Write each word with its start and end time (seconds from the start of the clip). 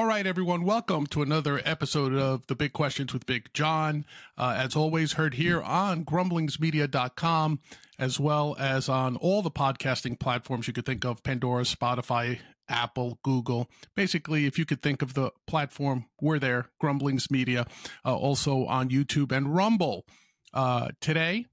All 0.00 0.06
right, 0.06 0.26
everyone, 0.26 0.64
welcome 0.64 1.06
to 1.08 1.20
another 1.20 1.60
episode 1.62 2.14
of 2.14 2.46
The 2.46 2.54
Big 2.54 2.72
Questions 2.72 3.12
with 3.12 3.26
Big 3.26 3.52
John. 3.52 4.06
Uh, 4.38 4.54
as 4.56 4.74
always, 4.74 5.12
heard 5.12 5.34
here 5.34 5.60
on 5.60 6.06
grumblingsmedia.com, 6.06 7.60
as 7.98 8.18
well 8.18 8.56
as 8.58 8.88
on 8.88 9.16
all 9.16 9.42
the 9.42 9.50
podcasting 9.50 10.18
platforms 10.18 10.66
you 10.66 10.72
could 10.72 10.86
think 10.86 11.04
of 11.04 11.22
Pandora, 11.22 11.64
Spotify, 11.64 12.38
Apple, 12.66 13.18
Google. 13.22 13.68
Basically, 13.94 14.46
if 14.46 14.58
you 14.58 14.64
could 14.64 14.80
think 14.80 15.02
of 15.02 15.12
the 15.12 15.32
platform, 15.46 16.06
we're 16.18 16.38
there, 16.38 16.70
Grumblings 16.80 17.30
Media, 17.30 17.66
uh, 18.02 18.16
also 18.16 18.64
on 18.64 18.88
YouTube 18.88 19.32
and 19.32 19.54
Rumble. 19.54 20.06
Uh, 20.54 20.88
today, 21.02 21.44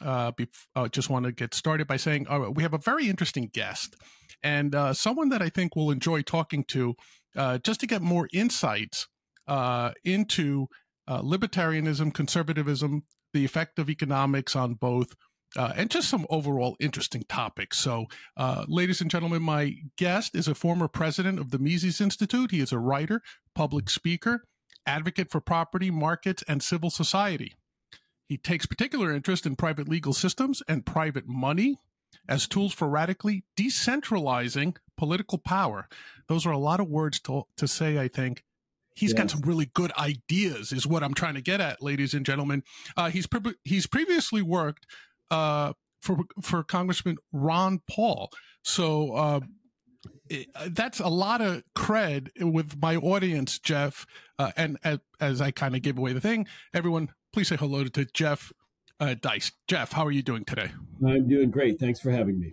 uh, 0.00 0.30
uh, 0.76 0.86
just 0.86 1.10
want 1.10 1.26
to 1.26 1.32
get 1.32 1.52
started 1.52 1.88
by 1.88 1.96
saying 1.96 2.28
uh, 2.28 2.48
we 2.48 2.62
have 2.62 2.74
a 2.74 2.78
very 2.78 3.08
interesting 3.08 3.50
guest 3.52 3.96
and 4.42 4.74
uh, 4.74 4.92
someone 4.92 5.28
that 5.30 5.42
I 5.42 5.48
think 5.48 5.74
will 5.74 5.90
enjoy 5.90 6.22
talking 6.22 6.64
to 6.64 6.94
uh, 7.38 7.58
just 7.58 7.80
to 7.80 7.86
get 7.86 8.02
more 8.02 8.28
insights 8.32 9.06
uh, 9.46 9.92
into 10.04 10.66
uh, 11.06 11.22
libertarianism, 11.22 12.12
conservatism, 12.12 13.04
the 13.32 13.44
effect 13.44 13.78
of 13.78 13.88
economics 13.88 14.54
on 14.54 14.74
both. 14.74 15.14
Uh, 15.56 15.72
and 15.76 15.90
just 15.90 16.10
some 16.10 16.26
overall 16.28 16.76
interesting 16.78 17.24
topics. 17.26 17.78
So, 17.78 18.04
ladies 18.66 19.00
and 19.00 19.10
gentlemen, 19.10 19.40
my 19.40 19.76
guest 19.96 20.36
is 20.36 20.46
a 20.46 20.54
former 20.54 20.88
president 20.88 21.38
of 21.38 21.52
the 21.52 21.58
Mises 21.58 22.02
Institute. 22.02 22.50
He 22.50 22.60
is 22.60 22.70
a 22.70 22.78
writer, 22.78 23.22
public 23.54 23.88
speaker, 23.88 24.44
advocate 24.84 25.30
for 25.30 25.40
property, 25.40 25.90
markets, 25.90 26.44
and 26.46 26.62
civil 26.62 26.90
society. 26.90 27.54
He 28.28 28.36
takes 28.36 28.66
particular 28.66 29.10
interest 29.10 29.46
in 29.46 29.56
private 29.56 29.88
legal 29.88 30.12
systems 30.12 30.62
and 30.68 30.84
private 30.84 31.26
money, 31.26 31.78
as 32.28 32.46
tools 32.46 32.74
for 32.74 32.86
radically 32.86 33.44
decentralizing 33.56 34.76
political 34.98 35.38
power. 35.38 35.88
Those 36.26 36.44
are 36.44 36.52
a 36.52 36.58
lot 36.58 36.80
of 36.80 36.88
words 36.88 37.20
to, 37.20 37.44
to 37.56 37.66
say, 37.66 37.98
I 37.98 38.08
think. 38.08 38.44
He's 38.94 39.12
yes. 39.12 39.18
got 39.18 39.30
some 39.30 39.42
really 39.42 39.66
good 39.66 39.92
ideas, 39.96 40.72
is 40.72 40.84
what 40.84 41.04
I'm 41.04 41.14
trying 41.14 41.34
to 41.34 41.40
get 41.40 41.60
at, 41.60 41.80
ladies 41.80 42.14
and 42.14 42.26
gentlemen. 42.26 42.64
Uh, 42.96 43.10
he's 43.10 43.28
pre- 43.28 43.54
he's 43.64 43.86
previously 43.86 44.42
worked 44.42 44.86
uh, 45.30 45.72
for 46.02 46.18
for 46.42 46.64
Congressman 46.64 47.16
Ron 47.32 47.80
Paul, 47.88 48.28
so 48.64 49.12
uh, 49.12 49.40
it, 50.28 50.48
that's 50.70 50.98
a 50.98 51.08
lot 51.08 51.40
of 51.40 51.62
cred 51.76 52.28
with 52.40 52.82
my 52.82 52.96
audience, 52.96 53.60
Jeff. 53.60 54.04
Uh, 54.36 54.50
and 54.56 54.78
as, 54.82 54.98
as 55.20 55.40
I 55.40 55.52
kind 55.52 55.76
of 55.76 55.82
give 55.82 55.96
away 55.96 56.12
the 56.12 56.20
thing, 56.20 56.48
everyone, 56.74 57.10
please 57.32 57.46
say 57.46 57.56
hello 57.56 57.84
to 57.84 58.04
Jeff 58.06 58.52
uh, 58.98 59.14
Deist. 59.14 59.52
Jeff, 59.68 59.92
how 59.92 60.04
are 60.06 60.10
you 60.10 60.22
doing 60.22 60.44
today? 60.44 60.70
I'm 61.06 61.28
doing 61.28 61.50
great. 61.50 61.78
Thanks 61.78 62.00
for 62.00 62.10
having 62.10 62.40
me. 62.40 62.52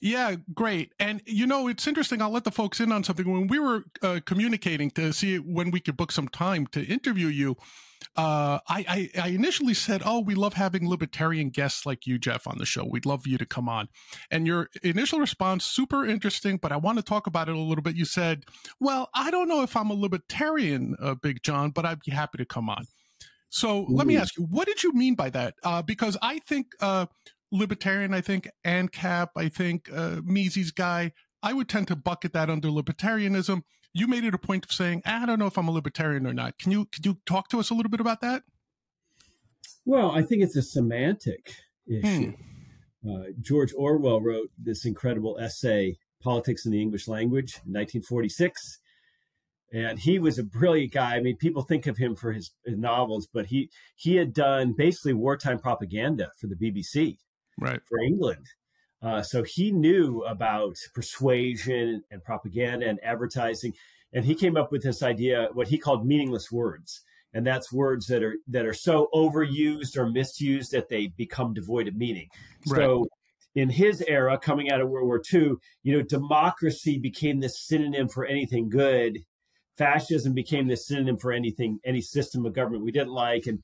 Yeah, 0.00 0.36
great. 0.52 0.92
And 0.98 1.22
you 1.26 1.46
know, 1.46 1.68
it's 1.68 1.86
interesting. 1.86 2.22
I'll 2.22 2.30
let 2.30 2.44
the 2.44 2.50
folks 2.50 2.80
in 2.80 2.92
on 2.92 3.04
something. 3.04 3.30
When 3.30 3.46
we 3.46 3.58
were 3.58 3.84
uh, 4.02 4.20
communicating 4.24 4.90
to 4.92 5.12
see 5.12 5.38
when 5.38 5.70
we 5.70 5.80
could 5.80 5.96
book 5.96 6.12
some 6.12 6.28
time 6.28 6.66
to 6.68 6.84
interview 6.84 7.28
you, 7.28 7.56
uh, 8.16 8.58
I, 8.68 9.10
I, 9.16 9.22
I, 9.22 9.28
initially 9.28 9.74
said, 9.74 10.02
"Oh, 10.04 10.20
we 10.20 10.34
love 10.34 10.54
having 10.54 10.88
libertarian 10.88 11.50
guests 11.50 11.84
like 11.84 12.06
you, 12.06 12.18
Jeff, 12.18 12.46
on 12.46 12.58
the 12.58 12.66
show. 12.66 12.84
We'd 12.84 13.06
love 13.06 13.26
you 13.26 13.38
to 13.38 13.46
come 13.46 13.68
on." 13.68 13.88
And 14.30 14.46
your 14.46 14.68
initial 14.82 15.18
response, 15.18 15.64
super 15.64 16.04
interesting, 16.04 16.58
but 16.58 16.70
I 16.70 16.76
want 16.76 16.98
to 16.98 17.04
talk 17.04 17.26
about 17.26 17.48
it 17.48 17.54
a 17.54 17.58
little 17.58 17.82
bit. 17.82 17.96
You 17.96 18.04
said, 18.04 18.44
"Well, 18.78 19.08
I 19.14 19.30
don't 19.30 19.48
know 19.48 19.62
if 19.62 19.76
I'm 19.76 19.90
a 19.90 19.94
libertarian, 19.94 20.96
uh, 21.00 21.14
Big 21.14 21.42
John, 21.42 21.70
but 21.70 21.84
I'd 21.84 22.00
be 22.00 22.12
happy 22.12 22.38
to 22.38 22.44
come 22.44 22.68
on." 22.68 22.86
So 23.54 23.86
let 23.88 24.08
me 24.08 24.16
ask 24.16 24.36
you, 24.36 24.44
what 24.50 24.66
did 24.66 24.82
you 24.82 24.92
mean 24.92 25.14
by 25.14 25.30
that? 25.30 25.54
Uh, 25.62 25.80
because 25.80 26.16
I 26.20 26.40
think 26.40 26.66
uh, 26.80 27.06
libertarian, 27.54 28.12
I 28.12 28.20
think 28.20 28.48
ANCAP, 28.66 29.28
I 29.36 29.48
think 29.48 29.88
uh, 29.94 30.20
Mises 30.24 30.72
guy, 30.72 31.12
I 31.42 31.52
would 31.52 31.68
tend 31.68 31.88
to 31.88 31.96
bucket 31.96 32.32
that 32.32 32.50
under 32.50 32.68
libertarianism. 32.68 33.62
You 33.92 34.08
made 34.08 34.24
it 34.24 34.34
a 34.34 34.38
point 34.38 34.64
of 34.64 34.72
saying, 34.72 35.02
I 35.04 35.24
don't 35.24 35.38
know 35.38 35.46
if 35.46 35.56
I'm 35.56 35.68
a 35.68 35.70
libertarian 35.70 36.26
or 36.26 36.34
not. 36.34 36.58
Can 36.58 36.72
you 36.72 36.86
can 36.86 37.04
you 37.04 37.18
talk 37.26 37.48
to 37.50 37.60
us 37.60 37.70
a 37.70 37.74
little 37.74 37.90
bit 37.90 38.00
about 38.00 38.20
that? 38.22 38.42
Well, 39.86 40.10
I 40.10 40.22
think 40.22 40.42
it's 40.42 40.56
a 40.56 40.62
semantic 40.62 41.54
issue. 41.86 42.32
Hmm. 42.32 43.08
Uh, 43.08 43.24
George 43.40 43.72
Orwell 43.76 44.20
wrote 44.20 44.50
this 44.58 44.84
incredible 44.84 45.38
essay, 45.38 45.98
Politics 46.22 46.64
in 46.64 46.72
the 46.72 46.80
English 46.80 47.06
Language, 47.06 47.60
in 47.66 47.72
1946 47.72 48.80
and 49.74 49.98
he 49.98 50.20
was 50.20 50.38
a 50.38 50.44
brilliant 50.44 50.92
guy. 50.92 51.16
I 51.16 51.20
mean, 51.20 51.36
people 51.36 51.62
think 51.62 51.88
of 51.88 51.98
him 51.98 52.14
for 52.14 52.32
his, 52.32 52.52
his, 52.64 52.78
novels, 52.78 53.26
but 53.32 53.46
he 53.46 53.70
he 53.96 54.14
had 54.14 54.32
done 54.32 54.72
basically 54.72 55.14
wartime 55.14 55.58
propaganda 55.58 56.30
for 56.40 56.46
the 56.46 56.54
BBC, 56.54 57.18
right, 57.58 57.80
for 57.88 57.98
England. 57.98 58.46
Uh, 59.02 59.22
so 59.22 59.42
he 59.42 59.70
knew 59.70 60.22
about 60.22 60.76
persuasion 60.94 62.02
and 62.10 62.24
propaganda 62.24 62.88
and 62.88 62.98
advertising, 63.02 63.72
and 64.12 64.24
he 64.24 64.34
came 64.34 64.56
up 64.56 64.72
with 64.72 64.82
this 64.82 65.02
idea, 65.02 65.48
what 65.52 65.68
he 65.68 65.78
called 65.78 66.06
meaningless 66.06 66.50
words, 66.50 67.02
and 67.32 67.46
that's 67.46 67.72
words 67.72 68.06
that 68.06 68.22
are 68.22 68.36
that 68.48 68.64
are 68.64 68.74
so 68.74 69.08
overused 69.14 69.96
or 69.96 70.08
misused 70.08 70.72
that 70.72 70.88
they 70.88 71.08
become 71.08 71.52
devoid 71.52 71.88
of 71.88 71.96
meaning. 71.96 72.28
Right. 72.66 72.78
So 72.78 73.06
in 73.54 73.68
his 73.68 74.02
era, 74.08 74.38
coming 74.38 74.70
out 74.70 74.80
of 74.80 74.88
World 74.88 75.06
War 75.06 75.22
II, 75.32 75.54
you 75.82 75.96
know, 75.96 76.02
democracy 76.02 76.98
became 76.98 77.40
this 77.40 77.60
synonym 77.66 78.08
for 78.08 78.24
anything 78.24 78.68
good 78.68 79.18
fascism 79.76 80.34
became 80.34 80.68
the 80.68 80.76
synonym 80.76 81.16
for 81.16 81.32
anything, 81.32 81.80
any 81.84 82.00
system 82.00 82.46
of 82.46 82.52
government 82.52 82.84
we 82.84 82.92
didn't 82.92 83.12
like. 83.12 83.46
And, 83.46 83.62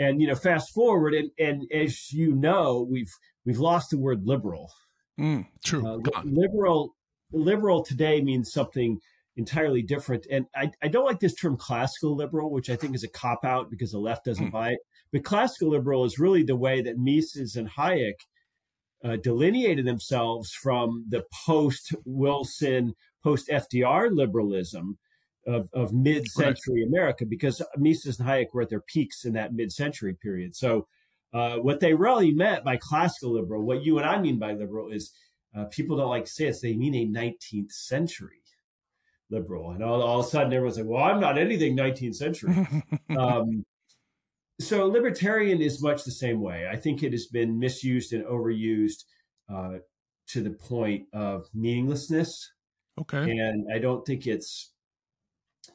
and, 0.00 0.20
you 0.20 0.26
know, 0.26 0.34
fast 0.34 0.72
forward 0.74 1.14
and, 1.14 1.30
and 1.38 1.70
as 1.72 2.10
you 2.10 2.34
know, 2.34 2.86
we've, 2.90 3.12
we've 3.44 3.60
lost 3.60 3.90
the 3.90 3.98
word 3.98 4.22
liberal. 4.24 4.72
Mm, 5.20 5.46
true. 5.64 5.86
Uh, 5.86 6.22
liberal, 6.24 6.96
liberal 7.32 7.84
today 7.84 8.22
means 8.22 8.50
something 8.50 8.98
entirely 9.36 9.82
different. 9.82 10.26
And 10.30 10.46
I, 10.56 10.70
I 10.82 10.88
don't 10.88 11.04
like 11.04 11.20
this 11.20 11.34
term 11.34 11.56
classical 11.56 12.16
liberal, 12.16 12.50
which 12.50 12.70
I 12.70 12.76
think 12.76 12.94
is 12.94 13.04
a 13.04 13.08
cop 13.08 13.44
out 13.44 13.70
because 13.70 13.92
the 13.92 13.98
left 13.98 14.24
doesn't 14.24 14.48
mm. 14.48 14.52
buy 14.52 14.70
it. 14.70 14.78
But 15.12 15.24
classical 15.24 15.70
liberal 15.70 16.04
is 16.04 16.18
really 16.18 16.42
the 16.42 16.56
way 16.56 16.80
that 16.82 16.96
Mises 16.96 17.56
and 17.56 17.70
Hayek 17.70 18.14
uh, 19.04 19.16
delineated 19.16 19.86
themselves 19.86 20.52
from 20.52 21.04
the 21.08 21.24
post 21.44 21.94
Wilson, 22.04 22.94
post 23.22 23.48
FDR 23.48 24.08
liberalism 24.10 24.98
of, 25.50 25.68
of 25.72 25.92
mid-century 25.92 26.82
right. 26.82 26.88
America 26.88 27.26
because 27.26 27.62
Mises 27.76 28.18
and 28.18 28.28
Hayek 28.28 28.48
were 28.52 28.62
at 28.62 28.70
their 28.70 28.80
peaks 28.80 29.24
in 29.24 29.32
that 29.34 29.52
mid-century 29.52 30.16
period. 30.22 30.54
So 30.56 30.86
uh, 31.32 31.56
what 31.56 31.80
they 31.80 31.94
really 31.94 32.32
meant 32.32 32.64
by 32.64 32.76
classical 32.76 33.34
liberal, 33.34 33.62
what 33.62 33.84
you 33.84 33.98
and 33.98 34.06
I 34.06 34.20
mean 34.20 34.38
by 34.38 34.52
liberal 34.52 34.90
is 34.90 35.12
uh, 35.56 35.64
people 35.64 35.96
don't 35.96 36.08
like 36.08 36.24
to 36.24 36.30
say 36.30 36.46
this, 36.46 36.60
they 36.60 36.76
mean 36.76 36.94
a 36.94 37.06
19th 37.06 37.72
century 37.72 38.40
liberal. 39.30 39.70
And 39.72 39.82
all, 39.82 40.02
all 40.02 40.20
of 40.20 40.26
a 40.26 40.28
sudden 40.28 40.52
everyone's 40.52 40.78
like, 40.78 40.86
well, 40.86 41.04
I'm 41.04 41.20
not 41.20 41.38
anything 41.38 41.76
19th 41.76 42.16
century. 42.16 42.66
um, 43.18 43.64
so 44.60 44.86
libertarian 44.86 45.60
is 45.60 45.82
much 45.82 46.04
the 46.04 46.10
same 46.10 46.40
way. 46.40 46.68
I 46.70 46.76
think 46.76 47.02
it 47.02 47.12
has 47.12 47.26
been 47.26 47.58
misused 47.58 48.12
and 48.12 48.24
overused 48.24 49.04
uh, 49.52 49.78
to 50.28 50.42
the 50.42 50.50
point 50.50 51.06
of 51.12 51.46
meaninglessness. 51.54 52.50
Okay. 53.00 53.30
And 53.30 53.66
I 53.74 53.78
don't 53.78 54.04
think 54.04 54.26
it's 54.26 54.72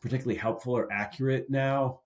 particularly 0.06 0.38
helpful 0.38 0.78
or 0.78 0.88
accurate 0.94 1.50
now 1.50 2.00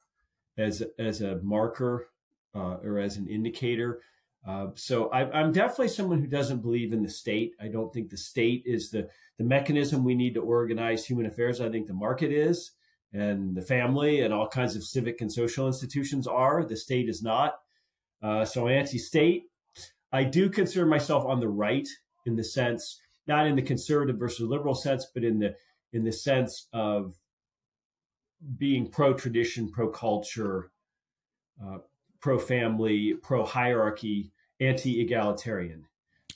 as 0.58 0.82
as 0.98 1.20
a 1.22 1.36
marker 1.44 2.08
uh, 2.56 2.78
or 2.82 2.98
as 2.98 3.18
an 3.18 3.28
indicator. 3.28 4.00
Uh, 4.48 4.68
so 4.74 5.10
I, 5.10 5.42
am 5.42 5.52
definitely 5.52 5.90
someone 5.90 6.22
who 6.22 6.28
doesn't 6.28 6.62
believe 6.62 6.94
in 6.94 7.04
the 7.04 7.10
state. 7.10 7.56
I 7.60 7.68
don't 7.68 7.94
think 7.94 8.10
the 8.10 8.16
state 8.16 8.64
is 8.66 8.90
the 8.90 9.10
the 9.38 9.44
mechanism 9.44 10.06
we 10.06 10.16
need 10.16 10.34
to 10.36 10.42
organize 10.42 11.06
human 11.06 11.26
affairs. 11.26 11.60
I 11.60 11.70
think 11.70 11.88
the 11.88 11.94
market 11.94 12.32
is, 12.32 12.72
and 13.12 13.54
the 13.54 13.62
family, 13.62 14.22
and 14.22 14.34
all 14.34 14.48
kinds 14.48 14.78
of 14.78 14.86
civic 14.86 15.20
and 15.20 15.30
social 15.32 15.68
institutions 15.68 16.26
are. 16.26 16.64
The 16.64 16.78
state 16.78 17.10
is 17.10 17.22
not. 17.22 17.60
Uh, 18.24 18.46
so 18.46 18.70
anti-state. 18.70 19.44
I 20.14 20.24
do 20.24 20.50
consider 20.50 20.86
myself 20.86 21.26
on 21.26 21.42
the 21.42 21.50
right 21.50 21.88
in 22.26 22.38
the 22.38 22.46
sense, 22.46 23.02
not 23.28 23.46
in 23.46 23.58
the 23.58 23.62
conservative 23.62 24.18
versus 24.18 24.48
liberal 24.48 24.74
sense, 24.74 25.08
but 25.14 25.26
in 25.26 25.38
the 25.38 25.54
in 25.92 26.06
the 26.06 26.14
sense 26.14 26.68
of 26.72 27.16
being 28.58 28.90
pro 28.90 29.14
tradition, 29.14 29.70
pro 29.70 29.90
culture, 29.90 30.72
uh, 31.64 31.80
pro 32.20 32.38
family, 32.38 33.16
pro 33.22 33.46
hierarchy, 33.46 34.32
anti 34.60 35.02
egalitarian. 35.02 35.86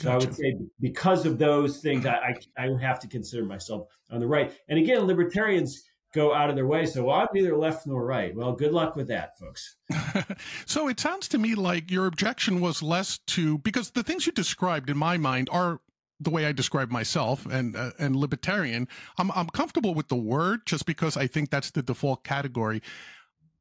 So 0.01 0.09
gotcha. 0.09 0.13
I 0.13 0.27
would 0.27 0.35
say 0.35 0.55
because 0.79 1.25
of 1.25 1.38
those 1.38 1.79
things, 1.79 2.05
I, 2.05 2.35
I, 2.57 2.65
I 2.65 2.81
have 2.81 3.00
to 3.01 3.07
consider 3.07 3.45
myself 3.45 3.88
on 4.11 4.19
the 4.19 4.27
right. 4.27 4.51
And 4.67 4.79
again, 4.79 5.01
libertarians 5.05 5.83
go 6.13 6.33
out 6.33 6.50
of 6.50 6.55
their 6.55 6.67
way. 6.67 6.85
So 6.85 7.05
well, 7.05 7.17
I'm 7.17 7.27
neither 7.33 7.57
left 7.57 7.85
nor 7.85 8.06
right. 8.06 8.35
Well, 8.35 8.53
good 8.53 8.71
luck 8.71 8.95
with 8.95 9.07
that, 9.07 9.38
folks. 9.38 9.75
so 10.65 10.88
it 10.88 10.99
sounds 10.99 11.27
to 11.29 11.38
me 11.38 11.56
like 11.56 11.91
your 11.91 12.06
objection 12.06 12.61
was 12.61 12.81
less 12.81 13.17
to 13.27 13.57
because 13.59 13.91
the 13.91 14.03
things 14.03 14.25
you 14.25 14.31
described 14.31 14.89
in 14.89 14.97
my 14.97 15.17
mind 15.17 15.49
are 15.51 15.81
the 16.23 16.29
way 16.29 16.45
I 16.45 16.51
describe 16.51 16.91
myself 16.91 17.45
and 17.45 17.75
uh, 17.75 17.91
and 17.99 18.15
libertarian. 18.15 18.87
I'm 19.17 19.31
I'm 19.31 19.47
comfortable 19.47 19.93
with 19.93 20.07
the 20.07 20.15
word 20.15 20.65
just 20.65 20.85
because 20.85 21.17
I 21.17 21.27
think 21.27 21.49
that's 21.49 21.71
the 21.71 21.83
default 21.83 22.23
category. 22.23 22.81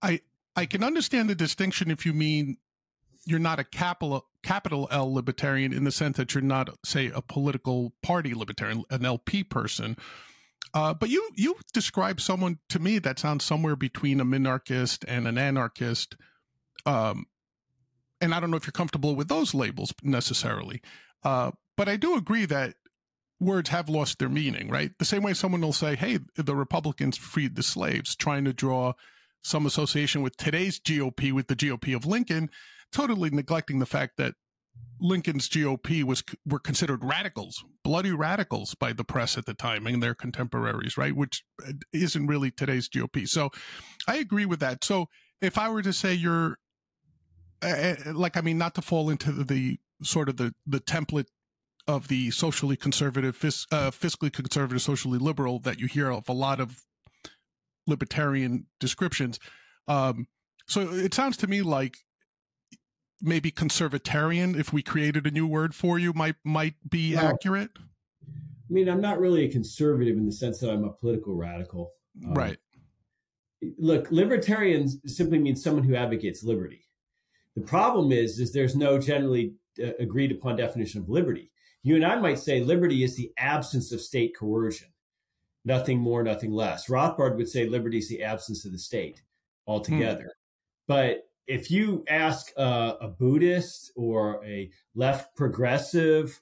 I 0.03 0.21
I 0.57 0.67
can 0.67 0.83
understand 0.83 1.31
the 1.31 1.35
distinction 1.35 1.91
if 1.91 2.05
you 2.05 2.13
mean 2.13 2.59
you're 3.25 3.39
not 3.39 3.59
a 3.59 3.65
capital 3.65 4.27
capital 4.43 4.89
L 4.91 5.13
libertarian 5.13 5.73
in 5.73 5.85
the 5.85 5.93
sense 5.93 6.17
that 6.17 6.35
you're 6.35 6.43
not 6.43 6.71
say 6.85 7.11
a 7.15 7.23
political 7.23 7.93
party 8.03 8.35
libertarian, 8.35 8.85
an 8.91 9.05
LP 9.05 9.45
person. 9.45 9.97
Uh, 10.75 10.95
but 10.95 11.09
you 11.09 11.29
you 11.35 11.57
describe 11.73 12.21
someone 12.21 12.59
to 12.69 12.79
me 12.79 12.99
that 12.99 13.19
sounds 13.19 13.45
somewhere 13.45 13.77
between 13.77 14.21
a 14.21 14.25
minarchist 14.25 15.05
and 15.07 15.29
an 15.29 15.39
anarchist. 15.39 16.17
Um, 16.87 17.27
and 18.21 18.35
I 18.35 18.41
don't 18.41 18.51
know 18.51 18.57
if 18.57 18.67
you're 18.67 18.73
comfortable 18.73 19.15
with 19.15 19.29
those 19.29 19.55
labels 19.55 19.93
necessarily. 20.03 20.81
Uh, 21.25 21.51
but 21.77 21.89
I 21.89 21.97
do 21.97 22.17
agree 22.17 22.45
that 22.47 22.75
words 23.41 23.71
have 23.71 23.89
lost 23.89 24.19
their 24.19 24.29
meaning, 24.29 24.69
right? 24.69 24.93
The 24.99 25.05
same 25.05 25.23
way 25.23 25.35
someone 25.35 25.61
will 25.61 25.73
say, 25.73 25.97
hey, 25.97 26.19
the 26.37 26.57
Republicans 26.57 27.17
freed 27.17 27.57
the 27.57 27.63
slaves, 27.63 28.15
trying 28.15 28.45
to 28.45 28.53
draw 28.53 28.93
some 29.43 29.67
association 29.67 30.23
with 30.23 30.37
today's 30.37 30.79
GOP, 30.79 31.33
with 31.33 31.49
the 31.49 31.57
GOP 31.57 31.95
of 31.95 32.07
Lincoln, 32.07 32.51
totally 32.93 33.31
neglecting 33.31 33.81
the 33.81 33.87
fact 33.87 34.17
that 34.17 34.35
Lincoln's 35.01 35.49
GOP 35.49 36.05
was 36.05 36.23
were 36.47 36.61
considered 36.61 37.05
radicals, 37.05 37.65
bloody 37.83 38.13
radicals 38.13 38.75
by 38.77 38.93
the 38.93 39.05
press 39.05 39.37
at 39.37 39.47
the 39.47 39.55
time 39.55 39.87
and 39.87 40.03
their 40.03 40.15
contemporaries, 40.15 40.97
right? 40.97 41.15
Which 41.15 41.45
uh, 41.67 41.73
isn't 41.93 42.27
really 42.27 42.51
today's 42.51 42.89
GOP. 42.89 43.29
So 43.29 43.51
I 44.07 44.17
agree 44.17 44.47
with 44.47 44.61
that. 44.61 44.85
So 44.85 45.09
if 45.41 45.59
I 45.59 45.69
were 45.69 45.83
to 45.83 45.93
say 45.93 46.15
you're 46.15 46.59
uh, 47.61 47.95
like, 48.13 48.37
I 48.37 48.41
mean, 48.41 48.59
not 48.59 48.75
to 48.77 48.83
fall 48.83 49.11
into 49.11 49.33
the, 49.33 49.45
the 49.45 49.79
sort 50.03 50.29
of 50.29 50.37
the 50.37 50.55
the 50.67 50.81
template 50.81 51.27
of 51.87 52.09
the 52.09 52.31
socially 52.31 52.77
conservative, 52.77 53.37
uh, 53.45 53.91
fiscally 53.91 54.33
conservative, 54.33 54.83
socially 54.83 55.19
liberal 55.19 55.59
that 55.61 55.81
you 55.81 55.87
hear 55.87 56.11
of 56.11 56.29
a 56.29 56.33
lot 56.33 56.61
of 56.61 56.85
libertarian 57.87 58.67
descriptions. 58.79 59.41
Um, 59.89 60.27
so 60.67 60.93
it 60.93 61.13
sounds 61.13 61.37
to 61.39 61.47
me 61.47 61.63
like 61.63 61.97
maybe 63.21 63.51
conservatarian, 63.51 64.59
if 64.59 64.73
we 64.73 64.83
created 64.83 65.27
a 65.27 65.31
new 65.31 65.47
word 65.47 65.75
for 65.75 65.99
you, 65.99 66.13
might 66.13 66.37
might 66.45 66.75
be 66.89 67.15
well, 67.15 67.27
accurate. 67.27 67.71
I 68.27 68.73
mean, 68.73 68.89
I'm 68.89 69.01
not 69.01 69.21
really 69.21 69.45
a 69.45 69.51
conservative 69.51 70.17
in 70.17 70.27
the 70.27 70.33
sense 70.33 70.61
that 70.61 70.71
I'm 70.71 70.85
a 70.85 70.93
political 70.93 71.35
radical. 71.35 71.93
Um, 72.27 72.35
right. 72.35 72.59
Look, 73.79 74.11
libertarians 74.11 74.97
simply 75.07 75.39
means 75.39 75.63
someone 75.63 75.85
who 75.85 75.95
advocates 75.95 76.43
liberty. 76.43 76.85
The 77.55 77.63
problem 77.63 78.13
is, 78.13 78.41
is 78.41 78.53
there's 78.53 78.75
no 78.75 78.99
generally 78.99 79.55
uh, 79.83 79.91
agreed 80.01 80.33
upon 80.33 80.57
definition 80.57 81.01
of 81.01 81.09
liberty. 81.09 81.52
You 81.83 81.97
and 81.97 82.05
I 82.05 82.17
might 82.17 82.39
say 82.39 82.61
liberty 82.61 83.03
is 83.03 83.17
the 83.17 83.33
absence 83.39 83.93
of 83.93 84.01
state 84.01 84.37
coercion, 84.37 84.89
nothing 85.65 85.99
more, 85.99 86.23
nothing 86.23 86.53
less. 86.53 86.89
Rothbard 86.89 87.37
would 87.37 87.49
say 87.49 87.69
liberty 87.69 87.99
is 87.99 88.09
the 88.09 88.23
absence 88.23 88.65
of 88.65 88.73
the 88.73 88.79
state 88.79 89.23
altogether. 89.67 90.23
Hmm. 90.23 90.29
But 90.87 91.29
if 91.47 91.71
you 91.71 92.05
ask 92.09 92.53
uh, 92.57 92.95
a 93.01 93.09
Buddhist 93.09 93.93
or 93.97 94.45
a 94.45 94.71
left 94.95 95.35
progressive 95.37 96.41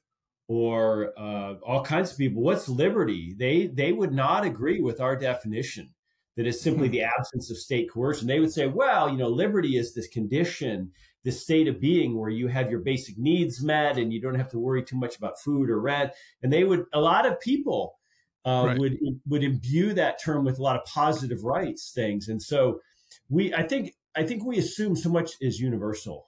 or 0.48 1.12
uh, 1.18 1.54
all 1.62 1.82
kinds 1.82 2.12
of 2.12 2.18
people, 2.18 2.42
what's 2.42 2.68
liberty? 2.68 3.34
They 3.38 3.68
they 3.68 3.92
would 3.92 4.12
not 4.12 4.44
agree 4.44 4.80
with 4.80 5.00
our 5.00 5.16
definition 5.16 5.90
that 6.36 6.46
is 6.46 6.60
simply 6.60 6.88
hmm. 6.88 6.92
the 6.92 7.02
absence 7.02 7.50
of 7.50 7.56
state 7.56 7.90
coercion. 7.90 8.26
They 8.26 8.40
would 8.40 8.52
say, 8.52 8.66
well, 8.66 9.08
you 9.08 9.16
know, 9.16 9.28
liberty 9.28 9.76
is 9.76 9.94
this 9.94 10.08
condition 10.08 10.90
this 11.24 11.42
state 11.42 11.68
of 11.68 11.80
being 11.80 12.18
where 12.18 12.30
you 12.30 12.48
have 12.48 12.70
your 12.70 12.80
basic 12.80 13.18
needs 13.18 13.62
met 13.62 13.98
and 13.98 14.12
you 14.12 14.20
don't 14.20 14.36
have 14.36 14.50
to 14.50 14.58
worry 14.58 14.82
too 14.82 14.96
much 14.96 15.16
about 15.16 15.38
food 15.38 15.68
or 15.68 15.80
rent. 15.80 16.12
And 16.42 16.52
they 16.52 16.64
would, 16.64 16.84
a 16.92 17.00
lot 17.00 17.26
of 17.26 17.38
people 17.40 17.98
uh, 18.46 18.64
right. 18.66 18.78
would 18.78 18.98
would 19.28 19.44
imbue 19.44 19.92
that 19.92 20.22
term 20.22 20.44
with 20.44 20.58
a 20.58 20.62
lot 20.62 20.76
of 20.76 20.84
positive 20.86 21.44
rights 21.44 21.92
things. 21.94 22.28
And 22.28 22.42
so 22.42 22.80
we, 23.28 23.52
I 23.52 23.62
think, 23.62 23.92
I 24.16 24.24
think 24.24 24.44
we 24.44 24.58
assume 24.58 24.96
so 24.96 25.10
much 25.10 25.32
is 25.40 25.60
universal 25.60 26.26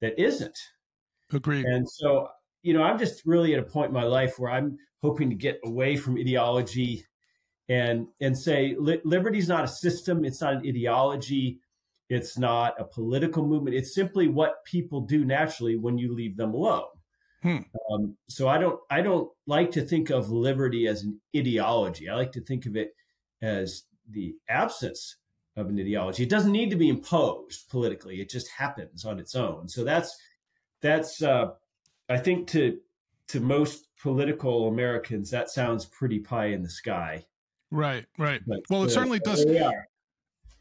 that 0.00 0.18
isn't. 0.18 0.58
Agreed. 1.32 1.64
And 1.64 1.88
so, 1.88 2.28
you 2.62 2.72
know, 2.72 2.82
I'm 2.82 2.98
just 2.98 3.22
really 3.26 3.52
at 3.54 3.58
a 3.58 3.64
point 3.64 3.88
in 3.88 3.94
my 3.94 4.04
life 4.04 4.38
where 4.38 4.52
I'm 4.52 4.78
hoping 5.02 5.28
to 5.30 5.36
get 5.36 5.58
away 5.64 5.96
from 5.96 6.16
ideology 6.16 7.04
and 7.68 8.06
and 8.20 8.38
say 8.38 8.76
li- 8.78 9.00
liberty 9.04 9.38
is 9.38 9.48
not 9.48 9.64
a 9.64 9.68
system, 9.68 10.24
it's 10.24 10.40
not 10.40 10.54
an 10.54 10.62
ideology 10.66 11.60
it's 12.14 12.38
not 12.38 12.80
a 12.80 12.84
political 12.84 13.46
movement. 13.46 13.76
It's 13.76 13.94
simply 13.94 14.28
what 14.28 14.64
people 14.64 15.00
do 15.00 15.24
naturally 15.24 15.76
when 15.76 15.98
you 15.98 16.14
leave 16.14 16.36
them 16.36 16.54
alone. 16.54 16.84
Hmm. 17.42 17.58
Um, 17.92 18.16
so 18.28 18.48
I 18.48 18.58
don't 18.58 18.80
I 18.90 19.02
don't 19.02 19.30
like 19.46 19.70
to 19.72 19.82
think 19.82 20.10
of 20.10 20.30
liberty 20.30 20.86
as 20.86 21.02
an 21.02 21.20
ideology. 21.36 22.08
I 22.08 22.14
like 22.14 22.32
to 22.32 22.40
think 22.40 22.66
of 22.66 22.74
it 22.76 22.94
as 23.42 23.82
the 24.08 24.34
absence 24.48 25.16
of 25.56 25.68
an 25.68 25.78
ideology. 25.78 26.22
It 26.22 26.30
doesn't 26.30 26.52
need 26.52 26.70
to 26.70 26.76
be 26.76 26.88
imposed 26.88 27.68
politically. 27.68 28.20
It 28.20 28.30
just 28.30 28.48
happens 28.50 29.04
on 29.04 29.18
its 29.18 29.34
own. 29.34 29.68
So 29.68 29.84
that's 29.84 30.16
that's 30.80 31.22
uh, 31.22 31.50
I 32.08 32.16
think 32.16 32.48
to 32.48 32.78
to 33.28 33.40
most 33.40 33.88
political 34.00 34.68
Americans 34.68 35.30
that 35.30 35.50
sounds 35.50 35.84
pretty 35.84 36.20
pie 36.20 36.46
in 36.46 36.62
the 36.62 36.70
sky. 36.70 37.24
Right, 37.70 38.06
right. 38.18 38.40
But, 38.46 38.60
well, 38.70 38.84
it 38.84 38.86
uh, 38.86 38.90
certainly 38.90 39.18
does. 39.18 39.44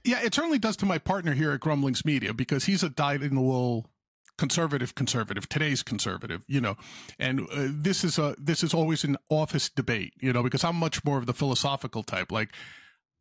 Yeah, 0.03 0.21
it 0.21 0.33
certainly 0.33 0.59
does 0.59 0.75
to 0.77 0.85
my 0.85 0.97
partner 0.97 1.33
here 1.33 1.51
at 1.51 1.61
Grumblings 1.61 2.03
Media 2.03 2.33
because 2.33 2.65
he's 2.65 2.83
a 2.83 2.89
dyed 2.89 3.23
in 3.23 3.35
the 3.35 3.41
wool 3.41 3.89
conservative 4.37 4.95
conservative 4.95 5.47
today's 5.47 5.83
conservative 5.83 6.41
you 6.47 6.59
know. 6.59 6.75
And 7.19 7.41
uh, 7.41 7.67
this 7.69 8.03
is 8.03 8.17
a 8.17 8.35
this 8.37 8.63
is 8.63 8.73
always 8.73 9.03
an 9.03 9.17
office 9.29 9.69
debate 9.69 10.13
you 10.19 10.33
know 10.33 10.41
because 10.41 10.63
i'm 10.63 10.75
much 10.75 11.05
more 11.05 11.17
of 11.19 11.25
the 11.25 11.33
philosophical 11.33 12.03
type. 12.03 12.31
Like 12.31 12.49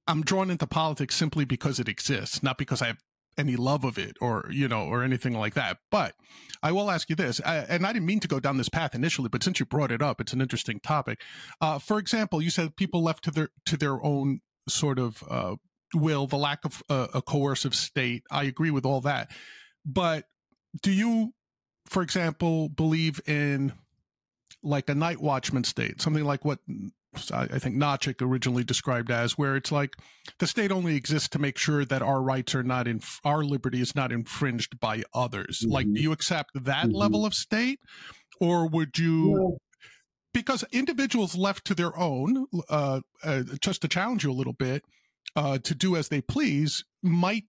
i'm 0.06 0.23
drawn 0.23 0.51
into 0.51 0.67
politics 0.67 1.15
simply 1.15 1.44
because 1.44 1.79
it 1.79 1.89
exists 1.89 2.43
not 2.43 2.58
because 2.58 2.82
i 2.82 2.86
have 2.86 2.98
any 3.39 3.56
love 3.56 3.84
of 3.84 3.98
it 3.98 4.17
or 4.20 4.46
you 4.51 4.69
know 4.69 4.84
or 4.86 5.03
anything 5.03 5.34
like 5.34 5.55
that. 5.55 5.79
But 5.91 6.15
i 6.62 6.72
will 6.72 6.91
ask 6.91 7.10
you 7.10 7.17
this 7.17 7.41
I, 7.44 7.58
and 7.58 7.86
i 7.86 7.93
didn't 7.93 8.06
mean 8.06 8.20
to 8.20 8.29
go 8.29 8.41
down 8.41 8.56
this 8.56 8.70
path 8.70 8.94
initially 8.94 9.29
but 9.29 9.43
since 9.43 9.60
you 9.60 9.67
brought 9.67 9.93
it 9.93 10.01
up 10.01 10.20
it's 10.20 10.32
an 10.32 10.41
interesting 10.41 10.81
topic. 10.81 11.20
Uh, 11.60 11.79
for 11.79 11.98
example 11.98 12.41
you 12.41 12.51
said 12.51 12.77
people 12.77 13.03
left 13.03 13.22
to 13.24 13.31
their 13.31 13.51
to 13.67 13.77
their 13.77 14.03
own 14.03 14.41
sort 14.67 14.98
of 14.98 15.22
uh, 15.29 15.56
will, 15.94 16.27
the 16.27 16.37
lack 16.39 16.65
of 16.65 16.82
uh, 16.89 17.08
a 17.15 17.22
coercive 17.22 17.75
state. 17.75 18.22
I 18.31 18.44
agree 18.44 18.70
with 18.70 18.87
all 18.87 19.01
that. 19.03 19.31
But 19.84 20.25
do 20.82 20.91
you, 20.91 21.32
for 21.87 22.03
example, 22.03 22.69
believe 22.69 23.20
in 23.27 23.72
like 24.63 24.89
a 24.89 24.94
night 24.94 25.20
watchman 25.20 25.65
state, 25.65 26.01
something 26.01 26.25
like 26.25 26.44
what 26.44 26.61
I 27.31 27.58
think 27.58 27.77
Nozick 27.77 28.22
originally 28.22 28.65
described 28.65 29.11
as, 29.11 29.37
where 29.37 29.55
it's 29.55 29.70
like 29.70 29.96
the 30.39 30.46
state 30.46 30.72
only 30.72 30.96
exists 30.96 31.29
to 31.31 31.39
make 31.39 31.58
sure 31.58 31.84
that 31.84 32.01
our 32.01 32.22
rights 32.22 32.55
are 32.55 32.63
not 32.63 32.89
in 32.89 33.01
our 33.25 33.44
liberty 33.44 33.82
is 33.82 33.94
not 33.94 34.13
infringed 34.13 34.81
by 34.81 35.03
others. 35.13 35.61
Mm-hmm. 35.61 35.72
Like, 35.72 35.93
do 35.93 36.01
you 36.01 36.13
accept 36.13 36.51
that 36.55 36.87
mm-hmm. 36.87 36.96
level 36.96 37.27
of 37.27 37.34
state, 37.34 37.81
or 38.41 38.67
would 38.67 38.99
you? 38.99 39.58
Because 40.32 40.65
individuals 40.72 41.37
left 41.37 41.67
to 41.67 41.75
their 41.75 41.94
own, 41.99 42.46
uh, 42.70 43.01
uh, 43.22 43.43
just 43.61 43.82
to 43.82 43.89
challenge 43.89 44.25
you 44.25 44.31
a 44.31 44.32
little 44.32 44.55
bit, 44.55 44.82
uh, 45.36 45.58
to 45.58 45.74
do 45.74 45.96
as 45.96 46.08
they 46.08 46.20
please 46.20 46.84
might, 47.03 47.44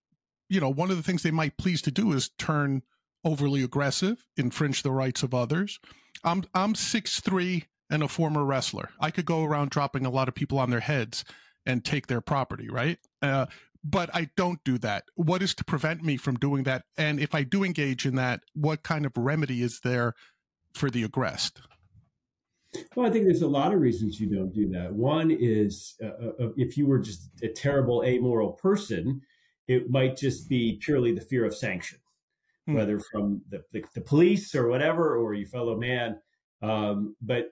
you 0.49 0.59
know, 0.59 0.69
one 0.69 0.91
of 0.91 0.97
the 0.97 1.03
things 1.03 1.23
they 1.23 1.31
might 1.31 1.57
please 1.57 1.81
to 1.83 1.91
do 1.91 2.11
is 2.13 2.29
turn 2.37 2.83
overly 3.23 3.63
aggressive, 3.63 4.25
infringe 4.37 4.83
the 4.83 4.91
rights 4.91 5.23
of 5.23 5.33
others. 5.33 5.79
I'm 6.23 6.43
I'm 6.53 6.75
six 6.75 7.19
three 7.19 7.65
and 7.89 8.03
a 8.03 8.07
former 8.07 8.43
wrestler. 8.43 8.89
I 8.99 9.11
could 9.11 9.25
go 9.25 9.43
around 9.43 9.69
dropping 9.69 10.05
a 10.05 10.09
lot 10.09 10.27
of 10.27 10.35
people 10.35 10.59
on 10.59 10.69
their 10.69 10.79
heads 10.79 11.23
and 11.65 11.83
take 11.83 12.07
their 12.07 12.21
property, 12.21 12.69
right? 12.69 12.97
Uh, 13.21 13.45
but 13.83 14.09
I 14.13 14.29
don't 14.37 14.63
do 14.63 14.77
that. 14.79 15.03
What 15.15 15.41
is 15.41 15.53
to 15.55 15.65
prevent 15.65 16.03
me 16.03 16.17
from 16.17 16.35
doing 16.35 16.63
that? 16.63 16.83
And 16.97 17.19
if 17.19 17.35
I 17.35 17.43
do 17.43 17.63
engage 17.63 18.05
in 18.05 18.15
that, 18.15 18.41
what 18.53 18.83
kind 18.83 19.05
of 19.05 19.11
remedy 19.17 19.61
is 19.61 19.81
there 19.81 20.13
for 20.73 20.89
the 20.89 21.03
aggressed? 21.03 21.61
Well, 22.95 23.05
I 23.05 23.09
think 23.09 23.25
there's 23.25 23.41
a 23.41 23.47
lot 23.47 23.73
of 23.73 23.81
reasons 23.81 24.19
you 24.19 24.33
don't 24.33 24.53
do 24.53 24.69
that. 24.69 24.93
One 24.93 25.31
is 25.31 25.95
uh, 26.03 26.43
uh, 26.43 26.49
if 26.57 26.77
you 26.77 26.87
were 26.87 26.99
just 26.99 27.29
a 27.41 27.47
terrible 27.47 28.03
amoral 28.03 28.53
person, 28.53 29.21
it 29.67 29.89
might 29.89 30.17
just 30.17 30.49
be 30.49 30.79
purely 30.81 31.13
the 31.13 31.21
fear 31.21 31.45
of 31.45 31.55
sanction, 31.55 31.99
hmm. 32.65 32.75
whether 32.75 32.99
from 32.99 33.41
the, 33.49 33.63
the, 33.71 33.83
the, 33.93 34.01
police 34.01 34.55
or 34.55 34.67
whatever, 34.67 35.17
or 35.17 35.33
your 35.33 35.47
fellow 35.47 35.77
man. 35.77 36.19
Um, 36.61 37.15
but 37.21 37.51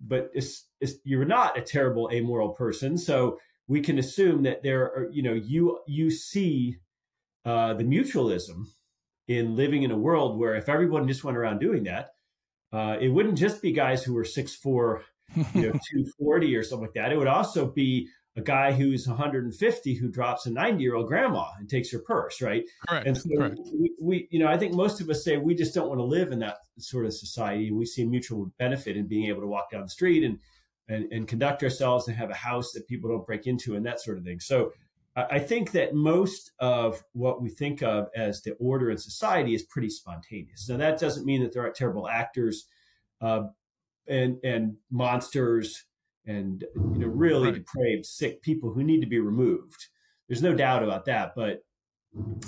but 0.00 0.30
it's, 0.34 0.66
it's, 0.80 0.94
you're 1.04 1.24
not 1.24 1.56
a 1.56 1.62
terrible 1.62 2.10
amoral 2.12 2.50
person, 2.50 2.98
so 2.98 3.38
we 3.68 3.80
can 3.80 3.98
assume 3.98 4.42
that 4.42 4.62
there 4.62 4.82
are 4.82 5.08
you 5.12 5.22
know 5.22 5.34
you 5.34 5.80
you 5.86 6.10
see 6.10 6.78
uh, 7.44 7.74
the 7.74 7.84
mutualism 7.84 8.66
in 9.28 9.56
living 9.56 9.82
in 9.84 9.90
a 9.90 9.96
world 9.96 10.38
where 10.38 10.54
if 10.54 10.68
everyone 10.68 11.08
just 11.08 11.24
went 11.24 11.36
around 11.36 11.60
doing 11.60 11.84
that, 11.84 12.15
uh, 12.76 12.98
it 13.00 13.08
wouldn't 13.08 13.38
just 13.38 13.62
be 13.62 13.72
guys 13.72 14.04
who 14.04 14.12
were 14.12 14.22
6'4, 14.22 15.00
you 15.34 15.44
know, 15.54 15.72
240 15.90 16.56
or 16.56 16.62
something 16.62 16.82
like 16.82 16.94
that. 16.94 17.10
It 17.10 17.16
would 17.16 17.26
also 17.26 17.66
be 17.66 18.08
a 18.36 18.42
guy 18.42 18.70
who's 18.70 19.08
150 19.08 19.94
who 19.94 20.08
drops 20.08 20.44
a 20.44 20.50
90 20.50 20.82
year 20.82 20.94
old 20.94 21.08
grandma 21.08 21.46
and 21.58 21.70
takes 21.70 21.90
her 21.90 22.00
purse, 22.00 22.42
right? 22.42 22.64
Correct. 22.86 23.06
And 23.06 23.16
so 23.16 23.30
correct. 23.34 23.58
We, 23.72 23.92
we, 23.98 24.28
you 24.30 24.38
know, 24.38 24.46
I 24.46 24.58
think 24.58 24.74
most 24.74 25.00
of 25.00 25.08
us 25.08 25.24
say 25.24 25.38
we 25.38 25.54
just 25.54 25.74
don't 25.74 25.88
want 25.88 26.00
to 26.00 26.04
live 26.04 26.32
in 26.32 26.38
that 26.40 26.58
sort 26.78 27.06
of 27.06 27.14
society. 27.14 27.72
We 27.72 27.86
see 27.86 28.04
mutual 28.04 28.52
benefit 28.58 28.98
in 28.98 29.06
being 29.06 29.28
able 29.28 29.40
to 29.40 29.46
walk 29.46 29.70
down 29.70 29.82
the 29.82 29.88
street 29.88 30.22
and, 30.22 30.38
and, 30.86 31.10
and 31.10 31.26
conduct 31.26 31.62
ourselves 31.62 32.08
and 32.08 32.16
have 32.18 32.30
a 32.30 32.34
house 32.34 32.72
that 32.72 32.86
people 32.86 33.08
don't 33.08 33.26
break 33.26 33.46
into 33.46 33.74
and 33.74 33.86
that 33.86 34.02
sort 34.02 34.18
of 34.18 34.24
thing. 34.24 34.40
So 34.40 34.72
I 35.16 35.38
think 35.38 35.72
that 35.72 35.94
most 35.94 36.52
of 36.58 37.02
what 37.12 37.40
we 37.40 37.48
think 37.48 37.82
of 37.82 38.08
as 38.14 38.42
the 38.42 38.52
order 38.60 38.90
in 38.90 38.98
society 38.98 39.54
is 39.54 39.62
pretty 39.62 39.88
spontaneous. 39.88 40.68
Now, 40.68 40.76
that 40.76 41.00
doesn't 41.00 41.24
mean 41.24 41.42
that 41.42 41.54
there 41.54 41.62
aren't 41.62 41.74
terrible 41.74 42.06
actors 42.06 42.66
uh, 43.22 43.44
and 44.06 44.36
and 44.44 44.76
monsters 44.90 45.84
and 46.26 46.64
you 46.74 46.98
know 46.98 47.06
really 47.06 47.46
right. 47.46 47.54
depraved, 47.54 48.04
sick 48.04 48.42
people 48.42 48.72
who 48.72 48.84
need 48.84 49.00
to 49.00 49.06
be 49.06 49.18
removed. 49.18 49.86
There's 50.28 50.42
no 50.42 50.54
doubt 50.54 50.82
about 50.82 51.06
that, 51.06 51.34
but 51.34 51.64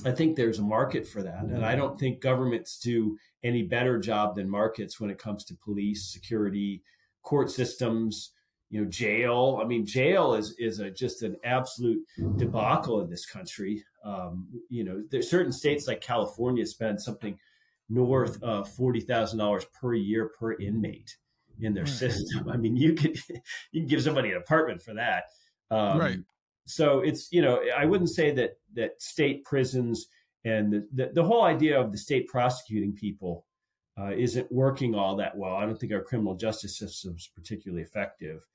I 0.04 0.10
think 0.10 0.37
there's 0.37 0.58
a 0.58 0.62
market 0.62 1.06
for 1.06 1.22
that, 1.22 1.44
and 1.44 1.64
I 1.64 1.75
don't 1.75 1.98
think 1.98 2.20
governments 2.20 2.78
do 2.78 3.16
any 3.42 3.62
better 3.62 3.98
job 3.98 4.37
than 4.37 4.50
markets 4.50 5.00
when 5.00 5.10
it 5.10 5.18
comes 5.18 5.44
to 5.44 5.56
police, 5.64 6.12
security, 6.12 6.82
court 7.22 7.50
systems, 7.50 8.32
you 8.70 8.82
know, 8.82 8.90
jail. 8.90 9.60
I 9.62 9.66
mean, 9.66 9.87
jail 9.87 10.34
is 10.34 10.54
is 10.58 10.80
a, 10.80 10.90
just 10.90 11.22
an 11.22 11.37
absolute 11.44 12.04
debacle 12.37 13.00
in 13.00 13.10
this 13.10 13.26
country. 13.26 13.84
Um, 14.04 14.46
you 14.68 14.84
know, 14.84 15.02
there's 15.10 15.30
certain 15.30 15.52
states 15.52 15.87
like 15.87 16.00
California 16.00 16.66
spend 16.66 17.00
something 17.00 17.38
north 17.88 18.42
of 18.42 18.68
forty 18.68 19.00
thousand 19.00 19.38
dollars 19.38 19.64
per 19.66 19.94
year 19.94 20.30
per 20.38 20.54
inmate 20.54 21.16
in 21.60 21.75
their 21.75 21.84
right. 21.84 21.92
system. 21.92 22.48
I 22.52 22.56
mean, 22.56 22.76
you 22.76 22.94
could 22.94 23.16
you 23.72 23.80
can 23.80 23.87
give 23.87 24.02
somebody 24.02 24.30
an 24.30 24.37
apartment 24.37 24.82
for 24.82 24.94
that. 24.94 25.25
Um, 25.70 25.98
right. 25.98 26.18
So 26.66 27.00
it's 27.00 27.32
you 27.32 27.40
know 27.40 27.62
I 27.76 27.87
wouldn't 27.87 28.10
say 28.10 28.30
that 28.32 28.58
that 28.75 29.00
state 29.00 29.44
prisons 29.44 30.08
and 30.44 30.72
the 30.72 30.88
the, 30.92 31.10
the 31.14 31.25
whole 31.25 31.44
idea 31.44 31.80
of 31.80 31.90
the 31.90 31.98
state 31.98 32.28
prosecuting 32.28 32.94
people 32.94 33.46
uh, 33.98 34.12
isn't 34.12 34.50
working 34.52 34.94
all 34.94 35.16
that 35.16 35.37
well. 35.37 35.56
I 35.56 35.64
don't 35.64 35.78
think 35.78 35.92
our 35.92 36.02
criminal 36.02 36.34
justice 36.34 36.78
system 36.78 37.14
is 37.16 37.30
particularly 37.34 37.82
effective. 37.82 38.46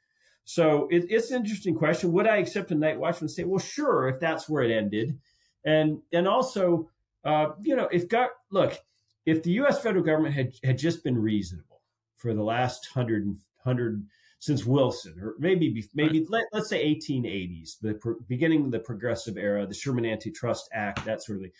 So 0.46 0.88
it, 0.92 1.06
it's 1.10 1.32
an 1.32 1.38
interesting 1.38 1.76
question. 1.76 2.12
Would 2.12 2.28
I 2.28 2.38
accept 2.38 2.72
a 2.72 2.76
night 2.76 3.00
watchman 3.00 3.30
Say, 3.30 3.44
Well, 3.44 3.60
sure, 3.60 4.10
if 4.10 4.20
that's 4.20 4.50
where 4.50 4.64
it 4.64 4.72
ended, 4.72 5.18
and 5.66 6.00
and 6.12 6.28
also, 6.28 6.90
uh, 7.24 7.50
you 7.62 7.76
know, 7.76 7.88
if 7.92 8.08
got 8.08 8.32
look, 8.52 8.78
if 9.26 9.44
the 9.44 9.52
U.S. 9.52 9.82
federal 9.82 10.04
government 10.04 10.36
had 10.36 10.54
had 10.64 10.78
just 10.78 11.04
been 11.04 11.18
reasonable 11.18 11.82
for 12.18 12.34
the 12.34 12.44
last 12.44 12.88
hundred 12.88 13.36
hundred 13.64 14.06
since 14.40 14.66
Wilson, 14.66 15.16
or 15.22 15.36
maybe 15.40 15.88
maybe 15.94 16.20
right. 16.20 16.46
let, 16.52 16.62
us 16.62 16.68
say 16.68 16.86
1880s, 16.86 17.80
the 17.82 17.94
pro- 17.94 18.20
beginning 18.28 18.66
of 18.66 18.72
the 18.72 18.80
Progressive 18.80 19.38
Era, 19.38 19.66
the 19.66 19.74
Sherman 19.74 20.06
Antitrust 20.06 20.70
Act, 20.74 21.06
that 21.06 21.24
sort 21.24 21.38
of 21.38 21.44
thing. 21.44 21.52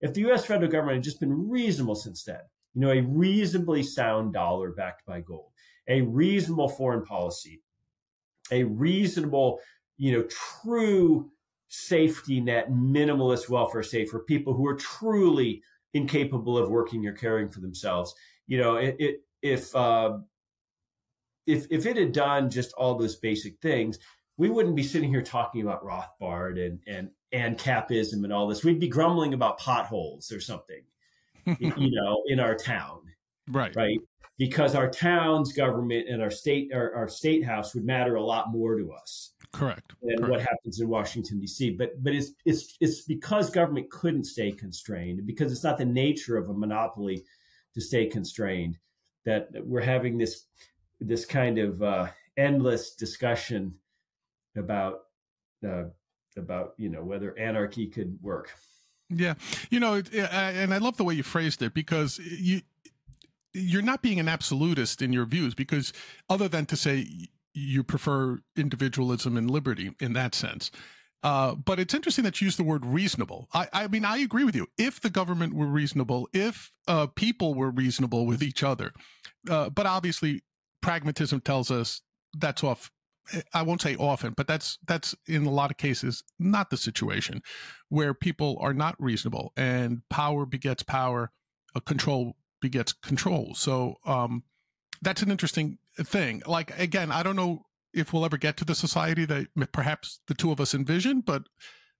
If 0.00 0.14
the 0.14 0.20
U.S. 0.20 0.44
federal 0.44 0.70
government 0.70 0.98
had 0.98 1.02
just 1.02 1.18
been 1.18 1.50
reasonable 1.50 1.96
since 1.96 2.22
then, 2.22 2.38
you 2.74 2.82
know, 2.82 2.92
a 2.92 3.00
reasonably 3.00 3.82
sound 3.82 4.34
dollar 4.34 4.70
backed 4.70 5.04
by 5.04 5.20
gold, 5.20 5.50
a 5.88 6.02
reasonable 6.02 6.68
foreign 6.68 7.04
policy, 7.04 7.60
a 8.52 8.64
reasonable, 8.64 9.60
you 9.96 10.12
know, 10.12 10.24
true 10.62 11.30
safety 11.68 12.40
net, 12.40 12.70
minimalist 12.70 13.48
welfare 13.48 13.82
state 13.82 14.08
for 14.08 14.20
people 14.20 14.54
who 14.54 14.66
are 14.66 14.76
truly 14.76 15.62
incapable 15.94 16.56
of 16.56 16.70
working 16.70 17.06
or 17.06 17.12
caring 17.12 17.50
for 17.50 17.60
themselves. 17.60 18.14
You 18.46 18.58
know, 18.58 18.76
it, 18.76 18.96
it 18.98 19.20
if 19.42 19.74
uh, 19.74 20.18
if 21.46 21.66
if 21.70 21.86
it 21.86 21.96
had 21.96 22.12
done 22.12 22.50
just 22.50 22.72
all 22.74 22.94
those 22.96 23.16
basic 23.16 23.60
things, 23.60 23.98
we 24.36 24.50
wouldn't 24.50 24.76
be 24.76 24.82
sitting 24.82 25.10
here 25.10 25.22
talking 25.22 25.62
about 25.62 25.84
Rothbard 25.84 26.64
and 26.64 26.80
and 26.86 27.10
and 27.32 27.58
capism 27.58 28.24
and 28.24 28.32
all 28.32 28.48
this. 28.48 28.64
We'd 28.64 28.80
be 28.80 28.88
grumbling 28.88 29.34
about 29.34 29.58
potholes 29.58 30.32
or 30.32 30.40
something, 30.40 30.82
you 31.58 31.90
know, 31.90 32.22
in 32.26 32.40
our 32.40 32.54
town. 32.54 33.00
Right. 33.50 33.74
Right. 33.74 33.98
Because 34.38 34.76
our 34.76 34.88
town's 34.88 35.52
government 35.52 36.08
and 36.08 36.22
our 36.22 36.30
state 36.30 36.70
our, 36.72 36.94
our 36.94 37.08
state 37.08 37.44
house 37.44 37.74
would 37.74 37.84
matter 37.84 38.14
a 38.14 38.22
lot 38.22 38.52
more 38.52 38.78
to 38.78 38.92
us. 38.92 39.32
Correct. 39.52 39.94
Than 40.02 40.18
Correct. 40.18 40.30
what 40.30 40.40
happens 40.40 40.80
in 40.80 40.88
Washington 40.88 41.40
D.C. 41.40 41.70
But 41.70 42.02
but 42.02 42.14
it's 42.14 42.32
it's 42.44 42.76
it's 42.80 43.02
because 43.02 43.50
government 43.50 43.90
couldn't 43.90 44.24
stay 44.24 44.52
constrained 44.52 45.26
because 45.26 45.50
it's 45.50 45.64
not 45.64 45.78
the 45.78 45.84
nature 45.84 46.36
of 46.36 46.48
a 46.50 46.54
monopoly 46.54 47.24
to 47.74 47.80
stay 47.80 48.06
constrained 48.06 48.78
that 49.24 49.48
we're 49.64 49.80
having 49.80 50.18
this 50.18 50.44
this 51.00 51.24
kind 51.24 51.58
of 51.58 51.82
uh, 51.82 52.08
endless 52.36 52.94
discussion 52.94 53.74
about 54.56 55.00
uh, 55.66 55.84
about 56.36 56.74
you 56.76 56.88
know 56.88 57.04
whether 57.04 57.38
anarchy 57.38 57.86
could 57.86 58.18
work. 58.22 58.52
Yeah, 59.10 59.34
you 59.70 59.80
know, 59.80 60.02
and 60.12 60.74
I 60.74 60.78
love 60.78 60.98
the 60.98 61.04
way 61.04 61.14
you 61.14 61.22
phrased 61.22 61.62
it 61.62 61.72
because 61.72 62.18
you 62.18 62.60
you're 63.58 63.82
not 63.82 64.02
being 64.02 64.20
an 64.20 64.28
absolutist 64.28 65.02
in 65.02 65.12
your 65.12 65.26
views 65.26 65.54
because 65.54 65.92
other 66.28 66.48
than 66.48 66.66
to 66.66 66.76
say 66.76 67.28
you 67.54 67.82
prefer 67.82 68.40
individualism 68.56 69.36
and 69.36 69.50
liberty 69.50 69.94
in 70.00 70.12
that 70.12 70.34
sense. 70.34 70.70
Uh, 71.24 71.54
but 71.56 71.80
it's 71.80 71.94
interesting 71.94 72.24
that 72.24 72.40
you 72.40 72.44
use 72.44 72.56
the 72.56 72.62
word 72.62 72.86
reasonable. 72.86 73.48
I, 73.52 73.66
I, 73.72 73.88
mean, 73.88 74.04
I 74.04 74.18
agree 74.18 74.44
with 74.44 74.54
you. 74.54 74.68
If 74.78 75.00
the 75.00 75.10
government 75.10 75.52
were 75.52 75.66
reasonable, 75.66 76.28
if 76.32 76.72
uh, 76.86 77.08
people 77.08 77.54
were 77.54 77.70
reasonable 77.70 78.24
with 78.24 78.42
each 78.42 78.62
other, 78.62 78.92
uh, 79.50 79.68
but 79.70 79.84
obviously 79.84 80.42
pragmatism 80.80 81.40
tells 81.40 81.70
us 81.70 82.02
that's 82.36 82.62
off 82.62 82.90
I 83.52 83.62
won't 83.62 83.82
say 83.82 83.94
often, 83.96 84.32
but 84.36 84.46
that's 84.46 84.78
that's 84.86 85.14
in 85.26 85.44
a 85.44 85.50
lot 85.50 85.70
of 85.70 85.76
cases 85.76 86.24
not 86.38 86.70
the 86.70 86.76
situation 86.76 87.42
where 87.88 88.14
people 88.14 88.56
are 88.60 88.72
not 88.72 88.96
reasonable 88.98 89.52
and 89.56 90.02
power 90.08 90.46
begets 90.46 90.82
power, 90.82 91.30
control 91.84 92.36
begets 92.60 92.92
control. 92.92 93.54
So 93.54 93.96
um, 94.04 94.44
that's 95.02 95.22
an 95.22 95.30
interesting 95.30 95.78
thing. 95.98 96.42
Like 96.46 96.78
again, 96.78 97.10
I 97.12 97.22
don't 97.22 97.36
know 97.36 97.66
if 97.92 98.12
we'll 98.12 98.24
ever 98.24 98.36
get 98.36 98.56
to 98.58 98.64
the 98.64 98.74
society 98.74 99.24
that 99.24 99.48
perhaps 99.72 100.20
the 100.28 100.34
two 100.34 100.52
of 100.52 100.60
us 100.60 100.74
envision, 100.74 101.20
but 101.20 101.44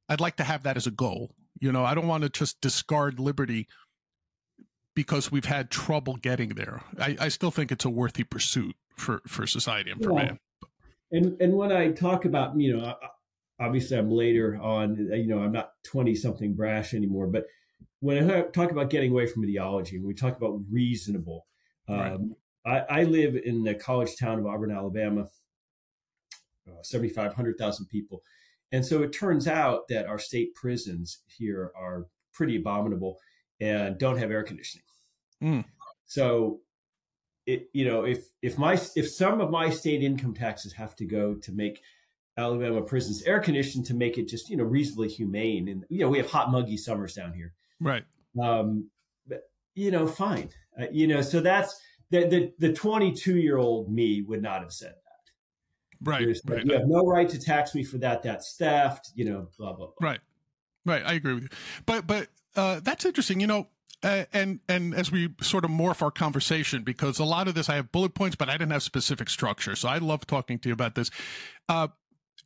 I'd 0.08 0.20
like 0.20 0.36
to 0.36 0.44
have 0.44 0.62
that 0.62 0.76
as 0.76 0.86
a 0.86 0.90
goal. 0.90 1.34
You 1.60 1.72
know, 1.72 1.84
I 1.84 1.94
don't 1.94 2.06
want 2.06 2.22
to 2.22 2.28
just 2.28 2.60
discard 2.60 3.18
liberty 3.18 3.66
because 4.94 5.30
we've 5.30 5.44
had 5.44 5.70
trouble 5.70 6.16
getting 6.16 6.50
there. 6.50 6.82
I, 6.98 7.16
I 7.20 7.28
still 7.28 7.50
think 7.50 7.72
it's 7.72 7.84
a 7.84 7.90
worthy 7.90 8.24
pursuit 8.24 8.76
for, 8.96 9.20
for 9.26 9.46
society 9.46 9.90
and 9.90 10.02
for 10.02 10.12
yeah. 10.12 10.24
man. 10.24 10.38
And 11.10 11.40
and 11.40 11.54
when 11.54 11.72
I 11.72 11.92
talk 11.92 12.26
about, 12.26 12.60
you 12.60 12.76
know, 12.76 12.94
obviously 13.60 13.96
I'm 13.96 14.10
later 14.10 14.58
on, 14.60 14.96
you 14.96 15.26
know, 15.26 15.38
I'm 15.38 15.52
not 15.52 15.70
20 15.84 16.14
something 16.14 16.54
brash 16.54 16.94
anymore, 16.94 17.26
but 17.26 17.44
when 18.00 18.30
I 18.30 18.42
talk 18.42 18.70
about 18.70 18.90
getting 18.90 19.10
away 19.10 19.26
from 19.26 19.44
ideology, 19.44 19.98
when 19.98 20.06
we 20.06 20.14
talk 20.14 20.36
about 20.36 20.60
reasonable, 20.70 21.46
right. 21.88 22.12
um, 22.12 22.36
I, 22.64 22.78
I, 22.78 23.02
live 23.04 23.36
in 23.36 23.64
the 23.64 23.74
college 23.74 24.16
town 24.16 24.38
of 24.38 24.46
Auburn, 24.46 24.70
Alabama, 24.70 25.28
uh, 26.68 26.82
75, 26.82 27.28
100,000 27.28 27.86
people. 27.86 28.22
And 28.72 28.84
so 28.84 29.02
it 29.02 29.12
turns 29.12 29.48
out 29.48 29.88
that 29.88 30.06
our 30.06 30.18
state 30.18 30.54
prisons 30.54 31.20
here 31.26 31.72
are 31.76 32.06
pretty 32.32 32.56
abominable 32.56 33.18
and 33.60 33.98
don't 33.98 34.18
have 34.18 34.30
air 34.30 34.42
conditioning. 34.42 34.84
Mm. 35.42 35.64
So, 36.06 36.60
it, 37.46 37.68
you 37.72 37.86
know, 37.86 38.04
if 38.04 38.26
if 38.42 38.58
my 38.58 38.74
if 38.94 39.08
some 39.10 39.40
of 39.40 39.50
my 39.50 39.70
state 39.70 40.02
income 40.02 40.34
taxes 40.34 40.72
have 40.74 40.94
to 40.96 41.06
go 41.06 41.34
to 41.34 41.52
make 41.52 41.80
Alabama 42.36 42.82
prisons 42.82 43.22
air 43.22 43.40
conditioned 43.40 43.86
to 43.86 43.94
make 43.94 44.18
it 44.18 44.28
just 44.28 44.50
you 44.50 44.56
know 44.56 44.64
reasonably 44.64 45.08
humane, 45.08 45.68
and 45.68 45.84
you 45.88 46.00
know 46.00 46.08
we 46.08 46.18
have 46.18 46.30
hot 46.30 46.50
muggy 46.50 46.76
summers 46.76 47.14
down 47.14 47.32
here, 47.32 47.54
right? 47.80 48.04
Um, 48.40 48.88
but, 49.26 49.50
you 49.74 49.90
know, 49.90 50.06
fine, 50.06 50.50
uh, 50.80 50.86
you 50.92 51.06
know, 51.06 51.22
so 51.22 51.40
that's 51.40 51.80
the 52.10 52.26
the 52.26 52.68
the 52.68 52.72
22 52.72 53.36
year 53.36 53.58
old 53.58 53.92
me 53.92 54.22
would 54.22 54.42
not 54.42 54.62
have 54.62 54.72
said 54.72 54.90
that. 54.92 56.08
Right, 56.10 56.38
right. 56.46 56.64
You 56.64 56.74
have 56.74 56.86
no 56.86 57.04
right 57.04 57.28
to 57.28 57.40
tax 57.40 57.74
me 57.74 57.82
for 57.82 57.98
that. 57.98 58.22
That's 58.22 58.56
theft. 58.56 59.10
You 59.14 59.24
know, 59.24 59.48
blah 59.58 59.72
blah 59.72 59.86
blah. 59.86 59.94
Right, 60.08 60.20
right. 60.86 61.02
I 61.04 61.14
agree 61.14 61.34
with 61.34 61.44
you. 61.44 61.48
But 61.86 62.06
but 62.06 62.28
uh, 62.56 62.80
that's 62.82 63.04
interesting. 63.04 63.40
You 63.40 63.48
know, 63.48 63.66
uh, 64.02 64.24
and 64.32 64.60
and 64.68 64.94
as 64.94 65.10
we 65.10 65.30
sort 65.40 65.64
of 65.64 65.70
morph 65.70 66.02
our 66.02 66.10
conversation, 66.10 66.84
because 66.84 67.18
a 67.18 67.24
lot 67.24 67.48
of 67.48 67.54
this 67.54 67.68
I 67.68 67.74
have 67.74 67.90
bullet 67.90 68.14
points, 68.14 68.36
but 68.36 68.48
I 68.48 68.52
didn't 68.52 68.70
have 68.70 68.82
specific 68.82 69.28
structure. 69.28 69.74
So 69.74 69.88
I 69.88 69.98
love 69.98 70.26
talking 70.26 70.58
to 70.60 70.68
you 70.68 70.72
about 70.72 70.94
this. 70.94 71.10
Uh, 71.68 71.88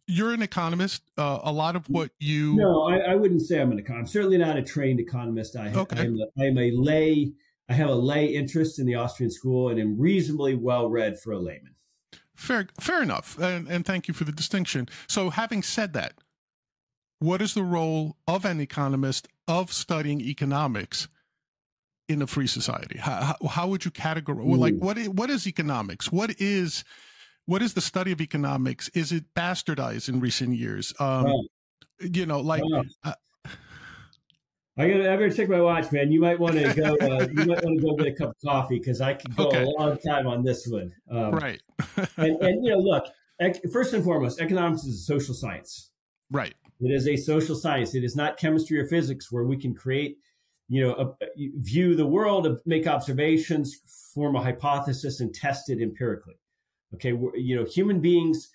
you're 0.06 0.32
an 0.32 0.42
economist. 0.42 1.02
Uh, 1.16 1.40
a 1.42 1.52
lot 1.52 1.76
of 1.76 1.88
what 1.88 2.10
you 2.18 2.56
no, 2.56 2.84
I, 2.84 2.98
I, 2.98 3.14
wouldn't 3.14 3.42
say 3.42 3.60
I'm 3.60 3.72
an 3.72 3.78
economist. 3.78 4.10
I'm 4.10 4.12
certainly 4.12 4.38
not 4.38 4.56
a 4.56 4.62
trained 4.62 5.00
economist. 5.00 5.56
I, 5.56 5.72
okay. 5.72 6.00
I, 6.00 6.04
am 6.04 6.18
a, 6.18 6.42
I 6.42 6.46
am 6.46 6.58
a 6.58 6.70
lay. 6.72 7.32
I 7.68 7.74
have 7.74 7.88
a 7.88 7.94
lay 7.94 8.26
interest 8.26 8.78
in 8.78 8.86
the 8.86 8.96
Austrian 8.96 9.30
school 9.30 9.68
and 9.68 9.80
am 9.80 9.98
reasonably 9.98 10.54
well 10.54 10.88
read 10.88 11.18
for 11.18 11.32
a 11.32 11.38
layman. 11.38 11.74
Fair, 12.34 12.66
fair 12.80 13.02
enough, 13.02 13.38
and, 13.38 13.68
and 13.68 13.84
thank 13.84 14.08
you 14.08 14.14
for 14.14 14.24
the 14.24 14.32
distinction. 14.32 14.88
So, 15.06 15.30
having 15.30 15.62
said 15.62 15.92
that, 15.92 16.14
what 17.20 17.40
is 17.40 17.54
the 17.54 17.62
role 17.62 18.16
of 18.26 18.44
an 18.44 18.60
economist 18.60 19.28
of 19.46 19.72
studying 19.72 20.20
economics 20.20 21.08
in 22.08 22.20
a 22.20 22.26
free 22.26 22.48
society? 22.48 22.98
How, 22.98 23.36
how, 23.40 23.48
how 23.48 23.68
would 23.68 23.84
you 23.84 23.92
categorize? 23.92 24.58
Like, 24.58 24.76
what 24.76 24.98
is, 24.98 25.08
what 25.08 25.30
is 25.30 25.46
economics? 25.46 26.10
What 26.10 26.40
is 26.40 26.84
what 27.46 27.62
is 27.62 27.74
the 27.74 27.80
study 27.80 28.12
of 28.12 28.20
economics? 28.20 28.88
Is 28.90 29.12
it 29.12 29.24
bastardized 29.34 30.08
in 30.08 30.20
recent 30.20 30.56
years? 30.56 30.92
Um, 30.98 31.26
You 32.00 32.26
know, 32.26 32.40
like. 32.40 32.62
Uh, 33.04 33.12
I 34.78 34.88
gotta, 34.88 35.12
I 35.12 35.16
gotta 35.16 35.32
check 35.34 35.48
my 35.48 35.60
watch, 35.60 35.92
man. 35.92 36.10
You 36.10 36.20
might 36.20 36.40
want 36.40 36.54
to 36.54 36.72
go. 36.72 36.96
Uh, 36.96 37.26
you 37.30 37.44
might 37.44 37.62
want 37.62 37.78
to 37.78 37.86
go 37.86 37.94
get 37.94 38.06
a 38.06 38.12
cup 38.12 38.30
of 38.30 38.36
coffee 38.44 38.78
because 38.78 39.00
I 39.02 39.14
could 39.14 39.36
go 39.36 39.48
okay. 39.48 39.64
a 39.64 39.68
long 39.68 39.98
time 39.98 40.26
on 40.26 40.42
this 40.42 40.66
one. 40.66 40.92
Um, 41.10 41.32
right. 41.32 41.60
and, 42.16 42.40
and, 42.40 42.64
you 42.64 42.72
know, 42.72 42.78
look. 42.78 43.06
First 43.72 43.92
and 43.92 44.04
foremost, 44.04 44.40
economics 44.40 44.84
is 44.84 45.00
a 45.00 45.04
social 45.04 45.34
science. 45.34 45.90
Right. 46.30 46.54
It 46.80 46.90
is 46.90 47.06
a 47.06 47.16
social 47.16 47.54
science. 47.56 47.94
It 47.94 48.04
is 48.04 48.16
not 48.16 48.38
chemistry 48.38 48.78
or 48.80 48.86
physics 48.86 49.30
where 49.30 49.44
we 49.44 49.56
can 49.56 49.74
create, 49.74 50.18
you 50.68 50.82
know, 50.82 50.92
a, 50.92 51.28
view 51.56 51.94
the 51.94 52.06
world, 52.06 52.60
make 52.64 52.86
observations, 52.86 53.78
form 54.14 54.36
a 54.36 54.42
hypothesis, 54.42 55.20
and 55.20 55.34
test 55.34 55.70
it 55.70 55.80
empirically. 55.82 56.34
Okay, 56.94 57.10
you 57.34 57.56
know, 57.56 57.64
human 57.64 58.00
beings 58.00 58.50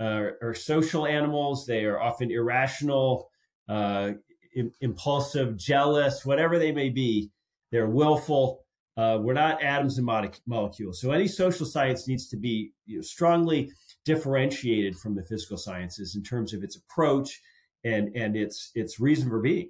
uh, 0.00 0.30
are 0.42 0.54
social 0.54 1.06
animals. 1.06 1.66
They 1.66 1.84
are 1.84 2.00
often 2.00 2.30
irrational, 2.30 3.30
uh, 3.68 4.12
Im- 4.54 4.72
impulsive, 4.80 5.56
jealous, 5.56 6.24
whatever 6.24 6.58
they 6.58 6.72
may 6.72 6.88
be. 6.88 7.30
They're 7.70 7.88
willful. 7.88 8.64
Uh, 8.96 9.18
we're 9.20 9.34
not 9.34 9.62
atoms 9.62 9.98
and 9.98 10.06
molecules. 10.46 11.00
So 11.00 11.10
any 11.10 11.28
social 11.28 11.66
science 11.66 12.08
needs 12.08 12.28
to 12.28 12.36
be 12.36 12.72
you 12.86 12.96
know, 12.96 13.02
strongly 13.02 13.70
differentiated 14.06 14.96
from 14.96 15.14
the 15.14 15.24
physical 15.24 15.58
sciences 15.58 16.16
in 16.16 16.22
terms 16.22 16.54
of 16.54 16.62
its 16.62 16.76
approach 16.76 17.42
and 17.84 18.16
and 18.16 18.36
its 18.36 18.70
its 18.74 18.98
reason 18.98 19.28
for 19.28 19.40
being. 19.40 19.68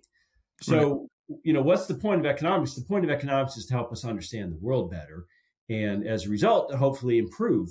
So 0.60 1.08
right. 1.28 1.38
you 1.42 1.52
know, 1.52 1.62
what's 1.62 1.86
the 1.86 1.94
point 1.94 2.20
of 2.20 2.26
economics? 2.26 2.74
The 2.74 2.84
point 2.84 3.04
of 3.04 3.10
economics 3.10 3.56
is 3.56 3.66
to 3.66 3.74
help 3.74 3.90
us 3.90 4.04
understand 4.04 4.52
the 4.52 4.64
world 4.64 4.90
better, 4.90 5.26
and 5.68 6.06
as 6.06 6.26
a 6.26 6.30
result, 6.30 6.70
to 6.70 6.76
hopefully 6.76 7.18
improve 7.18 7.68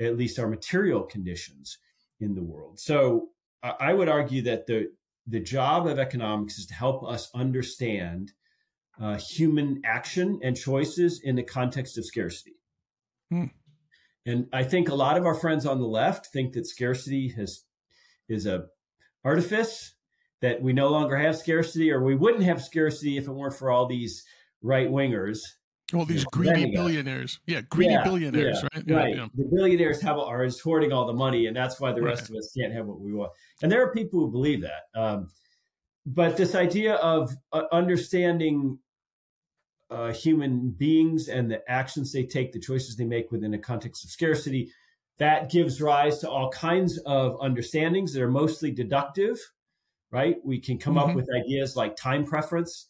at 0.00 0.16
least 0.16 0.38
our 0.38 0.48
material 0.48 1.02
conditions 1.02 1.78
in 2.20 2.34
the 2.34 2.42
world. 2.42 2.78
So 2.80 3.28
I 3.62 3.94
would 3.94 4.08
argue 4.08 4.42
that 4.42 4.66
the 4.66 4.90
the 5.26 5.40
job 5.40 5.86
of 5.86 5.98
economics 5.98 6.58
is 6.58 6.66
to 6.66 6.74
help 6.74 7.02
us 7.02 7.30
understand 7.34 8.32
uh, 9.00 9.16
human 9.16 9.80
action 9.84 10.38
and 10.42 10.54
choices 10.54 11.20
in 11.24 11.34
the 11.34 11.42
context 11.42 11.96
of 11.96 12.04
scarcity. 12.04 12.56
Hmm. 13.30 13.46
And 14.26 14.46
I 14.52 14.64
think 14.64 14.88
a 14.88 14.94
lot 14.94 15.16
of 15.16 15.24
our 15.24 15.34
friends 15.34 15.64
on 15.66 15.78
the 15.78 15.86
left 15.86 16.26
think 16.26 16.52
that 16.52 16.66
scarcity 16.66 17.28
has 17.36 17.64
is 18.28 18.46
a 18.46 18.66
artifice 19.24 19.94
that 20.40 20.60
we 20.62 20.72
no 20.72 20.88
longer 20.88 21.16
have 21.16 21.36
scarcity, 21.36 21.90
or 21.90 22.02
we 22.02 22.14
wouldn't 22.14 22.44
have 22.44 22.62
scarcity 22.62 23.16
if 23.16 23.26
it 23.26 23.32
weren't 23.32 23.54
for 23.54 23.70
all 23.70 23.86
these 23.86 24.24
right 24.62 24.88
wingers. 24.88 25.38
All 25.94 26.04
these 26.04 26.24
greedy 26.24 26.70
billionaires. 26.70 27.40
Yeah, 27.46 27.60
greedy 27.62 27.92
yeah, 27.92 28.04
billionaires, 28.04 28.62
yeah, 28.62 28.68
right? 28.74 28.90
Right. 28.90 29.16
Yeah, 29.16 29.28
the 29.34 29.44
billionaires 29.44 30.00
have 30.02 30.18
are 30.18 30.48
hoarding 30.62 30.92
all 30.92 31.06
the 31.06 31.12
money, 31.12 31.46
and 31.46 31.56
that's 31.56 31.80
why 31.80 31.92
the 31.92 32.02
rest 32.02 32.22
right. 32.22 32.30
of 32.30 32.36
us 32.36 32.54
can't 32.56 32.72
have 32.72 32.86
what 32.86 33.00
we 33.00 33.12
want. 33.12 33.32
And 33.62 33.70
there 33.70 33.82
are 33.82 33.92
people 33.92 34.20
who 34.20 34.30
believe 34.30 34.62
that. 34.62 35.00
Um, 35.00 35.28
but 36.06 36.36
this 36.36 36.54
idea 36.54 36.94
of 36.96 37.32
uh, 37.52 37.62
understanding 37.72 38.78
uh, 39.90 40.12
human 40.12 40.70
beings 40.70 41.28
and 41.28 41.50
the 41.50 41.68
actions 41.70 42.12
they 42.12 42.24
take, 42.24 42.52
the 42.52 42.60
choices 42.60 42.96
they 42.96 43.04
make 43.04 43.30
within 43.30 43.54
a 43.54 43.58
context 43.58 44.04
of 44.04 44.10
scarcity, 44.10 44.70
that 45.18 45.50
gives 45.50 45.80
rise 45.80 46.18
to 46.18 46.28
all 46.28 46.50
kinds 46.50 46.98
of 47.06 47.36
understandings 47.40 48.12
that 48.12 48.22
are 48.22 48.30
mostly 48.30 48.70
deductive, 48.70 49.38
right? 50.10 50.36
We 50.44 50.58
can 50.58 50.78
come 50.78 50.96
mm-hmm. 50.96 51.10
up 51.10 51.16
with 51.16 51.28
ideas 51.34 51.76
like 51.76 51.96
time 51.96 52.24
preference 52.24 52.88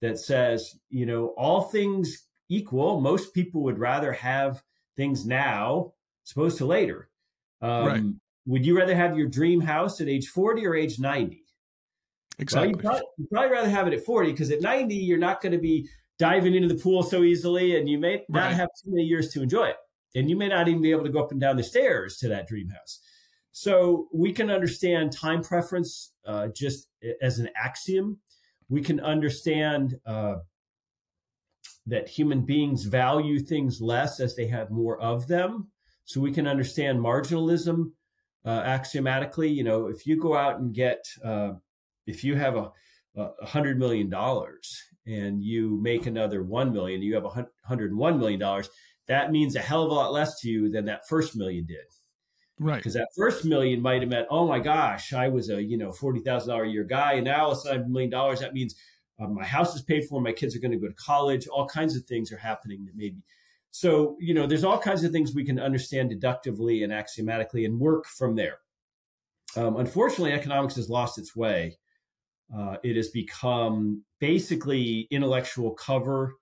that 0.00 0.18
says, 0.18 0.76
you 0.90 1.06
know, 1.06 1.28
all 1.36 1.62
things 1.62 2.28
equal, 2.48 3.00
most 3.00 3.34
people 3.34 3.62
would 3.62 3.78
rather 3.78 4.12
have 4.12 4.62
things 4.96 5.26
now 5.26 5.92
as 6.24 6.32
opposed 6.32 6.58
to 6.58 6.66
later. 6.66 7.08
Um, 7.60 7.86
right. 7.86 8.02
Would 8.46 8.66
you 8.66 8.76
rather 8.76 8.94
have 8.94 9.16
your 9.16 9.28
dream 9.28 9.60
house 9.60 10.00
at 10.00 10.08
age 10.08 10.28
40 10.28 10.66
or 10.66 10.74
age 10.74 10.98
90? 10.98 11.42
Exactly. 12.38 12.68
Well, 12.68 12.70
you'd, 12.70 12.84
probably, 12.84 13.02
you'd 13.18 13.30
probably 13.30 13.50
rather 13.50 13.70
have 13.70 13.86
it 13.86 13.94
at 13.94 14.04
40 14.04 14.32
because 14.32 14.50
at 14.50 14.60
90, 14.60 14.94
you're 14.94 15.18
not 15.18 15.40
going 15.40 15.52
to 15.52 15.58
be 15.58 15.88
diving 16.18 16.54
into 16.54 16.68
the 16.68 16.80
pool 16.80 17.02
so 17.02 17.22
easily 17.22 17.76
and 17.76 17.88
you 17.88 17.98
may 17.98 18.22
not 18.28 18.44
right. 18.44 18.52
have 18.52 18.68
too 18.82 18.90
many 18.90 19.04
years 19.04 19.32
to 19.32 19.42
enjoy 19.42 19.66
it. 19.66 19.76
And 20.14 20.30
you 20.30 20.36
may 20.36 20.48
not 20.48 20.68
even 20.68 20.82
be 20.82 20.90
able 20.90 21.04
to 21.04 21.10
go 21.10 21.20
up 21.20 21.32
and 21.32 21.40
down 21.40 21.56
the 21.56 21.64
stairs 21.64 22.18
to 22.18 22.28
that 22.28 22.46
dream 22.46 22.68
house. 22.68 23.00
So 23.52 24.08
we 24.12 24.32
can 24.32 24.50
understand 24.50 25.12
time 25.12 25.42
preference 25.42 26.12
uh, 26.26 26.48
just 26.48 26.88
as 27.22 27.38
an 27.38 27.48
axiom. 27.56 28.18
We 28.68 28.82
can 28.82 29.00
understand 29.00 29.98
uh, 30.06 30.36
that 31.86 32.08
human 32.08 32.42
beings 32.42 32.84
value 32.84 33.38
things 33.38 33.80
less 33.80 34.20
as 34.20 34.34
they 34.34 34.46
have 34.46 34.70
more 34.70 35.00
of 35.00 35.26
them. 35.26 35.68
So 36.04 36.20
we 36.20 36.32
can 36.32 36.46
understand 36.46 36.98
marginalism 36.98 37.92
uh, 38.44 38.62
axiomatically. 38.64 39.50
You 39.50 39.64
know, 39.64 39.86
if 39.86 40.06
you 40.06 40.18
go 40.18 40.36
out 40.36 40.58
and 40.58 40.74
get, 40.74 41.04
uh, 41.24 41.52
if 42.06 42.24
you 42.24 42.36
have 42.36 42.56
a, 42.56 42.72
a 43.16 43.46
hundred 43.46 43.78
million 43.78 44.08
dollars 44.08 44.82
and 45.06 45.42
you 45.42 45.78
make 45.82 46.06
another 46.06 46.42
1 46.42 46.72
million, 46.72 47.02
you 47.02 47.14
have 47.14 47.24
a 47.24 47.28
101 47.28 48.18
million 48.18 48.40
dollars, 48.40 48.68
that 49.06 49.30
means 49.30 49.54
a 49.54 49.60
hell 49.60 49.84
of 49.84 49.90
a 49.90 49.94
lot 49.94 50.12
less 50.12 50.40
to 50.40 50.48
you 50.48 50.70
than 50.70 50.86
that 50.86 51.06
first 51.08 51.36
million 51.36 51.66
did. 51.66 51.84
Right. 52.58 52.76
Because 52.76 52.94
that 52.94 53.08
first 53.16 53.44
million 53.44 53.82
might 53.82 54.00
have 54.00 54.10
meant, 54.10 54.28
oh 54.30 54.46
my 54.46 54.60
gosh, 54.60 55.12
I 55.12 55.28
was 55.28 55.50
a, 55.50 55.62
you 55.62 55.76
know, 55.76 55.90
$40,000 55.90 56.66
a 56.66 56.70
year 56.70 56.84
guy. 56.84 57.14
And 57.14 57.24
now 57.24 57.46
all 57.46 57.52
of 57.52 57.58
a 57.58 57.60
sudden 57.60 57.76
I 57.76 57.80
have 57.80 57.86
a 57.86 57.90
million 57.90 58.10
dollars. 58.10 58.40
That 58.40 58.54
means 58.54 58.76
uh, 59.20 59.28
my 59.28 59.44
house 59.44 59.74
is 59.74 59.82
paid 59.82 60.04
for. 60.06 60.20
My 60.20 60.32
kids 60.32 60.56
are 60.56 60.60
going 60.60 60.72
to 60.72 60.78
go 60.78 60.88
to 60.88 60.94
college. 60.94 61.46
All 61.46 61.66
kinds 61.66 61.96
of 61.96 62.04
things 62.04 62.32
are 62.32 62.36
happening 62.36 62.84
that 62.86 62.96
maybe. 62.96 63.22
So, 63.70 64.16
you 64.20 64.34
know, 64.34 64.46
there's 64.46 64.64
all 64.64 64.78
kinds 64.78 65.02
of 65.02 65.12
things 65.12 65.34
we 65.34 65.44
can 65.44 65.58
understand 65.58 66.10
deductively 66.10 66.84
and 66.84 66.92
axiomatically 66.92 67.64
and 67.64 67.80
work 67.80 68.06
from 68.06 68.36
there. 68.36 68.58
Um, 69.56 69.76
unfortunately, 69.76 70.32
economics 70.32 70.76
has 70.76 70.88
lost 70.88 71.18
its 71.18 71.34
way 71.34 71.78
uh, 72.54 72.76
it 72.82 72.96
has 72.96 73.08
become 73.08 74.02
basically 74.20 75.08
intellectual 75.10 75.72
cover 75.72 76.34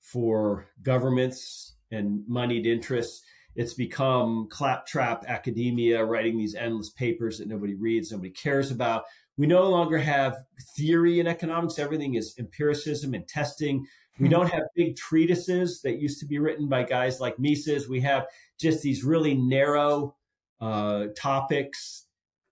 for 0.00 0.66
governments 0.82 1.76
and 1.90 2.22
moneyed 2.26 2.66
interests. 2.66 3.22
It's 3.54 3.74
become 3.74 4.48
claptrap 4.50 5.24
academia, 5.28 6.04
writing 6.04 6.38
these 6.38 6.54
endless 6.54 6.90
papers 6.90 7.38
that 7.38 7.48
nobody 7.48 7.74
reads, 7.74 8.10
nobody 8.10 8.30
cares 8.30 8.70
about. 8.70 9.04
We 9.36 9.46
no 9.46 9.68
longer 9.68 9.98
have 9.98 10.36
theory 10.76 11.20
in 11.20 11.26
economics. 11.26 11.78
Everything 11.78 12.14
is 12.14 12.34
empiricism 12.38 13.14
and 13.14 13.26
testing. 13.26 13.86
We 14.20 14.26
hmm. 14.26 14.32
don't 14.32 14.50
have 14.50 14.62
big 14.76 14.96
treatises 14.96 15.82
that 15.82 15.98
used 15.98 16.20
to 16.20 16.26
be 16.26 16.38
written 16.38 16.68
by 16.68 16.84
guys 16.84 17.20
like 17.20 17.38
Mises. 17.38 17.88
We 17.88 18.00
have 18.02 18.26
just 18.60 18.82
these 18.82 19.02
really 19.02 19.34
narrow 19.34 20.14
uh, 20.60 21.06
topics 21.16 22.04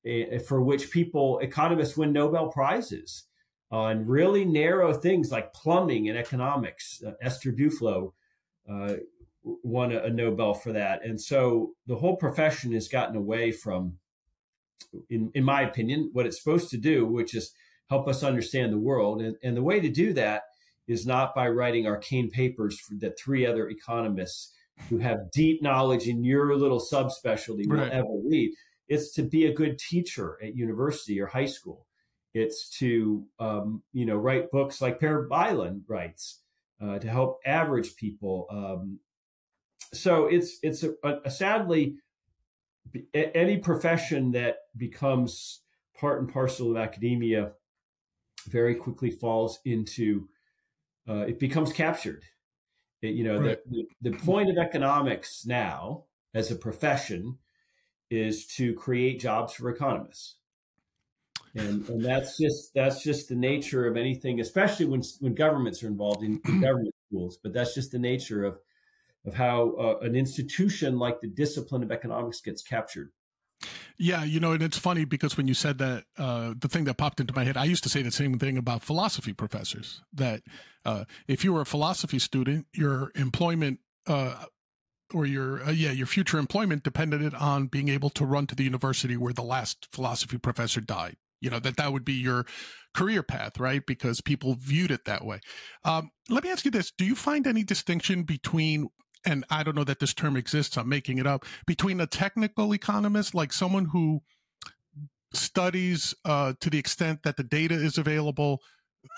Eh, 0.05 0.39
for 0.39 0.61
which 0.61 0.91
people, 0.91 1.39
economists 1.39 1.97
win 1.97 2.13
Nobel 2.13 2.49
Prizes 2.49 3.25
on 3.71 4.05
really 4.05 4.45
narrow 4.45 4.93
things 4.93 5.31
like 5.31 5.53
plumbing 5.53 6.09
and 6.09 6.19
economics. 6.19 7.01
Uh, 7.07 7.13
Esther 7.23 7.53
Duflo 7.53 8.13
uh, 8.69 8.95
won 9.45 9.93
a, 9.93 10.01
a, 10.01 10.11
Nobel 10.11 10.55
for 10.55 10.73
that. 10.73 11.05
And 11.05 11.21
so 11.21 11.75
the 11.87 11.95
whole 11.95 12.17
profession 12.17 12.73
has 12.73 12.89
gotten 12.89 13.15
away 13.15 13.53
from, 13.53 13.97
in, 15.11 15.31
in 15.35 15.45
my 15.45 15.63
opinion, 15.63 16.11
what 16.13 16.27
it's 16.27 16.43
supposed 16.43 16.71
to 16.71 16.79
do, 16.79 17.07
which 17.07 17.35
is 17.35 17.53
help 17.89 18.09
us 18.09 18.23
understand 18.23 18.73
the 18.73 18.79
world. 18.79 19.21
And, 19.21 19.37
and 19.43 19.57
the 19.57 19.63
way 19.63 19.81
to 19.81 19.89
do 19.89 20.13
that 20.15 20.43
is 20.89 21.07
not 21.07 21.35
by 21.35 21.49
writing 21.49 21.87
arcane 21.87 22.31
papers 22.31 22.79
for, 22.81 22.95
that 23.01 23.19
three 23.19 23.47
other 23.47 23.69
economists 23.69 24.53
who 24.89 24.99
have 24.99 25.31
deep 25.33 25.63
knowledge 25.63 26.09
in 26.09 26.25
your 26.25 26.57
little 26.57 26.81
subspecialty 26.81 27.65
right. 27.69 27.81
will 27.81 27.93
ever 27.93 28.21
read 28.25 28.53
it's 28.93 29.13
to 29.13 29.23
be 29.23 29.47
a 29.47 29.55
good 29.55 29.79
teacher 29.79 30.39
at 30.43 30.55
university 30.55 31.19
or 31.19 31.27
high 31.27 31.47
school. 31.47 31.87
It's 32.35 32.69
to 32.79 33.25
um, 33.39 33.83
you 33.93 34.07
know 34.07 34.17
write 34.17 34.51
books 34.51 34.81
like 34.81 35.01
Per 35.01 35.29
Bylund 35.29 35.83
writes 35.89 36.41
uh, 36.83 36.99
to 36.99 37.09
help 37.09 37.41
average 37.45 37.97
people. 37.97 38.47
Um, 38.51 39.01
so 39.95 40.27
it's 40.27 40.59
it's 40.63 40.83
a, 40.83 40.93
a, 41.25 41.31
sadly 41.31 41.97
any 43.15 43.59
profession 43.59 44.33
that 44.33 44.57
becomes 44.77 45.61
part 45.99 46.21
and 46.21 46.33
parcel 46.33 46.71
of 46.71 46.77
academia 46.77 47.53
very 48.49 48.75
quickly 48.75 49.11
falls 49.11 49.61
into 49.65 50.29
uh, 51.09 51.25
it 51.27 51.39
becomes 51.39 51.73
captured. 51.73 52.25
It, 53.01 53.15
you 53.15 53.25
know 53.25 53.41
right. 53.41 53.59
the, 53.71 53.87
the 54.03 54.11
the 54.11 54.17
point 54.19 54.51
of 54.51 54.59
economics 54.59 55.45
now 55.47 56.05
as 56.35 56.51
a 56.51 56.57
profession 56.57 57.39
is 58.11 58.47
to 58.47 58.75
create 58.75 59.21
jobs 59.21 59.55
for 59.55 59.71
economists. 59.71 60.37
And, 61.55 61.87
and 61.89 62.05
that's 62.05 62.39
just 62.39 62.73
that's 62.75 63.03
just 63.03 63.29
the 63.29 63.35
nature 63.35 63.87
of 63.87 63.97
anything, 63.97 64.41
especially 64.41 64.87
when 64.87 65.03
when 65.21 65.35
governments 65.35 65.83
are 65.83 65.89
involved 65.89 66.23
in 66.23 66.41
government 66.61 66.95
schools. 67.09 67.39
But 67.43 67.53
that's 67.53 67.75
just 67.75 67.93
the 67.93 67.99
nature 67.99 68.45
of 68.45 68.59
of 69.27 69.35
how 69.35 69.75
uh, 69.77 69.99
an 70.01 70.17
institution 70.17 70.99
like 70.99 71.21
the 71.21 71.29
discipline 71.29 71.83
of 71.83 71.93
economics 71.93 72.41
gets 72.41 72.63
captured. 72.63 73.13
Yeah, 73.99 74.25
you 74.25 74.41
know, 74.41 74.53
and 74.53 74.63
it's 74.63 74.79
funny 74.79 75.05
because 75.05 75.37
when 75.37 75.47
you 75.47 75.55
said 75.55 75.79
that, 75.79 76.05
uh, 76.19 76.55
the 76.59 76.67
thing 76.67 76.85
that 76.85 76.97
popped 76.97 77.21
into 77.21 77.33
my 77.35 77.45
head, 77.45 77.57
I 77.57 77.65
used 77.65 77.85
to 77.85 77.89
say 77.89 78.03
the 78.03 78.11
same 78.11 78.39
thing 78.39 78.59
about 78.59 78.83
philosophy 78.83 79.33
professors. 79.33 80.03
That 80.13 80.43
uh, 80.85 81.05
if 81.29 81.45
you 81.45 81.53
were 81.53 81.61
a 81.61 81.67
philosophy 81.67 82.19
student, 82.19 82.67
your 82.75 83.13
employment 83.15 83.79
uh, 84.09 84.47
or 85.15 85.27
your 85.27 85.63
uh, 85.65 85.71
yeah 85.71 85.91
your 85.91 86.07
future 86.07 86.39
employment 86.39 86.83
depended 86.83 87.35
on 87.35 87.67
being 87.67 87.89
able 87.89 88.11
to 88.11 88.25
run 88.25 88.47
to 88.47 88.55
the 88.55 88.65
university 88.65 89.17
where 89.17 89.33
the 89.33 89.43
last 89.43 89.89
philosophy 89.93 90.39
professor 90.39 90.81
died 90.81 91.17
you 91.41 91.51
know 91.51 91.59
that 91.59 91.77
that 91.77 91.93
would 91.93 92.05
be 92.05 92.15
your 92.15 92.47
career 92.95 93.23
path 93.23 93.59
right 93.59 93.85
because 93.87 94.21
people 94.21 94.55
viewed 94.59 94.91
it 94.91 95.05
that 95.05 95.25
way 95.25 95.41
um, 95.85 96.11
let 96.29 96.45
me 96.45 96.51
ask 96.51 96.65
you 96.65 96.71
this 96.71 96.91
do 96.91 97.05
you 97.05 97.15
find 97.15 97.47
any 97.47 97.63
distinction 97.63 98.23
between 98.23 98.89
and 99.25 99.45
i 99.51 99.63
don't 99.63 99.77
know 99.77 99.85
that 99.85 100.01
this 100.01 100.15
term 100.15 100.37
exists 100.37 100.77
i'm 100.77 100.89
making 100.89 101.19
it 101.19 101.27
up 101.27 101.45
between 101.67 102.01
a 102.01 102.07
technical 102.07 102.73
economist 102.75 103.35
like 103.35 103.53
someone 103.53 103.87
who 103.87 104.21
studies 105.35 106.15
uh, 106.27 106.53
to 106.61 106.69
the 106.69 106.79
extent 106.79 107.23
that 107.23 107.39
the 107.39 107.43
data 107.43 107.75
is 107.75 107.97
available 107.97 108.61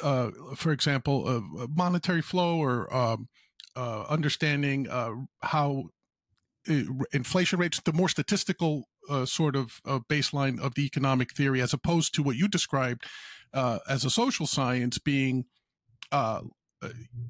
uh, 0.03 0.31
for 0.55 0.73
example 0.73 1.27
uh, 1.27 1.67
monetary 1.75 2.23
flow 2.23 2.57
or 2.57 2.95
um, 2.95 3.29
uh, 3.77 4.05
understanding 4.09 4.89
uh, 4.89 5.11
how 5.43 5.85
uh, 6.71 6.83
inflation 7.13 7.59
rates, 7.59 7.81
the 7.81 7.93
more 7.93 8.09
statistical 8.09 8.89
sort 9.25 9.57
of 9.57 9.83
baseline 10.09 10.59
of 10.61 10.75
the 10.77 10.87
economic 10.87 11.35
theory, 11.35 11.61
as 11.61 11.75
opposed 11.75 12.15
to 12.15 12.23
what 12.23 12.37
you 12.37 12.47
described 12.49 13.05
as 13.53 14.05
a 14.05 14.11
social 14.11 14.47
science 14.47 14.97
being, 14.99 15.45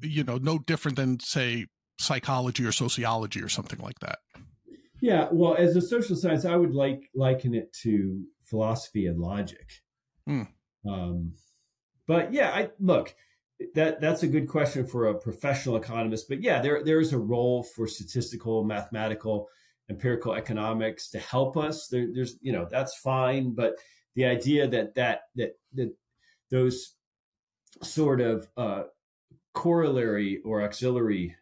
you 0.01 0.23
know, 0.23 0.37
no 0.37 0.59
different 0.59 0.95
than 0.97 1.19
say 1.19 1.65
psychology 1.97 2.65
or 2.65 2.71
sociology 2.71 3.41
or 3.41 3.49
something 3.49 3.79
like 3.79 3.99
that. 3.99 4.19
Yeah, 5.01 5.27
well, 5.31 5.55
as 5.55 5.75
a 5.75 5.81
social 5.81 6.15
science, 6.15 6.45
I 6.45 6.55
would 6.55 6.73
like 6.73 7.09
liken 7.13 7.53
it 7.53 7.73
to 7.83 8.23
philosophy 8.43 9.07
and 9.07 9.19
logic. 9.19 9.83
Mm. 10.27 10.47
Um, 10.89 11.33
but 12.07 12.33
yeah, 12.33 12.51
I 12.51 12.69
look 12.79 13.13
that 13.73 14.01
that's 14.01 14.23
a 14.23 14.27
good 14.27 14.47
question 14.47 14.85
for 14.85 15.07
a 15.07 15.15
professional 15.15 15.77
economist. 15.77 16.27
But 16.27 16.41
yeah, 16.41 16.61
there 16.61 16.83
there 16.83 16.99
is 16.99 17.13
a 17.13 17.19
role 17.19 17.63
for 17.63 17.87
statistical, 17.87 18.63
mathematical, 18.63 19.47
empirical 19.89 20.33
economics 20.33 21.09
to 21.11 21.19
help 21.19 21.57
us. 21.57 21.87
There, 21.87 22.07
there's 22.13 22.37
you 22.41 22.51
know 22.51 22.67
that's 22.69 22.97
fine, 22.97 23.53
but 23.53 23.75
the 24.15 24.25
idea 24.25 24.67
that 24.67 24.95
that 24.95 25.21
that 25.35 25.53
that 25.73 25.93
those 26.51 26.95
sort 27.81 28.21
of 28.21 28.47
uh, 28.57 28.83
corollary 29.53 30.41
or 30.45 30.63
auxiliary 30.63 31.35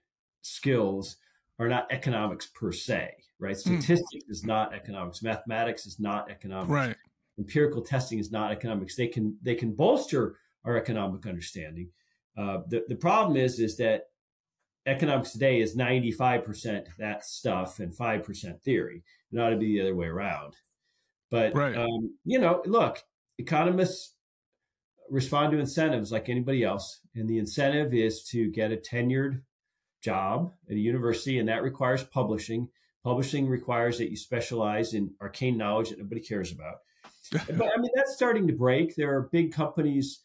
skills 0.44 1.18
are 1.60 1.68
not 1.68 1.88
economics 1.92 2.48
per 2.48 2.72
se, 2.72 3.12
right? 3.40 3.56
Hmm. 3.56 3.80
Statistics 3.80 4.26
mm. 4.26 4.32
is 4.32 4.46
not 4.46 4.74
economics. 4.74 5.24
Mathematics 5.24 5.86
is 5.86 6.00
not 6.00 6.30
economics. 6.30 6.70
Right. 6.70 6.96
Empirical 7.40 7.82
testing 7.82 8.20
is 8.20 8.32
not 8.32 8.52
economics. 8.52 8.96
They 8.96 9.08
can 9.08 9.36
they 9.42 9.56
can 9.56 9.74
bolster 9.74 10.38
our 10.66 10.78
economic 10.78 11.26
understanding. 11.26 11.90
Uh, 12.38 12.60
the 12.68 12.84
the 12.88 12.96
problem 12.96 13.38
is 13.38 13.60
is 13.60 13.76
that 13.78 14.04
economics 14.86 15.32
today 15.32 15.60
is 15.60 15.76
ninety 15.76 16.12
five 16.12 16.46
percent 16.46 16.88
that 17.00 17.26
stuff 17.26 17.80
and 17.80 17.96
five 17.96 18.24
percent 18.24 18.62
theory. 18.62 19.04
It 19.32 19.40
ought 19.40 19.50
to 19.50 19.58
be 19.58 19.74
the 19.74 19.82
other 19.82 19.96
way 19.96 20.08
around. 20.08 20.54
But 21.32 21.56
right. 21.56 21.76
um, 21.76 22.16
you 22.26 22.38
know, 22.38 22.62
look, 22.66 23.00
economists 23.40 24.14
respond 25.10 25.52
to 25.52 25.60
incentives 25.60 26.12
like 26.12 26.30
anybody 26.30 26.64
else, 26.64 27.00
and 27.16 27.28
the 27.28 27.40
incentive 27.40 27.96
is 27.96 28.24
to 28.26 28.52
get 28.52 28.72
a 28.72 28.78
tenured 28.78 29.42
job 30.04 30.54
at 30.70 30.76
a 30.76 30.80
university, 30.80 31.40
and 31.40 31.50
that 31.50 31.64
requires 31.64 32.04
publishing. 32.04 32.70
Publishing 33.04 33.48
requires 33.48 33.98
that 33.98 34.10
you 34.10 34.18
specialize 34.18 34.94
in 34.94 35.12
arcane 35.22 35.58
knowledge 35.58 35.90
that 35.90 36.00
nobody 36.00 36.22
cares 36.22 36.52
about. 36.52 36.76
but 37.32 37.70
I 37.74 37.78
mean, 37.78 37.92
that's 37.96 38.14
starting 38.14 38.48
to 38.48 38.54
break. 38.54 38.96
There 38.96 39.16
are 39.16 39.30
big 39.32 39.54
companies. 39.54 40.22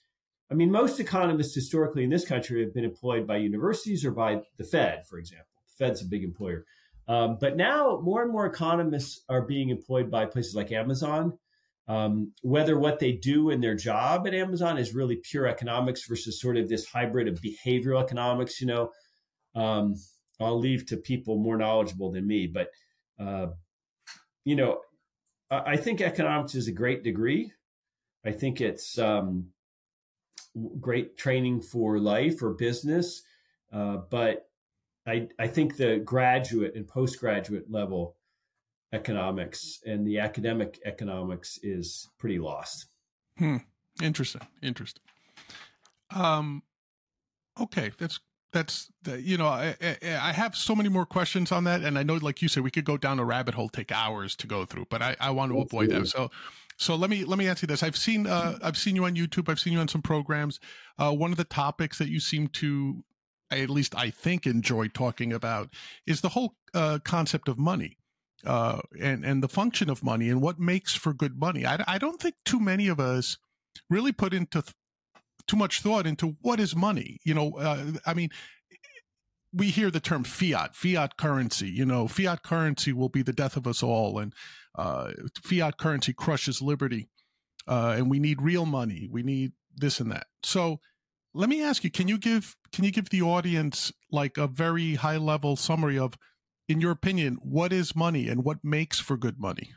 I 0.51 0.55
mean, 0.55 0.71
most 0.71 1.01
economists 1.01 1.55
historically 1.55 2.05
in 2.05 2.11
this 2.11 2.27
country 2.27 2.63
have 2.63 2.75
been 2.75 2.85
employed 2.85 3.27
by 3.27 3.39
universities 3.39 4.05
or 4.05 4.13
by 4.13 4.43
the 4.57 4.65
Fed, 4.65 5.07
for 5.09 5.19
example. 5.19 5.47
The 5.69 5.85
Fed's 5.85 6.03
a 6.03 6.07
big 6.07 6.25
employer. 6.25 6.65
Um, 7.07 7.39
but 7.41 7.57
now 7.57 8.01
more 8.03 8.23
and 8.23 8.31
more 8.31 8.47
economists 8.47 9.25
are 9.29 9.43
being 9.43 9.71
employed 9.71 10.11
by 10.11 10.27
places 10.27 10.55
like 10.55 10.73
Amazon. 10.73 11.39
Um, 11.89 12.33
whether 12.43 12.79
what 12.79 12.99
they 12.99 13.13
do 13.13 13.49
in 13.49 13.63
their 13.63 13.75
job 13.75 14.27
at 14.27 14.35
Amazon 14.35 14.77
is 14.77 14.95
really 14.95 15.17
pure 15.17 15.47
economics 15.47 16.07
versus 16.07 16.39
sort 16.39 16.59
of 16.59 16.69
this 16.69 16.85
hybrid 16.85 17.29
of 17.29 17.41
behavioral 17.41 18.03
economics, 18.03 18.61
you 18.61 18.67
know, 18.67 18.91
um, 19.59 19.97
I'll 20.41 20.59
leave 20.59 20.87
to 20.87 20.97
people 20.97 21.37
more 21.37 21.57
knowledgeable 21.57 22.13
than 22.13 22.27
me. 22.27 22.47
But, 22.47 22.71
uh, 23.19 23.49
you 24.45 24.55
know, 24.55 24.81
I, 25.51 25.73
I, 25.73 25.77
think 25.77 26.01
economics 26.01 26.55
is 26.55 26.69
a 26.69 26.73
great 26.73 27.03
degree. 27.03 27.53
I 28.25 28.31
think 28.31 28.61
it's 28.61 28.99
um, 28.99 29.49
great 30.81 31.17
training 31.17 31.63
for 31.63 31.99
life 31.99 32.41
or 32.41 32.55
business. 32.55 33.23
Uh, 33.73 33.99
but 34.11 34.49
I, 35.07 35.29
I 35.39 35.49
think 35.49 35.77
the 35.77 35.99
graduate 35.99 36.77
and 36.77 36.87
postgraduate 36.87 37.71
level 37.71 38.15
economics 38.93 39.81
and 39.85 40.07
the 40.07 40.21
academic 40.21 40.79
economics 40.85 41.59
is 41.65 42.09
pretty 42.19 42.39
lost. 42.39 42.87
Hmm. 43.37 43.57
Interesting. 44.01 44.43
Interesting. 44.63 45.03
Um, 46.15 46.63
okay, 47.61 47.91
that's 47.99 48.21
that's 48.53 48.91
you 49.19 49.37
know 49.37 49.47
I, 49.47 49.77
I 50.03 50.33
have 50.33 50.57
so 50.57 50.75
many 50.75 50.89
more 50.89 51.07
questions 51.07 51.53
on 51.53 51.65
that 51.65 51.83
and 51.83 51.99
i 51.99 52.03
know 52.03 52.15
like 52.15 52.41
you 52.41 52.49
said 52.49 52.63
we 52.63 52.71
could 52.71 52.85
go 52.85 52.97
down 52.97 53.19
a 53.19 53.25
rabbit 53.25 53.55
hole 53.55 53.69
take 53.69 53.93
hours 53.93 54.35
to 54.37 54.47
go 54.47 54.65
through 54.65 54.87
but 54.89 55.03
i, 55.03 55.17
I 55.21 55.31
want 55.31 55.53
to 55.53 55.61
avoid 55.61 55.91
that. 55.91 56.07
so 56.09 56.31
so 56.77 56.95
let 56.95 57.11
me 57.11 57.25
let 57.25 57.39
me 57.41 57.49
ask 57.49 57.61
you 57.61 57.67
this. 57.67 57.83
I've 57.83 57.97
seen 57.97 58.27
uh, 58.27 58.57
i've 58.63 58.79
seen 58.79 58.95
you 58.95 59.05
on 59.05 59.17
youtube. 59.17 59.49
I've 59.49 59.59
seen 59.59 59.73
you 59.73 59.81
on 59.81 59.89
some 59.89 60.01
programs. 60.01 60.61
Uh, 60.97 61.13
one 61.13 61.33
of 61.33 61.37
the 61.37 61.43
topics 61.43 61.99
that 61.99 62.09
you 62.09 62.21
seem 62.21 62.47
to 62.49 63.03
at 63.51 63.69
least 63.69 63.97
i 63.97 64.11
think 64.11 64.47
enjoy 64.47 64.87
talking 64.89 65.33
about 65.33 65.71
is 66.07 66.21
the 66.21 66.29
whole 66.29 66.55
uh, 66.75 66.99
concept 67.03 67.49
of 67.49 67.59
money 67.59 67.97
uh, 68.45 68.81
and 69.01 69.25
and 69.25 69.43
the 69.43 69.49
function 69.49 69.91
of 69.91 70.03
money 70.03 70.29
and 70.29 70.41
what 70.41 70.59
makes 70.59 70.95
for 70.95 71.13
good 71.13 71.39
money. 71.39 71.67
I, 71.67 71.83
I 71.87 71.99
don't 71.99 72.21
think 72.21 72.37
too 72.45 72.61
many 72.61 72.89
of 72.89 73.01
us 73.01 73.39
really 73.91 74.13
put 74.13 74.33
into 74.33 74.63
too 75.49 75.57
much 75.57 75.81
thought 75.81 76.07
into 76.07 76.37
what 76.43 76.61
is 76.61 76.77
money. 76.77 77.19
You 77.25 77.35
know, 77.35 77.59
uh, 77.59 77.93
I 78.07 78.15
mean, 78.15 78.31
we 79.53 79.71
hear 79.71 79.91
the 79.91 80.01
term 80.01 80.25
fiat, 80.25 80.77
fiat 80.77 81.17
currency. 81.17 81.69
You 81.69 81.87
know, 81.87 82.07
fiat 82.07 82.43
currency 82.43 82.93
will 82.93 83.09
be 83.09 83.23
the 83.23 83.33
death 83.33 83.57
of 83.57 83.67
us 83.67 83.83
all, 83.83 84.19
and 84.19 84.33
uh, 84.77 85.13
fiat 85.43 85.79
currency 85.79 86.13
crushes 86.13 86.63
liberty. 86.63 87.09
Uh, 87.67 87.95
and 87.97 88.09
we 88.11 88.19
need 88.19 88.41
real 88.41 88.65
money. 88.65 89.09
We 89.11 89.23
need 89.23 89.53
this 89.77 90.01
and 90.01 90.11
that. 90.13 90.27
So, 90.43 90.81
let 91.35 91.49
me 91.49 91.63
ask 91.63 91.83
you: 91.83 91.91
Can 91.91 92.09
you 92.09 92.19
give 92.19 92.57
can 92.73 92.85
you 92.85 92.93
give 92.93 93.11
the 93.11 93.23
audience 93.23 93.93
like 94.11 94.37
a 94.37 94.47
very 94.47 94.95
high 94.95 95.17
level 95.17 95.57
summary 95.57 95.99
of, 95.99 96.15
in 96.69 96.81
your 96.81 96.93
opinion, 96.93 97.39
what 97.43 97.73
is 97.73 97.97
money 97.97 98.29
and 98.29 98.45
what 98.45 98.59
makes 98.63 99.01
for 99.01 99.17
good 99.17 99.39
money? 99.39 99.73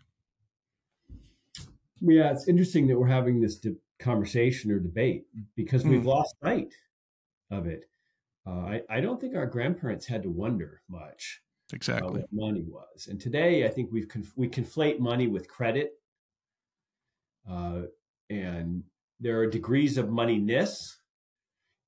Yeah, 2.02 2.32
it's 2.32 2.48
interesting 2.48 2.88
that 2.88 3.00
we're 3.00 3.08
having 3.08 3.42
this 3.42 3.58
de- 3.58 3.76
conversation 4.02 4.72
or 4.72 4.80
debate 4.80 5.26
because 5.56 5.86
we've 5.86 6.02
mm. 6.02 6.06
lost 6.06 6.36
sight 6.44 6.74
of 7.50 7.68
it. 7.68 7.86
Uh, 8.46 8.50
I, 8.52 8.82
I 8.90 9.02
don't 9.02 9.22
think 9.22 9.36
our 9.36 9.46
grandparents 9.46 10.06
had 10.06 10.24
to 10.24 10.30
wonder 10.30 10.82
much 10.90 11.42
exactly 11.74 12.22
what 12.22 12.34
money 12.34 12.64
was. 12.68 13.08
And 13.08 13.20
today, 13.20 13.66
I 13.66 13.70
think 13.70 13.92
we've 13.92 14.08
conf- 14.08 14.34
we 14.36 14.48
conflate 14.48 15.00
money 15.00 15.28
with 15.28 15.48
credit, 15.48 15.94
uh, 17.50 17.84
and 18.30 18.84
there 19.20 19.40
are 19.40 19.48
degrees 19.48 19.98
of 19.98 20.08
moneyness 20.08 20.96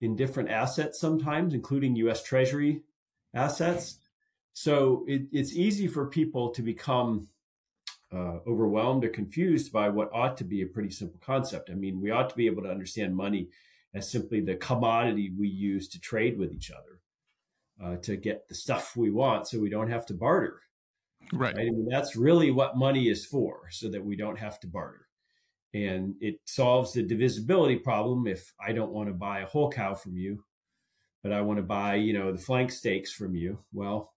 in 0.02 0.16
different 0.16 0.50
assets 0.50 1.00
sometimes, 1.00 1.54
including 1.54 1.96
U.S. 1.98 2.24
Treasury 2.24 2.84
assets. 3.34 3.98
So 4.54 5.04
it, 5.08 5.24
it's 5.32 5.54
easy 5.54 5.88
for 5.88 6.06
people 6.06 6.52
to 6.52 6.62
become 6.62 7.28
uh, 8.14 8.40
overwhelmed 8.48 9.04
or 9.04 9.10
confused 9.10 9.72
by 9.72 9.90
what 9.90 10.14
ought 10.14 10.38
to 10.38 10.44
be 10.44 10.62
a 10.62 10.68
pretty 10.68 10.92
simple 10.92 11.20
concept. 11.24 11.70
I 11.70 11.74
mean, 11.74 12.00
we 12.00 12.12
ought 12.12 12.30
to 12.30 12.36
be 12.36 12.46
able 12.46 12.64
to 12.64 12.70
understand 12.70 13.16
money 13.16 13.50
as 13.94 14.10
simply 14.10 14.40
the 14.40 14.56
commodity 14.56 15.32
we 15.38 15.48
use 15.48 15.88
to 15.90 16.00
trade 16.00 16.38
with 16.38 16.54
each 16.54 16.72
other 16.72 17.00
uh, 17.84 17.98
to 17.98 18.16
get 18.16 18.48
the 18.48 18.56
stuff 18.56 18.96
we 18.96 19.10
want 19.10 19.48
so 19.48 19.60
we 19.60 19.70
don't 19.70 19.90
have 19.90 20.06
to 20.08 20.14
barter. 20.14 20.62
Right. 21.32 21.56
right. 21.56 21.68
I 21.68 21.70
mean, 21.70 21.88
that's 21.90 22.16
really 22.16 22.52
what 22.52 22.78
money 22.78 23.08
is 23.08 23.26
for, 23.26 23.70
so 23.72 23.90
that 23.90 24.04
we 24.04 24.16
don't 24.16 24.40
have 24.40 24.60
to 24.62 24.68
barter. 24.68 25.08
And 25.74 26.16
it 26.22 26.40
solves 26.46 26.94
the 26.94 27.02
divisibility 27.02 27.78
problem 27.78 28.28
if 28.28 28.54
I 28.64 28.74
don't 28.74 28.92
want 28.92 29.08
to 29.08 29.14
buy 29.14 29.40
a 29.40 29.48
whole 29.48 29.72
cow 29.72 29.96
from 29.96 30.18
you, 30.18 30.44
but 31.24 31.32
I 31.32 31.42
want 31.42 31.58
to 31.58 31.64
buy, 31.64 31.96
you 31.96 32.14
know, 32.14 32.32
the 32.32 32.38
flank 32.38 32.72
steaks 32.72 33.12
from 33.12 33.36
you. 33.36 33.60
Well, 33.74 34.14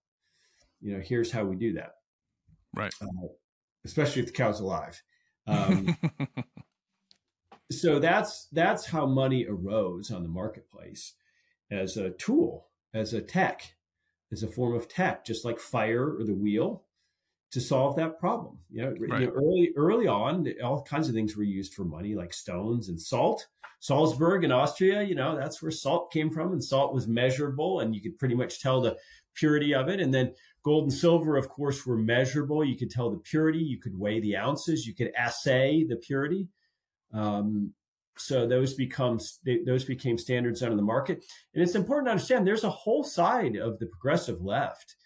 you 0.81 0.93
know, 0.93 1.01
here's 1.03 1.31
how 1.31 1.45
we 1.45 1.55
do 1.55 1.73
that. 1.73 1.93
Right. 2.75 2.93
Uh, 3.01 3.27
especially 3.87 4.21
if 4.21 4.27
the 4.27 4.33
cow's 4.33 4.59
alive. 4.59 5.01
Um, 5.49 5.95
so 7.71 7.99
that's 7.99 8.49
that's 8.51 8.85
how 8.85 9.05
money 9.05 9.45
arose 9.47 10.11
on 10.11 10.23
the 10.23 10.27
marketplace 10.27 11.13
as 11.71 11.95
a 11.95 12.09
tool, 12.09 12.67
as 12.93 13.13
a 13.13 13.21
tech, 13.21 13.75
as 14.33 14.43
a 14.43 14.49
form 14.49 14.75
of 14.75 14.89
tech, 14.89 15.23
just 15.23 15.45
like 15.45 15.57
fire 15.57 16.17
or 16.17 16.25
the 16.25 16.33
wheel, 16.33 16.83
to 17.51 17.61
solve 17.61 17.95
that 17.95 18.19
problem. 18.19 18.57
You 18.69 18.81
know, 18.81 18.95
right. 18.99 19.21
you 19.21 19.27
know, 19.27 19.33
early 19.33 19.71
early 19.77 20.07
on, 20.07 20.53
all 20.61 20.83
kinds 20.83 21.07
of 21.07 21.15
things 21.15 21.37
were 21.37 21.43
used 21.43 21.73
for 21.73 21.85
money, 21.85 22.13
like 22.13 22.33
stones 22.33 22.89
and 22.89 22.99
salt. 22.99 23.47
Salzburg 23.79 24.43
in 24.43 24.51
Austria, 24.51 25.03
you 25.03 25.15
know, 25.15 25.37
that's 25.37 25.61
where 25.61 25.71
salt 25.71 26.11
came 26.11 26.29
from, 26.29 26.51
and 26.51 26.61
salt 26.61 26.93
was 26.93 27.07
measurable, 27.07 27.79
and 27.79 27.95
you 27.95 28.01
could 28.01 28.17
pretty 28.17 28.35
much 28.35 28.59
tell 28.59 28.81
the 28.81 28.97
purity 29.37 29.73
of 29.73 29.89
it. 29.89 29.99
And 29.99 30.13
then 30.13 30.33
Gold 30.67 30.83
and 30.83 30.93
silver, 30.93 31.37
of 31.37 31.47
course, 31.47 31.85
were 31.85 31.95
measurable. 31.95 32.61
You 32.61 32.75
could 32.75 32.91
tell 32.91 33.09
the 33.09 33.19
purity. 33.19 33.59
You 33.59 33.79
could 33.79 33.97
weigh 33.97 34.19
the 34.19 34.35
ounces. 34.35 34.85
You 34.85 34.93
could 34.93 35.13
assay 35.15 35.85
the 35.87 35.95
purity. 35.95 36.49
Um, 37.13 37.73
so 38.17 38.45
those 38.45 38.73
become 38.73 39.17
those 39.65 39.85
became 39.85 40.17
standards 40.17 40.61
out 40.61 40.75
the 40.75 40.81
market. 40.81 41.23
And 41.53 41.63
it's 41.63 41.75
important 41.75 42.07
to 42.07 42.11
understand 42.11 42.45
there's 42.45 42.65
a 42.65 42.69
whole 42.69 43.05
side 43.05 43.55
of 43.55 43.79
the 43.79 43.85
progressive 43.85 44.41
left 44.41 44.97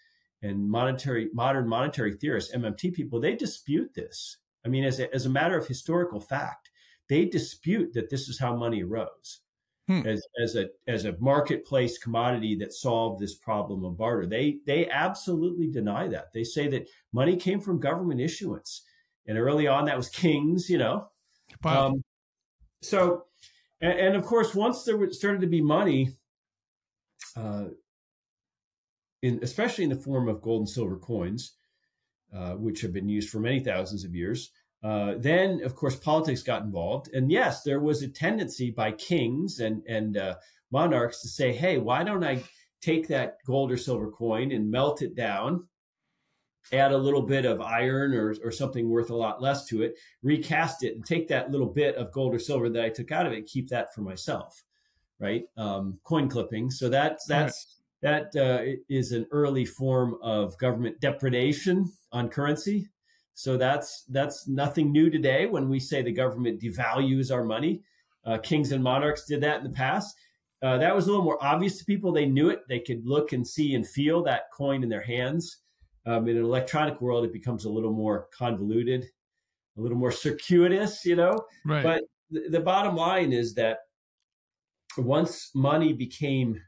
and 0.42 0.68
monetary 0.68 1.28
modern 1.32 1.68
monetary 1.68 2.16
theorists, 2.16 2.52
MMT 2.52 2.92
people. 2.92 3.20
They 3.20 3.36
dispute 3.36 3.94
this. 3.94 4.38
I 4.66 4.68
mean, 4.68 4.82
as 4.82 4.98
a, 4.98 5.14
as 5.14 5.26
a 5.26 5.30
matter 5.30 5.56
of 5.56 5.68
historical 5.68 6.18
fact, 6.18 6.72
they 7.08 7.24
dispute 7.24 7.92
that 7.92 8.10
this 8.10 8.28
is 8.28 8.40
how 8.40 8.56
money 8.56 8.82
arose 8.82 9.42
hmm. 9.88 10.06
as, 10.06 10.22
as 10.42 10.56
a 10.56 10.66
as 10.86 11.04
a 11.04 11.16
marketplace 11.18 11.98
commodity 11.98 12.56
that 12.56 12.72
solved 12.72 13.20
this 13.20 13.34
problem 13.34 13.84
of 13.84 13.96
barter. 13.96 14.26
They 14.26 14.58
they 14.66 14.88
absolutely 14.88 15.68
deny 15.68 16.08
that. 16.08 16.32
They 16.32 16.44
say 16.44 16.68
that 16.68 16.88
money 17.12 17.36
came 17.36 17.60
from 17.60 17.80
government 17.80 18.20
issuance 18.20 18.82
and 19.26 19.38
early 19.38 19.66
on 19.66 19.86
that 19.86 19.96
was 19.96 20.08
kings, 20.08 20.68
you 20.68 20.78
know. 20.78 21.08
Wow. 21.62 21.86
Um, 21.86 22.04
so, 22.80 23.24
and, 23.80 23.98
and, 23.98 24.16
of 24.16 24.24
course, 24.24 24.54
once 24.54 24.84
there 24.84 25.10
started 25.10 25.40
to 25.42 25.46
be 25.46 25.60
money, 25.60 26.10
uh, 27.36 27.66
in 29.22 29.38
especially 29.42 29.84
in 29.84 29.90
the 29.90 29.96
form 29.96 30.28
of 30.28 30.42
gold 30.42 30.62
and 30.62 30.68
silver 30.68 30.96
coins, 30.96 31.54
uh, 32.34 32.54
which 32.54 32.80
have 32.80 32.92
been 32.92 33.08
used 33.08 33.30
for 33.30 33.38
many 33.38 33.60
thousands 33.60 34.04
of 34.04 34.14
years. 34.14 34.50
Uh, 34.82 35.14
then, 35.18 35.62
of 35.62 35.76
course, 35.76 35.94
politics 35.94 36.42
got 36.42 36.62
involved, 36.62 37.08
and 37.12 37.30
yes, 37.30 37.62
there 37.62 37.78
was 37.78 38.02
a 38.02 38.08
tendency 38.08 38.70
by 38.70 38.90
kings 38.90 39.60
and 39.60 39.82
and 39.86 40.16
uh, 40.16 40.34
monarchs 40.72 41.22
to 41.22 41.28
say, 41.28 41.52
"Hey, 41.52 41.78
why 41.78 42.02
don't 42.02 42.24
I 42.24 42.42
take 42.80 43.06
that 43.08 43.36
gold 43.46 43.70
or 43.70 43.76
silver 43.76 44.10
coin 44.10 44.50
and 44.50 44.72
melt 44.72 45.00
it 45.00 45.14
down, 45.14 45.68
add 46.72 46.90
a 46.90 46.98
little 46.98 47.22
bit 47.22 47.44
of 47.44 47.60
iron 47.60 48.12
or 48.12 48.34
or 48.42 48.50
something 48.50 48.88
worth 48.88 49.10
a 49.10 49.16
lot 49.16 49.40
less 49.40 49.66
to 49.66 49.82
it, 49.82 49.94
recast 50.22 50.82
it, 50.82 50.96
and 50.96 51.06
take 51.06 51.28
that 51.28 51.52
little 51.52 51.72
bit 51.72 51.94
of 51.94 52.10
gold 52.10 52.34
or 52.34 52.40
silver 52.40 52.68
that 52.68 52.84
I 52.84 52.88
took 52.88 53.12
out 53.12 53.26
of 53.26 53.32
it, 53.32 53.46
keep 53.46 53.68
that 53.68 53.94
for 53.94 54.00
myself." 54.00 54.64
Right? 55.20 55.44
Um, 55.56 56.00
coin 56.02 56.28
clipping. 56.28 56.72
So 56.72 56.88
that's 56.88 57.24
that's 57.26 57.82
that 58.00 58.34
uh, 58.34 58.80
is 58.88 59.12
an 59.12 59.26
early 59.30 59.64
form 59.64 60.16
of 60.22 60.58
government 60.58 61.00
depredation 61.00 61.92
on 62.10 62.28
currency. 62.28 62.88
So 63.34 63.56
that's 63.56 64.04
that's 64.08 64.46
nothing 64.46 64.92
new 64.92 65.10
today 65.10 65.46
when 65.46 65.68
we 65.68 65.80
say 65.80 66.02
the 66.02 66.12
government 66.12 66.60
devalues 66.60 67.32
our 67.32 67.44
money. 67.44 67.82
Uh, 68.24 68.38
kings 68.38 68.72
and 68.72 68.82
monarchs 68.82 69.24
did 69.24 69.40
that 69.40 69.58
in 69.58 69.64
the 69.64 69.70
past. 69.70 70.16
Uh, 70.62 70.78
that 70.78 70.94
was 70.94 71.06
a 71.06 71.10
little 71.10 71.24
more 71.24 71.42
obvious 71.44 71.78
to 71.78 71.84
people. 71.84 72.12
They 72.12 72.26
knew 72.26 72.48
it. 72.50 72.60
They 72.68 72.78
could 72.78 73.04
look 73.04 73.32
and 73.32 73.46
see 73.46 73.74
and 73.74 73.86
feel 73.86 74.22
that 74.24 74.44
coin 74.52 74.82
in 74.82 74.88
their 74.88 75.02
hands. 75.02 75.58
Um, 76.06 76.28
in 76.28 76.36
an 76.36 76.44
electronic 76.44 77.00
world, 77.00 77.24
it 77.24 77.32
becomes 77.32 77.64
a 77.64 77.70
little 77.70 77.92
more 77.92 78.28
convoluted, 78.36 79.06
a 79.76 79.80
little 79.80 79.98
more 79.98 80.12
circuitous, 80.12 81.04
you 81.04 81.16
know. 81.16 81.36
Right. 81.64 81.82
But 81.82 82.02
th- 82.32 82.50
the 82.50 82.60
bottom 82.60 82.96
line 82.96 83.32
is 83.32 83.54
that 83.54 83.78
once 84.96 85.50
money 85.54 85.92
became 85.92 86.60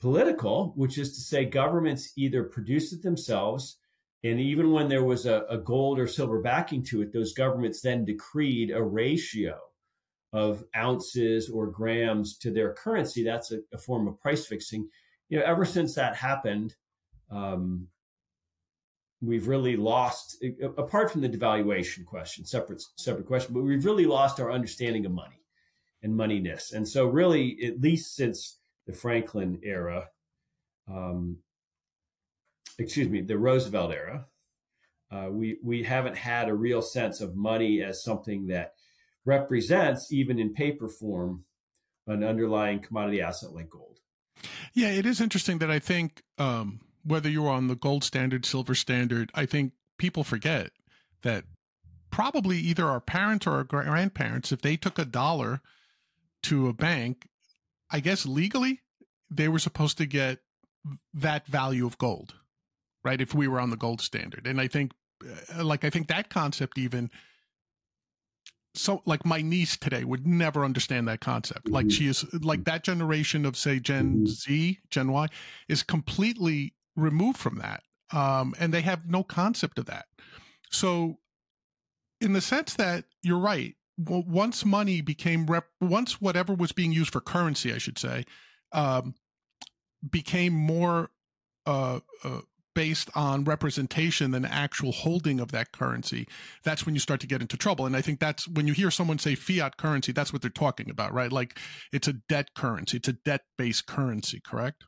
political, 0.00 0.72
which 0.76 0.98
is 0.98 1.14
to 1.14 1.20
say 1.20 1.44
governments 1.44 2.12
either 2.16 2.44
produced 2.44 2.92
it 2.92 3.02
themselves, 3.02 3.78
and 4.24 4.40
even 4.40 4.70
when 4.70 4.88
there 4.88 5.02
was 5.02 5.26
a, 5.26 5.44
a, 5.48 5.58
gold 5.58 5.98
or 5.98 6.06
silver 6.06 6.40
backing 6.40 6.84
to 6.84 7.02
it, 7.02 7.12
those 7.12 7.32
governments 7.32 7.80
then 7.80 8.04
decreed 8.04 8.70
a 8.70 8.82
ratio 8.82 9.58
of 10.32 10.64
ounces 10.76 11.50
or 11.50 11.66
grams 11.66 12.38
to 12.38 12.52
their 12.52 12.72
currency. 12.72 13.24
That's 13.24 13.50
a, 13.50 13.58
a 13.72 13.78
form 13.78 14.06
of 14.06 14.20
price 14.20 14.46
fixing. 14.46 14.88
You 15.28 15.38
know, 15.38 15.44
ever 15.44 15.64
since 15.64 15.94
that 15.96 16.14
happened, 16.14 16.76
um, 17.30 17.88
we've 19.20 19.48
really 19.48 19.76
lost. 19.76 20.42
Apart 20.76 21.10
from 21.10 21.20
the 21.20 21.28
devaluation 21.28 22.04
question, 22.04 22.44
separate 22.44 22.82
separate 22.96 23.26
question, 23.26 23.54
but 23.54 23.62
we've 23.62 23.84
really 23.84 24.06
lost 24.06 24.40
our 24.40 24.52
understanding 24.52 25.04
of 25.04 25.12
money 25.12 25.40
and 26.02 26.12
moneyness. 26.12 26.72
And 26.72 26.86
so, 26.86 27.06
really, 27.06 27.58
at 27.64 27.80
least 27.80 28.14
since 28.14 28.58
the 28.86 28.92
Franklin 28.92 29.60
era, 29.62 30.08
um, 30.88 31.38
excuse 32.82 33.08
me, 33.08 33.20
the 33.20 33.38
Roosevelt 33.38 33.92
era, 33.92 34.26
uh, 35.10 35.28
we 35.30 35.58
we 35.62 35.82
haven't 35.82 36.16
had 36.16 36.48
a 36.48 36.54
real 36.54 36.82
sense 36.82 37.20
of 37.20 37.36
money 37.36 37.82
as 37.82 38.02
something 38.02 38.46
that 38.48 38.74
represents, 39.24 40.12
even 40.12 40.38
in 40.38 40.52
paper 40.54 40.88
form, 40.88 41.44
an 42.06 42.24
underlying 42.24 42.80
commodity 42.80 43.20
asset 43.20 43.52
like 43.52 43.70
gold. 43.70 43.98
Yeah, 44.74 44.88
it 44.88 45.06
is 45.06 45.20
interesting 45.20 45.58
that 45.58 45.70
I 45.70 45.78
think 45.78 46.22
um, 46.38 46.80
whether 47.04 47.28
you're 47.28 47.50
on 47.50 47.68
the 47.68 47.76
gold 47.76 48.04
standard, 48.04 48.44
silver 48.44 48.74
standard, 48.74 49.30
I 49.34 49.46
think 49.46 49.72
people 49.98 50.24
forget 50.24 50.70
that 51.22 51.44
probably 52.10 52.58
either 52.58 52.86
our 52.86 53.00
parents 53.00 53.46
or 53.46 53.52
our 53.52 53.64
grandparents, 53.64 54.50
if 54.50 54.62
they 54.62 54.76
took 54.76 54.98
a 54.98 55.04
dollar 55.04 55.60
to 56.42 56.68
a 56.68 56.72
bank 56.72 57.28
I 57.92 58.00
guess 58.00 58.24
legally 58.24 58.80
they 59.30 59.48
were 59.48 59.58
supposed 59.58 59.98
to 59.98 60.06
get 60.06 60.38
that 61.12 61.46
value 61.46 61.86
of 61.86 61.98
gold, 61.98 62.34
right? 63.04 63.20
If 63.20 63.34
we 63.34 63.48
were 63.48 63.60
on 63.60 63.70
the 63.70 63.76
gold 63.76 64.00
standard. 64.00 64.46
And 64.46 64.60
I 64.60 64.68
think, 64.68 64.92
uh, 65.56 65.64
like, 65.64 65.84
I 65.84 65.90
think 65.90 66.08
that 66.08 66.30
concept 66.30 66.78
even, 66.78 67.10
so 68.74 69.02
like 69.04 69.26
my 69.26 69.42
niece 69.42 69.76
today 69.76 70.04
would 70.04 70.26
never 70.26 70.64
understand 70.64 71.06
that 71.08 71.20
concept. 71.20 71.68
Like 71.68 71.90
she 71.90 72.06
is, 72.06 72.24
like 72.42 72.64
that 72.64 72.84
generation 72.84 73.44
of, 73.44 73.56
say, 73.56 73.78
Gen 73.78 74.26
Z, 74.26 74.78
Gen 74.88 75.12
Y 75.12 75.28
is 75.68 75.82
completely 75.82 76.74
removed 76.96 77.38
from 77.38 77.58
that. 77.58 77.82
Um, 78.12 78.54
and 78.58 78.72
they 78.72 78.82
have 78.82 79.08
no 79.08 79.22
concept 79.22 79.78
of 79.78 79.86
that. 79.86 80.06
So, 80.70 81.18
in 82.20 82.34
the 82.34 82.40
sense 82.40 82.74
that 82.74 83.04
you're 83.22 83.38
right, 83.38 83.74
once 83.98 84.64
money 84.64 85.00
became 85.00 85.46
rep, 85.46 85.66
once 85.80 86.20
whatever 86.20 86.54
was 86.54 86.72
being 86.72 86.92
used 86.92 87.12
for 87.12 87.20
currency, 87.20 87.72
I 87.72 87.78
should 87.78 87.98
say, 87.98 88.24
um, 88.72 89.14
became 90.08 90.52
more 90.52 91.10
uh, 91.66 92.00
uh, 92.24 92.40
based 92.74 93.10
on 93.14 93.44
representation 93.44 94.30
than 94.30 94.44
actual 94.44 94.92
holding 94.92 95.40
of 95.40 95.52
that 95.52 95.72
currency, 95.72 96.26
that's 96.62 96.86
when 96.86 96.94
you 96.94 97.00
start 97.00 97.20
to 97.20 97.26
get 97.26 97.40
into 97.40 97.56
trouble. 97.56 97.86
And 97.86 97.96
I 97.96 98.00
think 98.00 98.20
that's 98.20 98.48
when 98.48 98.66
you 98.66 98.72
hear 98.72 98.90
someone 98.90 99.18
say 99.18 99.34
fiat 99.34 99.76
currency, 99.76 100.12
that's 100.12 100.32
what 100.32 100.42
they're 100.42 100.50
talking 100.50 100.90
about, 100.90 101.12
right? 101.12 101.32
Like 101.32 101.58
it's 101.92 102.08
a 102.08 102.14
debt 102.14 102.50
currency, 102.54 102.98
it's 102.98 103.08
a 103.08 103.14
debt 103.14 103.42
based 103.56 103.86
currency, 103.86 104.40
correct? 104.44 104.84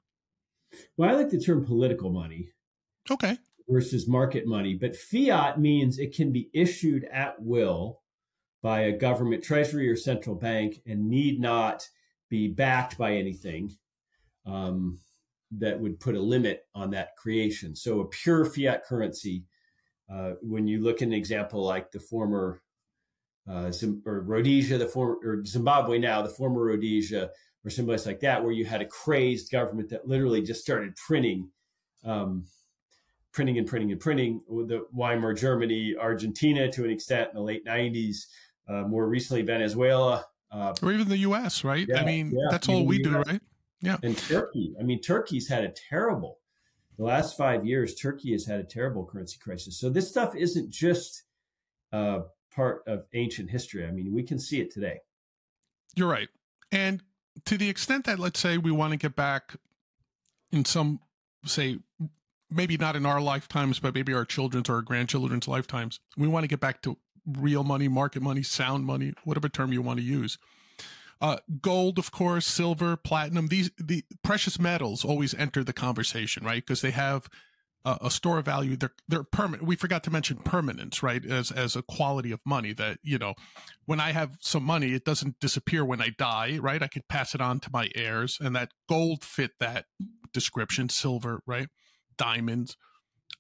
Well, 0.97 1.11
I 1.11 1.13
like 1.15 1.31
the 1.31 1.41
term 1.41 1.65
political 1.65 2.11
money. 2.11 2.51
Okay. 3.11 3.39
Versus 3.69 4.09
market 4.09 4.47
money. 4.47 4.75
But 4.75 4.97
fiat 4.97 5.61
means 5.61 5.99
it 5.99 6.15
can 6.15 6.33
be 6.33 6.51
issued 6.53 7.05
at 7.13 7.41
will 7.41 8.01
by 8.63 8.83
a 8.83 8.93
government 8.93 9.45
treasury 9.45 9.89
or 9.91 9.97
central 9.97 10.35
bank 10.35 10.81
and 10.87 11.09
need 11.09 11.41
not 11.41 11.89
be 12.31 12.49
backed 12.49 12.97
by 12.99 13.15
anything 13.15 13.71
um, 14.47 14.99
that 15.59 15.79
would 15.79 16.01
put 16.01 16.15
a 16.15 16.21
limit 16.21 16.67
on 16.75 16.91
that 16.91 17.17
creation. 17.17 17.75
So 17.77 18.01
a 18.01 18.07
pure 18.07 18.45
fiat 18.45 18.85
currency, 18.85 19.45
uh, 20.13 20.33
when 20.43 20.67
you 20.67 20.83
look 20.83 20.97
at 20.97 21.09
an 21.09 21.15
example 21.15 21.65
like 21.65 21.91
the 21.91 22.01
former 22.01 22.63
uh, 23.49 23.71
Zim- 23.71 24.03
or 24.07 24.21
Rhodesia, 24.21 24.79
the 24.79 24.87
former 24.87 25.17
or 25.23 25.45
Zimbabwe 25.45 25.99
now, 25.99 26.23
the 26.23 26.31
former 26.31 26.63
Rhodesia, 26.63 27.31
or 27.65 27.71
someplace 27.71 28.07
like 28.07 28.21
that, 28.21 28.43
where 28.43 28.53
you 28.53 28.65
had 28.65 28.81
a 28.81 28.87
crazed 28.87 29.51
government 29.51 29.91
that 29.91 30.09
literally 30.09 30.43
just 30.43 30.63
started 30.63 30.97
printing, 30.97 31.51
um, 32.05 32.47
printing 33.33 33.59
and 33.59 33.67
printing 33.67 33.93
and 33.93 34.01
printing. 34.01 34.41
The 34.49 34.87
Weimar 34.93 35.35
Germany, 35.35 35.95
Argentina, 35.99 36.71
to 36.73 36.85
an 36.85 36.91
extent, 36.91 37.31
in 37.31 37.37
the 37.37 37.43
late 37.43 37.67
'90s, 37.67 38.27
uh, 38.69 38.83
more 38.83 39.07
recently 39.07 39.43
Venezuela, 39.43 40.25
uh, 40.51 40.75
or 40.83 40.93
even 40.93 41.09
the 41.09 41.19
U.S. 41.19 41.65
Right? 41.65 41.87
Yeah, 41.89 42.01
I 42.01 42.05
mean, 42.05 42.31
yeah, 42.31 42.49
that's 42.51 42.69
all 42.69 42.87
we 42.87 42.99
do, 42.99 43.19
right? 43.19 43.41
Yeah. 43.85 43.99
And 44.03 44.17
Turkey. 44.17 44.75
I 44.79 44.83
mean, 44.83 45.01
Turkey's 45.01 45.49
had 45.49 45.65
a 45.65 45.73
terrible. 45.91 46.39
The 46.97 47.05
last 47.05 47.37
five 47.37 47.67
years, 47.67 47.95
Turkey 47.95 48.33
has 48.33 48.47
had 48.47 48.61
a 48.61 48.65
terrible 48.65 49.05
currency 49.05 49.39
crisis. 49.39 49.79
So 49.79 49.91
this 49.91 50.09
stuff 50.09 50.35
isn't 50.37 50.71
just 50.71 51.25
uh, 51.93 52.21
part 52.55 52.83
of 52.87 53.05
ancient 53.15 53.51
history. 53.51 53.87
I 53.87 53.91
mean, 53.91 54.13
we 54.13 54.23
can 54.23 54.39
see 54.39 54.61
it 54.61 54.73
today. 54.73 55.01
You're 55.97 56.09
right, 56.09 56.29
and 56.73 57.03
to 57.45 57.57
the 57.57 57.69
extent 57.69 58.05
that 58.07 58.19
let's 58.19 58.41
say 58.41 58.59
we 58.59 58.73
want 58.73 58.93
to 58.93 58.97
get 58.97 59.15
back 59.15 59.55
in 60.51 60.65
some 60.65 61.01
say 61.45 61.79
maybe 62.51 62.77
not 62.77 62.97
in 62.97 63.05
our 63.07 63.21
lifetimes 63.21 63.81
but 63.81 63.95
maybe 63.95 64.15
our 64.15 64.25
children's 64.25 64.69
or 64.69 64.77
our 64.77 64.83
grandchildren's 64.83 65.47
lifetimes 65.47 66.01
we 66.17 66.27
want 66.27 66.43
to 66.45 66.49
get 66.49 66.61
back 66.61 66.81
to 66.83 66.97
real 67.27 67.65
money, 67.65 67.89
market 67.89 68.23
money, 68.23 68.43
sound 68.43 68.85
money, 68.85 69.15
whatever 69.25 69.49
term 69.49 69.73
you 69.73 69.83
want 69.83 69.99
to 69.99 70.05
use. 70.05 70.39
Uh, 71.25 71.39
gold, 71.63 71.99
of 71.99 72.13
course, 72.13 72.47
silver, 72.47 72.99
platinum. 72.99 73.47
These 73.47 73.71
the 73.79 74.05
precious 74.23 74.61
metals 74.61 75.07
always 75.07 75.33
enter 75.33 75.65
the 75.65 75.73
conversation, 75.73 76.45
right? 76.45 76.63
Because 76.63 76.83
they 76.83 76.91
have 76.91 77.31
a, 77.83 77.97
a 78.03 78.11
store 78.11 78.37
of 78.41 78.45
value. 78.45 78.77
They're 78.77 78.93
they're 79.09 79.25
permanent. 79.25 79.67
We 79.67 79.75
forgot 79.75 80.05
to 80.05 80.11
mention 80.11 80.37
permanence, 80.37 81.03
right? 81.03 81.25
As 81.25 81.51
as 81.51 81.77
a 81.77 81.83
quality 81.83 82.31
of 82.31 82.41
money 82.45 82.75
that 82.75 82.99
you 83.03 83.17
know, 83.17 83.33
when 83.87 84.01
I 84.01 84.13
have 84.13 84.37
some 84.41 84.65
money, 84.65 84.93
it 84.93 85.07
doesn't 85.07 85.41
disappear 85.41 85.83
when 85.83 86.03
I 86.03 86.11
die, 86.19 86.59
right? 86.61 86.83
I 86.83 86.89
could 86.89 87.09
pass 87.09 87.35
it 87.35 87.41
on 87.41 87.59
to 87.61 87.71
my 87.73 87.89
heirs, 87.95 88.37
and 88.39 88.55
that 88.55 88.73
gold 88.87 89.25
fit 89.25 89.53
that 89.61 89.87
description. 90.35 90.91
Silver, 90.91 91.41
right? 91.47 91.69
Diamonds. 92.19 92.77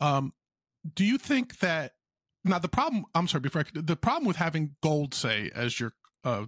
Um, 0.00 0.32
do 0.94 1.04
you 1.04 1.18
think 1.18 1.58
that 1.58 1.92
now 2.44 2.60
the 2.60 2.68
problem, 2.68 3.04
I'm 3.14 3.28
sorry, 3.28 3.42
before 3.42 3.60
I, 3.60 3.64
the 3.74 3.94
problem 3.94 4.26
with 4.26 4.36
having 4.36 4.76
gold, 4.82 5.12
say, 5.12 5.50
as 5.54 5.78
your 5.78 5.92
uh, 6.24 6.46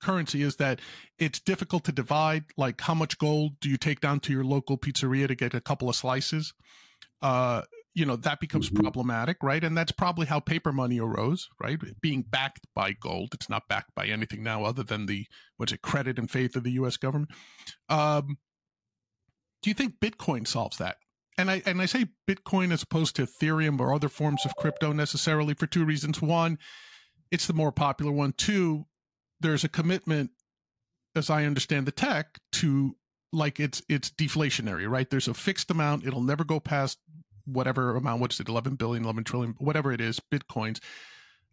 currency 0.00 0.42
is 0.42 0.56
that 0.56 0.80
it's 1.18 1.40
difficult 1.40 1.84
to 1.84 1.92
divide. 1.92 2.44
Like, 2.56 2.80
how 2.80 2.94
much 2.94 3.18
gold 3.18 3.60
do 3.60 3.68
you 3.68 3.76
take 3.76 4.00
down 4.00 4.20
to 4.20 4.32
your 4.32 4.44
local 4.44 4.78
pizzeria 4.78 5.28
to 5.28 5.34
get 5.34 5.54
a 5.54 5.60
couple 5.60 5.88
of 5.88 5.96
slices? 5.96 6.52
Uh, 7.22 7.62
you 7.92 8.06
know 8.06 8.16
that 8.16 8.40
becomes 8.40 8.70
mm-hmm. 8.70 8.82
problematic, 8.82 9.38
right? 9.42 9.62
And 9.62 9.76
that's 9.76 9.92
probably 9.92 10.26
how 10.26 10.40
paper 10.40 10.72
money 10.72 11.00
arose, 11.00 11.48
right? 11.60 11.78
Being 12.00 12.22
backed 12.22 12.66
by 12.74 12.92
gold, 12.92 13.30
it's 13.34 13.50
not 13.50 13.68
backed 13.68 13.94
by 13.94 14.06
anything 14.06 14.42
now 14.42 14.64
other 14.64 14.82
than 14.82 15.06
the 15.06 15.26
what's 15.56 15.72
it, 15.72 15.82
credit 15.82 16.18
and 16.18 16.30
faith 16.30 16.54
of 16.56 16.62
the 16.62 16.72
U.S. 16.72 16.96
government. 16.96 17.30
Um, 17.88 18.38
do 19.62 19.70
you 19.70 19.74
think 19.74 19.94
Bitcoin 20.00 20.46
solves 20.46 20.78
that? 20.78 20.96
and 21.40 21.50
I 21.50 21.62
and 21.64 21.80
I 21.80 21.86
say 21.86 22.06
Bitcoin 22.28 22.72
as 22.72 22.82
opposed 22.82 23.16
to 23.16 23.26
Ethereum 23.26 23.80
or 23.80 23.94
other 23.94 24.08
forms 24.08 24.44
of 24.44 24.54
crypto 24.56 24.92
necessarily 24.92 25.54
for 25.54 25.66
two 25.66 25.84
reasons. 25.84 26.20
One, 26.20 26.58
it's 27.30 27.46
the 27.46 27.54
more 27.54 27.72
popular 27.72 28.12
one. 28.12 28.34
Two, 28.36 28.86
there's 29.40 29.64
a 29.64 29.68
commitment, 29.68 30.30
as 31.16 31.30
I 31.30 31.44
understand 31.44 31.86
the 31.86 31.92
tech, 31.92 32.38
to 32.52 32.96
like 33.32 33.60
it's 33.60 33.82
it's 33.88 34.10
deflationary, 34.10 34.88
right? 34.88 35.08
There's 35.08 35.28
a 35.28 35.34
fixed 35.34 35.70
amount; 35.70 36.06
it'll 36.06 36.22
never 36.22 36.44
go 36.44 36.60
past 36.60 36.98
whatever 37.46 37.96
amount. 37.96 38.20
What 38.20 38.32
is 38.32 38.40
it? 38.40 38.48
11 38.48 38.76
billion, 38.76 39.04
11 39.04 39.24
trillion, 39.24 39.54
whatever 39.58 39.92
it 39.92 40.00
is, 40.00 40.20
bitcoins. 40.32 40.80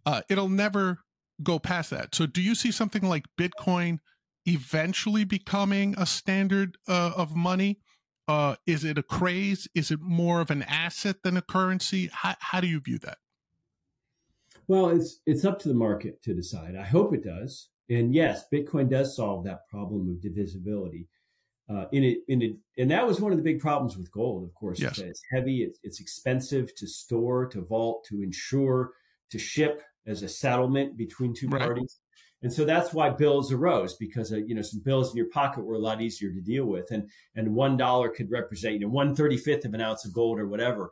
Uh, 0.06 0.22
it'll 0.30 0.50
never 0.50 1.00
go 1.44 1.60
past 1.60 1.90
that. 1.92 2.16
So, 2.16 2.26
do 2.26 2.42
you 2.42 2.56
see 2.56 2.72
something 2.72 3.04
like 3.04 3.26
Bitcoin 3.40 4.00
eventually 4.46 5.24
becoming 5.24 5.96
a 5.98 6.06
standard 6.06 6.78
uh, 6.88 7.12
of 7.16 7.36
money? 7.36 7.80
Uh, 8.28 8.56
is 8.66 8.84
it 8.84 8.98
a 8.98 9.04
craze? 9.04 9.68
Is 9.74 9.92
it 9.92 10.02
more 10.02 10.42
of 10.42 10.52
an 10.52 10.64
asset 10.64 11.24
than 11.24 11.38
a 11.38 11.42
currency? 11.42 12.10
How, 12.12 12.36
how 12.40 12.62
do 12.62 12.68
you 12.68 12.80
view 12.80 13.00
that? 13.00 13.18
Well, 14.68 14.90
it's 14.90 15.22
it's 15.26 15.46
up 15.46 15.60
to 15.60 15.70
the 15.70 15.74
market 15.74 16.22
to 16.24 16.34
decide. 16.34 16.76
I 16.76 16.84
hope 16.84 17.14
it 17.14 17.24
does. 17.24 17.70
And 17.90 18.14
yes, 18.14 18.44
Bitcoin 18.54 18.90
does 18.90 19.16
solve 19.16 19.46
that 19.46 19.68
problem 19.70 20.10
of 20.10 20.22
divisibility. 20.22 21.08
Uh, 21.70 21.86
in 21.92 22.04
it, 22.04 22.20
in 22.30 22.42
it, 22.42 22.56
and 22.78 22.90
that 22.90 23.06
was 23.06 23.20
one 23.20 23.34
of 23.34 23.38
the 23.38 23.44
big 23.44 23.60
problems 23.60 23.98
with 23.98 24.10
gold. 24.12 24.44
Of 24.44 24.54
course, 24.54 24.80
yes. 24.80 25.00
it's 25.00 25.22
heavy, 25.34 25.64
it's, 25.64 25.80
it's 25.84 26.00
expensive 26.00 26.74
to 26.76 26.88
store, 26.88 27.46
to 27.48 27.62
vault, 27.62 28.06
to 28.10 28.22
insure, 28.22 28.92
to 29.32 29.38
ship 29.38 29.84
as 30.06 30.24
a 30.24 30.30
settlement 30.30 30.98
between 30.98 31.34
two 31.34 31.50
right. 31.50 31.62
parties. 31.62 32.00
And 32.44 32.54
so 32.54 32.66
that's 32.66 32.94
why 32.94 33.10
bills 33.10 33.52
arose 33.52 33.96
because 33.96 34.32
uh, 34.32 34.38
you 34.38 34.54
know 34.54 34.62
some 34.62 34.82
bills 34.82 35.12
in 35.12 35.18
your 35.18 35.30
pocket 35.30 35.66
were 35.66 35.76
a 35.76 35.80
lot 35.80 36.02
easier 36.02 36.32
to 36.32 36.40
deal 36.40 36.66
with, 36.66 36.92
and 36.92 37.10
and 37.36 37.56
one 37.56 37.78
dollar 37.78 38.10
could 38.10 38.30
represent 38.30 38.76
you 38.76 38.82
know 38.82 38.90
one 38.90 39.16
thirty 39.16 39.38
fifth 39.38 39.66
of 39.66 39.74
an 39.74 39.82
ounce 39.82 40.06
of 40.06 40.14
gold 40.14 40.40
or 40.40 40.48
whatever. 40.48 40.92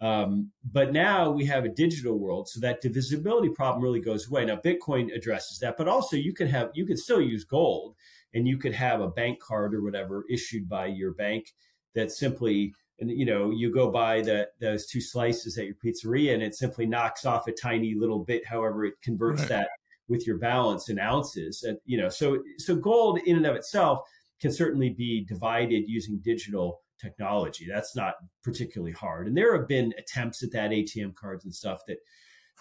Um, 0.00 0.52
but 0.70 0.92
now 0.92 1.30
we 1.30 1.44
have 1.46 1.64
a 1.64 1.68
digital 1.68 2.18
world, 2.18 2.48
so 2.48 2.60
that 2.60 2.80
divisibility 2.80 3.48
problem 3.48 3.82
really 3.82 4.00
goes 4.00 4.28
away. 4.28 4.44
Now 4.44 4.56
Bitcoin 4.56 5.14
addresses 5.14 5.58
that, 5.58 5.76
but 5.76 5.88
also 5.88 6.16
you 6.16 6.32
can 6.32 6.48
have 6.48 6.70
you 6.74 6.86
can 6.86 6.96
still 6.96 7.20
use 7.20 7.44
gold, 7.44 7.94
and 8.32 8.46
you 8.46 8.58
could 8.58 8.74
have 8.74 9.00
a 9.00 9.08
bank 9.08 9.40
card 9.40 9.74
or 9.74 9.82
whatever 9.82 10.24
issued 10.30 10.68
by 10.68 10.86
your 10.86 11.14
bank 11.14 11.52
that 11.94 12.12
simply 12.12 12.72
and 13.00 13.10
you 13.10 13.26
know 13.26 13.50
you 13.50 13.72
go 13.72 13.90
buy 13.90 14.20
the, 14.20 14.48
those 14.60 14.86
two 14.86 15.00
slices 15.00 15.58
at 15.58 15.66
your 15.66 15.74
pizzeria 15.84 16.34
and 16.34 16.42
it 16.42 16.54
simply 16.54 16.86
knocks 16.86 17.24
off 17.24 17.48
a 17.48 17.52
tiny 17.52 17.94
little 17.94 18.20
bit 18.20 18.46
however 18.46 18.84
it 18.84 18.94
converts 19.02 19.40
right. 19.40 19.48
that 19.48 19.68
with 20.08 20.26
your 20.26 20.38
balance 20.38 20.88
in 20.88 20.98
ounces. 20.98 21.62
And, 21.62 21.78
you 21.84 21.98
know, 21.98 22.08
so 22.08 22.42
so 22.58 22.74
gold 22.74 23.20
in 23.26 23.36
and 23.36 23.46
of 23.46 23.56
itself 23.56 24.00
can 24.40 24.52
certainly 24.52 24.90
be 24.90 25.24
divided 25.24 25.84
using 25.86 26.18
digital 26.18 26.80
technology. 27.00 27.66
That's 27.68 27.96
not 27.96 28.14
particularly 28.42 28.92
hard. 28.92 29.26
And 29.26 29.36
there 29.36 29.56
have 29.56 29.68
been 29.68 29.94
attempts 29.98 30.42
at 30.42 30.52
that 30.52 30.70
ATM 30.70 31.14
cards 31.14 31.44
and 31.44 31.54
stuff 31.54 31.80
that 31.86 31.98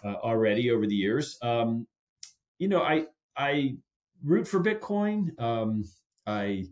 uh, 0.04 0.16
already 0.16 0.72
over 0.72 0.86
the 0.86 0.96
years. 0.96 1.38
Um, 1.42 1.88
you 2.60 2.68
know, 2.68 2.82
I 2.82 3.06
I 3.36 3.78
root 4.24 4.48
for 4.48 4.64
Bitcoin. 4.64 5.40
Um, 5.40 5.84
I 6.26 6.66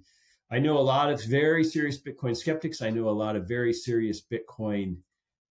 I 0.52 0.60
know 0.60 0.78
a 0.78 0.80
lot 0.80 1.12
of 1.12 1.24
very 1.24 1.64
serious 1.64 2.02
Bitcoin 2.02 2.36
skeptics. 2.36 2.82
I 2.82 2.90
know 2.90 3.10
a 3.10 3.12
lot 3.12 3.36
of 3.36 3.48
very 3.48 3.74
serious 3.74 4.22
Bitcoin, 4.22 4.98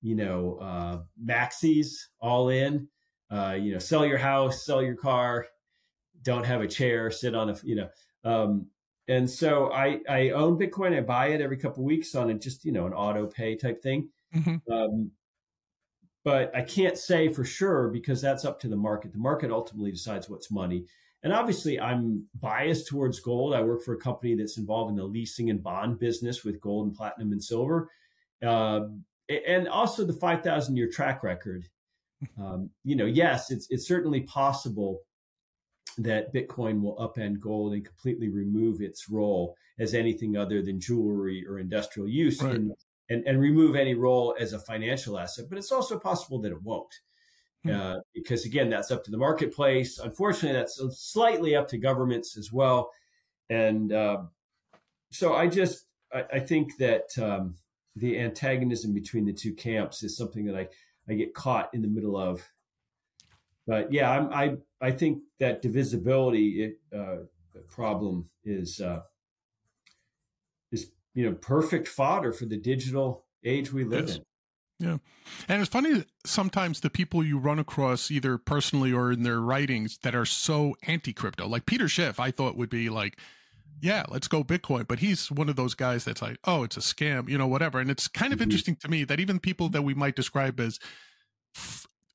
you 0.03 0.15
know, 0.15 0.59
uh, 0.61 0.99
maxis 1.25 1.89
all 2.21 2.49
in 2.49 2.89
uh, 3.31 3.57
you 3.59 3.73
know, 3.73 3.79
sell 3.79 4.07
your 4.07 4.19
house, 4.19 4.65
sell 4.65 4.83
your 4.83 4.95
car, 4.95 5.47
don't 6.23 6.45
have 6.45 6.61
a 6.61 6.69
chair, 6.69 7.11
sit 7.11 7.35
on 7.35 7.51
a, 7.51 7.57
you 7.63 7.75
know, 7.75 7.89
um, 8.25 8.67
and 9.09 9.29
so 9.29 9.73
I, 9.73 10.01
I 10.09 10.31
own 10.31 10.59
Bitcoin. 10.59 10.97
I 10.97 11.01
buy 11.01 11.29
it 11.29 11.41
every 11.41 11.57
couple 11.57 11.85
weeks 11.85 12.15
on 12.15 12.31
a, 12.31 12.35
just, 12.35 12.65
you 12.65 12.73
know, 12.73 12.87
an 12.87 12.93
auto 12.93 13.27
pay 13.27 13.57
type 13.57 13.83
thing. 13.83 14.09
Mm-hmm. 14.35 14.73
Um, 14.73 15.11
but 16.25 16.55
I 16.57 16.63
can't 16.63 16.97
say 16.97 17.29
for 17.29 17.45
sure 17.45 17.89
because 17.89 18.23
that's 18.23 18.45
up 18.45 18.61
to 18.61 18.69
the 18.69 18.77
market. 18.77 19.13
The 19.13 19.19
market 19.19 19.51
ultimately 19.51 19.93
decides 19.93 20.29
what's 20.29 20.51
money. 20.51 20.87
And 21.23 21.33
obviously, 21.33 21.81
I'm 21.81 22.27
biased 22.41 22.87
towards 22.87 23.21
gold. 23.21 23.55
I 23.55 23.63
work 23.63 23.83
for 23.83 23.95
a 23.95 23.99
company 23.99 24.35
that's 24.35 24.59
involved 24.59 24.91
in 24.91 24.97
the 24.97 25.05
leasing 25.05 25.51
and 25.51 25.63
bond 25.63 25.99
business 25.99 26.45
with 26.45 26.61
gold 26.61 26.87
and 26.87 26.97
platinum 26.97 27.33
and 27.33 27.43
silver. 27.43 27.91
Uh, 28.45 28.81
and 29.29 29.69
also 29.69 30.05
the 30.05 30.13
5,000 30.13 30.77
year 30.77 30.91
track 30.91 31.23
record 31.23 31.67
um, 32.39 32.71
you 32.85 32.97
know, 32.97 33.07
yes, 33.07 33.51
it's 33.51 33.67
it's 33.71 33.87
certainly 33.87 34.21
possible 34.23 35.01
that 35.99 36.35
Bitcoin 36.35 36.81
will 36.83 36.97
upend 36.97 37.41
gold 37.41 37.73
and 37.73 37.85
completely 37.85 38.29
remove 38.29 38.81
its 38.81 39.09
role 39.09 39.57
as 39.79 39.95
anything 39.95 40.37
other 40.37 40.63
than 40.63 40.81
jewelry 40.81 41.45
or 41.47 41.59
industrial 41.59 42.09
use 42.09 42.43
right. 42.43 42.55
and, 42.55 42.73
and, 43.11 43.27
and 43.27 43.41
remove 43.41 43.77
any 43.77 43.95
role 43.95 44.35
as 44.39 44.53
a 44.53 44.59
financial 44.59 45.19
asset. 45.19 45.47
But 45.49 45.59
it's 45.59 45.73
also 45.73 45.99
possible 45.99 46.41
that 46.41 46.53
it 46.53 46.63
won't. 46.63 46.95
Hmm. 47.65 47.71
Uh, 47.71 47.97
because 48.15 48.45
again, 48.45 48.69
that's 48.69 48.91
up 48.91 49.05
to 49.05 49.11
the 49.11 49.17
marketplace. 49.17 49.99
Unfortunately, 49.99 50.59
that's 50.59 50.81
slightly 50.91 51.55
up 51.55 51.69
to 51.69 51.79
governments 51.79 52.37
as 52.37 52.53
well. 52.53 52.91
And 53.51 53.93
uh, 53.93 54.23
so 55.11 55.35
I 55.35 55.47
just, 55.47 55.87
I, 56.13 56.25
I 56.35 56.41
think 56.41 56.77
that 56.79 57.17
um, 57.19 57.55
the 57.97 58.19
antagonism 58.19 58.93
between 58.93 59.25
the 59.25 59.33
two 59.33 59.55
camps 59.55 60.03
is 60.03 60.17
something 60.17 60.45
that 60.47 60.57
I, 60.57 60.69
I 61.09 61.15
get 61.15 61.35
caught 61.35 61.73
in 61.73 61.83
the 61.83 61.89
middle 61.89 62.17
of. 62.17 62.43
But 63.67 63.93
yeah, 63.93 64.11
I'm, 64.11 64.33
i 64.33 64.57
I 64.81 64.91
think 64.91 65.23
that 65.39 65.63
divisibility 65.63 66.75
uh, 66.95 67.17
problem 67.69 68.29
is 68.45 68.81
uh, 68.81 69.01
is 70.71 70.91
you 71.15 71.29
know 71.29 71.35
perfect 71.37 71.89
fodder 71.89 72.33
for 72.33 72.45
the 72.45 72.57
digital 72.57 73.25
age 73.45 73.73
we 73.73 73.85
live 73.85 74.09
yes. 74.09 74.17
in. 74.17 74.25
Yeah. 74.81 74.99
And 75.49 75.61
it's 75.63 75.71
funny 75.71 76.05
sometimes 76.27 76.81
the 76.81 76.91
people 76.91 77.25
you 77.25 77.39
run 77.39 77.59
across 77.59 78.11
either 78.11 78.37
personally 78.39 78.93
or 78.93 79.13
in 79.13 79.23
their 79.23 79.41
writings 79.41 79.99
that 80.03 80.15
are 80.15 80.27
so 80.27 80.75
anti 80.87 81.13
crypto. 81.13 81.47
Like 81.47 81.65
Peter 81.65 81.89
Schiff, 81.89 82.19
I 82.19 82.31
thought 82.31 82.57
would 82.57 82.71
be 82.71 82.91
like, 82.91 83.19
yeah, 83.81 84.05
let's 84.09 84.29
go 84.29 84.43
Bitcoin. 84.43 84.87
But 84.87 84.99
he's 84.99 85.31
one 85.31 85.49
of 85.49 85.57
those 85.57 85.75
guys 85.75 86.05
that's 86.05 86.21
like, 86.21 86.39
oh, 86.45 86.65
it's 86.65 86.77
a 86.77 86.81
scam, 86.81 87.29
you 87.29 87.39
know, 87.39 87.47
whatever. 87.47 87.79
And 87.79 87.91
it's 87.91 88.09
kind 88.09 88.33
of 88.33 88.39
mm-hmm. 88.39 88.45
interesting 88.45 88.77
to 88.77 88.89
me 88.89 89.05
that 89.05 89.21
even 89.21 89.39
people 89.39 89.69
that 89.71 89.83
we 89.83 89.95
might 89.95 90.17
describe 90.17 90.59
as 90.59 90.79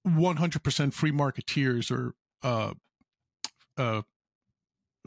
100% 0.07 0.93
free 0.93 1.11
marketeers 1.11 1.91
or 1.91 2.15
uh, 2.43 2.73
uh, 3.77 4.01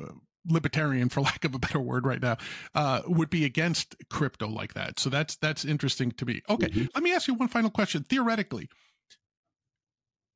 uh, 0.02 0.12
libertarian, 0.46 1.09
for 1.09 1.20
lack 1.22 1.44
of 1.44 1.55
a 1.55 1.59
better 1.59 1.81
word, 1.81 2.07
right 2.07 2.20
now, 2.20 2.37
uh, 2.74 3.02
would 3.07 3.31
be 3.31 3.44
against 3.44 3.96
crypto 4.11 4.48
like 4.48 4.74
that. 4.74 4.98
So 4.98 5.11
that's 5.11 5.37
that's 5.37 5.64
interesting 5.64 6.12
to 6.12 6.27
me. 6.27 6.42
Okay, 6.48 6.69
mm-hmm. 6.69 6.87
let 6.94 7.02
me 7.02 7.12
ask 7.12 7.29
you 7.29 7.35
one 7.35 7.48
final 7.48 7.71
question. 7.71 8.04
Theoretically, 8.04 8.69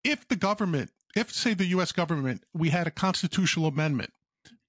if 0.04 0.26
the 0.28 0.36
government, 0.36 0.90
if 1.14 1.32
say 1.32 1.54
the 1.54 1.66
U.S. 1.66 1.92
government, 1.92 2.44
we 2.54 2.70
had 2.70 2.86
a 2.86 2.90
constitutional 2.90 3.66
amendment 3.66 4.12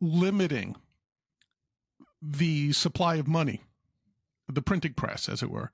limiting 0.01 0.75
the 2.21 2.71
supply 2.73 3.15
of 3.15 3.27
money, 3.27 3.61
the 4.47 4.61
printing 4.61 4.93
press, 4.93 5.29
as 5.29 5.43
it 5.43 5.51
were, 5.51 5.71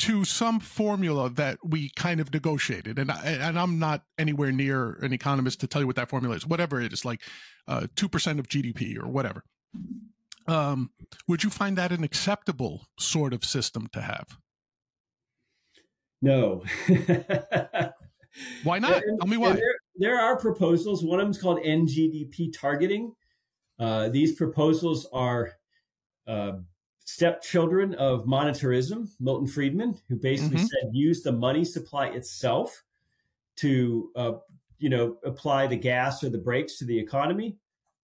to 0.00 0.24
some 0.24 0.60
formula 0.60 1.30
that 1.30 1.58
we 1.62 1.90
kind 1.96 2.20
of 2.20 2.32
negotiated. 2.32 2.98
And, 2.98 3.10
I, 3.10 3.22
and 3.24 3.58
I'm 3.58 3.78
not 3.78 4.02
anywhere 4.18 4.52
near 4.52 4.94
an 5.02 5.12
economist 5.12 5.60
to 5.60 5.66
tell 5.66 5.80
you 5.80 5.86
what 5.86 5.96
that 5.96 6.08
formula 6.08 6.36
is, 6.36 6.46
whatever 6.46 6.80
it 6.80 6.92
is, 6.92 7.04
like 7.04 7.20
uh, 7.68 7.86
2% 7.94 8.38
of 8.38 8.48
GDP 8.48 8.98
or 8.98 9.08
whatever. 9.08 9.44
Um, 10.46 10.90
would 11.26 11.42
you 11.42 11.50
find 11.50 11.78
that 11.78 11.92
an 11.92 12.04
acceptable 12.04 12.86
sort 12.98 13.32
of 13.32 13.44
system 13.44 13.88
to 13.92 14.00
have? 14.00 14.36
No. 16.20 16.64
why 18.64 18.78
not? 18.78 19.02
And, 19.02 19.20
Tell 19.20 19.28
me 19.28 19.36
why. 19.36 19.52
There, 19.52 19.74
there, 19.96 20.20
are 20.20 20.38
proposals. 20.38 21.04
One 21.04 21.20
of 21.20 21.24
them 21.24 21.30
is 21.30 21.40
called 21.40 21.58
NGDP 21.58 22.52
targeting. 22.58 23.14
Uh, 23.78 24.08
these 24.08 24.34
proposals 24.34 25.06
are 25.12 25.52
uh, 26.26 26.52
stepchildren 27.04 27.94
of 27.94 28.24
monetarism, 28.24 29.08
Milton 29.20 29.46
Friedman, 29.46 29.98
who 30.08 30.16
basically 30.16 30.56
mm-hmm. 30.56 30.66
said 30.66 30.90
use 30.92 31.22
the 31.22 31.32
money 31.32 31.64
supply 31.64 32.08
itself 32.08 32.82
to, 33.56 34.10
uh, 34.16 34.32
you 34.78 34.88
know, 34.88 35.18
apply 35.24 35.66
the 35.66 35.76
gas 35.76 36.24
or 36.24 36.30
the 36.30 36.38
brakes 36.38 36.78
to 36.78 36.84
the 36.84 36.98
economy. 36.98 37.56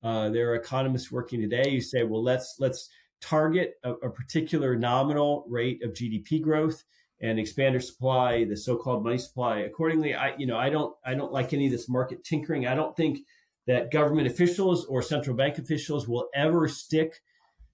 Uh, 0.02 0.28
there 0.28 0.50
are 0.50 0.54
economists 0.54 1.10
working 1.10 1.40
today 1.40 1.70
who 1.70 1.80
say, 1.80 2.04
well, 2.04 2.22
let's 2.22 2.56
let's 2.58 2.88
target 3.20 3.74
a, 3.84 3.92
a 3.92 4.10
particular 4.10 4.76
nominal 4.76 5.44
rate 5.48 5.82
of 5.82 5.92
GDP 5.92 6.40
growth 6.40 6.84
and 7.20 7.38
expand 7.38 7.74
our 7.74 7.80
supply, 7.80 8.44
the 8.44 8.56
so-called 8.56 9.04
money 9.04 9.18
supply 9.18 9.58
accordingly. 9.60 10.14
I, 10.14 10.34
you 10.36 10.46
know, 10.46 10.56
I 10.56 10.70
don't 10.70 10.94
I 11.04 11.14
don't 11.14 11.32
like 11.32 11.52
any 11.52 11.66
of 11.66 11.72
this 11.72 11.88
market 11.88 12.24
tinkering. 12.24 12.66
I 12.66 12.74
don't 12.74 12.96
think 12.96 13.20
that 13.66 13.90
government 13.90 14.26
officials 14.26 14.86
or 14.86 15.02
central 15.02 15.36
bank 15.36 15.58
officials 15.58 16.08
will 16.08 16.28
ever 16.34 16.66
stick 16.66 17.20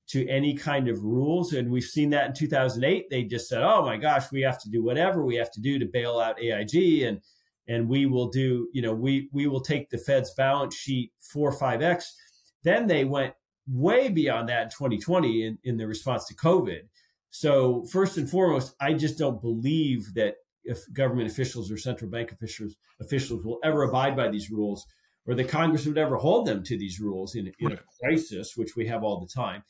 to 0.08 0.26
any 0.28 0.54
kind 0.54 0.88
of 0.88 1.02
rules. 1.02 1.52
And 1.52 1.70
we've 1.70 1.84
seen 1.84 2.10
that 2.10 2.28
in 2.28 2.34
2008. 2.34 3.10
They 3.10 3.24
just 3.24 3.48
said, 3.48 3.62
oh 3.62 3.84
my 3.84 3.96
gosh, 3.96 4.30
we 4.30 4.42
have 4.42 4.58
to 4.62 4.70
do 4.70 4.82
whatever 4.82 5.24
we 5.24 5.36
have 5.36 5.50
to 5.52 5.60
do 5.60 5.78
to 5.78 5.86
bail 5.86 6.18
out 6.20 6.40
AIG. 6.40 7.02
And, 7.02 7.20
and 7.68 7.88
we 7.88 8.06
will 8.06 8.28
do, 8.28 8.68
you 8.72 8.82
know, 8.82 8.94
we, 8.94 9.28
we 9.32 9.46
will 9.46 9.60
take 9.60 9.90
the 9.90 9.98
Fed's 9.98 10.32
balance 10.34 10.76
sheet 10.76 11.12
four 11.20 11.48
or 11.48 11.58
five 11.58 11.82
X. 11.82 12.14
Then 12.62 12.86
they 12.86 13.04
went 13.04 13.34
way 13.68 14.08
beyond 14.08 14.48
that 14.48 14.62
in 14.62 14.68
2020 14.68 15.44
in, 15.44 15.58
in 15.64 15.76
the 15.76 15.86
response 15.86 16.26
to 16.26 16.34
COVID. 16.34 16.82
So 17.30 17.84
first 17.90 18.16
and 18.16 18.30
foremost, 18.30 18.74
I 18.80 18.92
just 18.92 19.18
don't 19.18 19.42
believe 19.42 20.14
that 20.14 20.36
if 20.64 20.80
government 20.92 21.30
officials 21.30 21.70
or 21.70 21.78
central 21.78 22.10
bank 22.10 22.32
officials 22.32 22.74
officials 23.00 23.44
will 23.44 23.58
ever 23.62 23.82
abide 23.82 24.16
by 24.16 24.28
these 24.28 24.50
rules, 24.50 24.86
or 25.26 25.34
that 25.34 25.48
Congress 25.48 25.86
would 25.86 25.98
ever 25.98 26.16
hold 26.16 26.46
them 26.46 26.62
to 26.62 26.78
these 26.78 27.00
rules 27.00 27.34
in, 27.34 27.52
in 27.58 27.72
a 27.72 27.78
crisis, 28.00 28.56
which 28.56 28.76
we 28.76 28.86
have 28.86 29.02
all 29.02 29.20
the 29.20 29.32
time. 29.32 29.62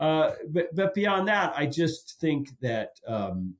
Uh, 0.00 0.32
but 0.48 0.74
but 0.74 0.94
beyond 0.94 1.28
that, 1.28 1.52
I 1.54 1.66
just 1.66 2.18
think 2.20 2.48
that 2.60 2.92
um, 3.06 3.54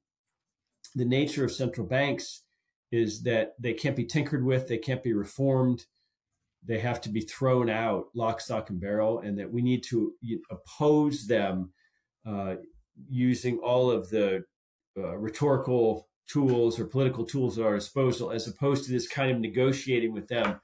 the 0.94 1.04
nature 1.04 1.44
of 1.44 1.52
central 1.52 1.86
banks 1.86 2.42
is 2.90 3.22
that 3.22 3.54
they 3.60 3.74
can't 3.74 3.94
be 3.94 4.06
tinkered 4.06 4.44
with, 4.44 4.66
they 4.66 4.78
can't 4.78 5.02
be 5.02 5.12
reformed, 5.12 5.84
they 6.64 6.78
have 6.78 7.00
to 7.02 7.10
be 7.10 7.20
thrown 7.20 7.68
out 7.68 8.06
lock, 8.14 8.40
stock, 8.40 8.70
and 8.70 8.80
barrel, 8.80 9.20
and 9.20 9.38
that 9.38 9.52
we 9.52 9.60
need 9.60 9.84
to 9.84 10.14
oppose 10.50 11.26
them 11.26 11.72
uh, 12.26 12.54
using 13.08 13.58
all 13.58 13.90
of 13.90 14.08
the 14.08 14.42
uh, 14.96 15.16
rhetorical 15.18 16.08
tools 16.26 16.80
or 16.80 16.86
political 16.86 17.24
tools 17.24 17.58
at 17.58 17.66
our 17.66 17.74
disposal, 17.74 18.30
as 18.30 18.48
opposed 18.48 18.84
to 18.84 18.92
this 18.92 19.06
kind 19.06 19.30
of 19.30 19.38
negotiating 19.38 20.12
with 20.12 20.28
them. 20.28 20.58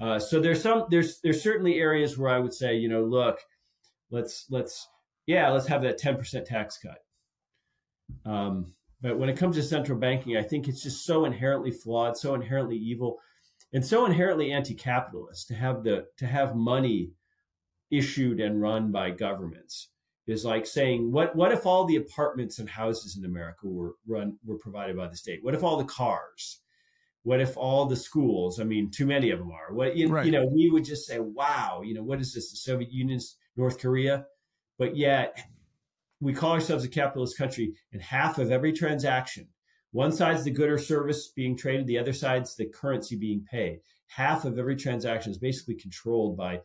Uh, 0.00 0.18
so 0.18 0.40
there's 0.40 0.62
some 0.62 0.86
there's 0.90 1.20
there's 1.20 1.42
certainly 1.42 1.78
areas 1.78 2.16
where 2.16 2.30
I 2.30 2.38
would 2.38 2.54
say, 2.54 2.76
you 2.76 2.88
know, 2.88 3.04
look, 3.04 3.38
let's 4.10 4.46
let's 4.50 4.88
yeah, 5.26 5.50
let's 5.50 5.66
have 5.66 5.82
that 5.82 6.00
10% 6.00 6.44
tax 6.44 6.78
cut. 6.78 6.98
Um, 8.30 8.74
but 9.00 9.18
when 9.18 9.28
it 9.28 9.36
comes 9.36 9.56
to 9.56 9.62
central 9.62 9.98
banking, 9.98 10.36
I 10.36 10.42
think 10.42 10.68
it's 10.68 10.82
just 10.82 11.04
so 11.04 11.24
inherently 11.24 11.70
flawed, 11.70 12.16
so 12.16 12.34
inherently 12.34 12.76
evil, 12.76 13.18
and 13.72 13.84
so 13.84 14.06
inherently 14.06 14.52
anti-capitalist 14.52 15.48
to 15.48 15.54
have 15.54 15.82
the 15.82 16.06
to 16.18 16.26
have 16.26 16.54
money 16.54 17.10
issued 17.90 18.40
and 18.40 18.60
run 18.60 18.92
by 18.92 19.10
governments 19.10 19.88
is 20.26 20.44
like 20.44 20.66
saying 20.66 21.10
what 21.10 21.34
what 21.34 21.52
if 21.52 21.66
all 21.66 21.84
the 21.84 21.96
apartments 21.96 22.58
and 22.58 22.68
houses 22.68 23.16
in 23.16 23.24
America 23.24 23.66
were 23.66 23.94
run 24.06 24.38
were 24.44 24.58
provided 24.58 24.96
by 24.96 25.08
the 25.08 25.16
state? 25.16 25.40
What 25.42 25.54
if 25.54 25.64
all 25.64 25.76
the 25.76 25.84
cars? 25.84 26.60
What 27.24 27.40
if 27.40 27.56
all 27.56 27.86
the 27.86 27.96
schools? 27.96 28.60
I 28.60 28.64
mean, 28.64 28.90
too 28.90 29.06
many 29.06 29.30
of 29.30 29.38
them 29.38 29.50
are. 29.52 29.72
What 29.72 29.96
you, 29.96 30.08
right. 30.08 30.26
you 30.26 30.32
know, 30.32 30.44
we 30.44 30.70
would 30.70 30.84
just 30.84 31.06
say, 31.06 31.18
"Wow, 31.18 31.82
you 31.84 31.94
know, 31.94 32.02
what 32.02 32.20
is 32.20 32.34
this? 32.34 32.50
The 32.50 32.56
Soviet 32.56 32.92
Union's 32.92 33.36
North 33.56 33.78
Korea?" 33.78 34.26
But 34.82 34.96
yet, 34.96 35.38
we 36.18 36.34
call 36.34 36.50
ourselves 36.50 36.82
a 36.82 36.88
capitalist 36.88 37.38
country, 37.38 37.76
and 37.92 38.02
half 38.02 38.38
of 38.38 38.50
every 38.50 38.72
transaction, 38.72 39.46
one 39.92 40.10
side's 40.10 40.42
the 40.42 40.50
good 40.50 40.68
or 40.68 40.76
service 40.76 41.28
being 41.28 41.56
traded, 41.56 41.86
the 41.86 42.00
other 42.00 42.12
side's 42.12 42.56
the 42.56 42.64
currency 42.64 43.14
being 43.14 43.46
paid. 43.48 43.78
Half 44.08 44.44
of 44.44 44.58
every 44.58 44.74
transaction 44.74 45.30
is 45.30 45.38
basically 45.38 45.76
controlled 45.76 46.36
by 46.36 46.62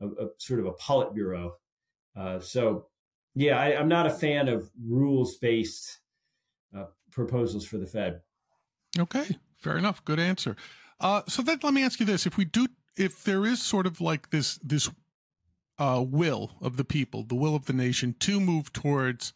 a, 0.00 0.06
a 0.06 0.28
sort 0.38 0.60
of 0.60 0.66
a 0.66 0.74
Politburo. 0.74 1.54
Uh, 2.14 2.38
so, 2.38 2.86
yeah, 3.34 3.58
I, 3.58 3.70
am 3.72 3.88
not 3.88 4.06
a 4.06 4.10
fan 4.10 4.46
of 4.46 4.70
rules 4.80 5.36
based 5.36 5.98
uh, 6.72 6.84
proposals 7.10 7.66
for 7.66 7.78
the 7.78 7.86
Fed. 7.88 8.20
Okay, 8.96 9.38
fair 9.56 9.76
enough. 9.76 10.04
Good 10.04 10.20
answer. 10.20 10.54
Uh, 11.00 11.22
so 11.26 11.42
then, 11.42 11.58
let 11.64 11.74
me 11.74 11.82
ask 11.82 11.98
you 11.98 12.06
this: 12.06 12.26
If 12.26 12.36
we 12.36 12.44
do, 12.44 12.68
if 12.96 13.24
there 13.24 13.44
is 13.44 13.60
sort 13.60 13.88
of 13.88 14.00
like 14.00 14.30
this 14.30 14.60
this 14.62 14.88
uh, 15.78 16.04
will 16.06 16.52
of 16.60 16.76
the 16.76 16.84
people, 16.84 17.22
the 17.22 17.34
will 17.34 17.54
of 17.54 17.66
the 17.66 17.72
nation 17.72 18.14
to 18.20 18.40
move 18.40 18.72
towards 18.72 19.32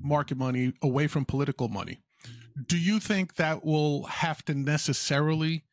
market 0.00 0.36
money 0.36 0.72
away 0.82 1.06
from 1.06 1.24
political 1.24 1.68
money. 1.68 2.00
Do 2.66 2.76
you 2.76 2.98
think 2.98 3.36
that 3.36 3.64
will 3.64 4.04
have 4.04 4.44
to 4.46 4.54
necessarily 4.54 5.64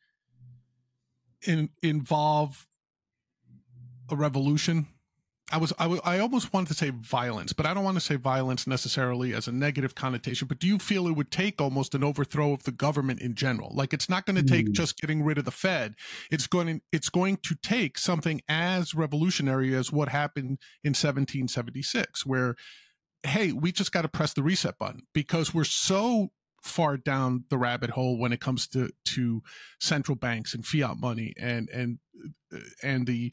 in, 1.42 1.70
involve 1.82 2.66
a 4.08 4.16
revolution? 4.16 4.86
I 5.52 5.58
was 5.58 5.72
I, 5.78 5.86
I 6.04 6.18
almost 6.18 6.52
wanted 6.52 6.68
to 6.68 6.74
say 6.74 6.90
violence, 6.90 7.52
but 7.52 7.66
I 7.66 7.74
don't 7.74 7.84
want 7.84 7.96
to 7.96 8.00
say 8.00 8.16
violence 8.16 8.66
necessarily 8.66 9.32
as 9.32 9.46
a 9.46 9.52
negative 9.52 9.94
connotation. 9.94 10.48
But 10.48 10.58
do 10.58 10.66
you 10.66 10.78
feel 10.78 11.06
it 11.06 11.12
would 11.12 11.30
take 11.30 11.60
almost 11.60 11.94
an 11.94 12.02
overthrow 12.02 12.52
of 12.52 12.64
the 12.64 12.72
government 12.72 13.20
in 13.20 13.36
general? 13.36 13.70
Like 13.72 13.92
it's 13.92 14.08
not 14.08 14.26
going 14.26 14.36
to 14.36 14.42
take 14.42 14.66
mm. 14.66 14.72
just 14.72 15.00
getting 15.00 15.22
rid 15.22 15.38
of 15.38 15.44
the 15.44 15.52
Fed. 15.52 15.94
It's 16.32 16.48
going 16.48 16.80
it's 16.90 17.08
going 17.08 17.36
to 17.44 17.54
take 17.62 17.96
something 17.96 18.40
as 18.48 18.94
revolutionary 18.94 19.72
as 19.74 19.92
what 19.92 20.08
happened 20.08 20.58
in 20.82 20.90
1776, 20.90 22.26
where 22.26 22.56
hey, 23.22 23.52
we 23.52 23.70
just 23.70 23.92
got 23.92 24.02
to 24.02 24.08
press 24.08 24.32
the 24.32 24.42
reset 24.42 24.78
button 24.78 25.02
because 25.12 25.54
we're 25.54 25.64
so 25.64 26.30
far 26.62 26.96
down 26.96 27.44
the 27.50 27.58
rabbit 27.58 27.90
hole 27.90 28.18
when 28.18 28.32
it 28.32 28.40
comes 28.40 28.66
to 28.66 28.90
to 29.04 29.42
central 29.80 30.16
banks 30.16 30.54
and 30.54 30.66
fiat 30.66 30.98
money 30.98 31.32
and 31.38 31.68
and 31.70 31.98
uh, 32.52 32.58
and 32.82 33.06
the 33.06 33.32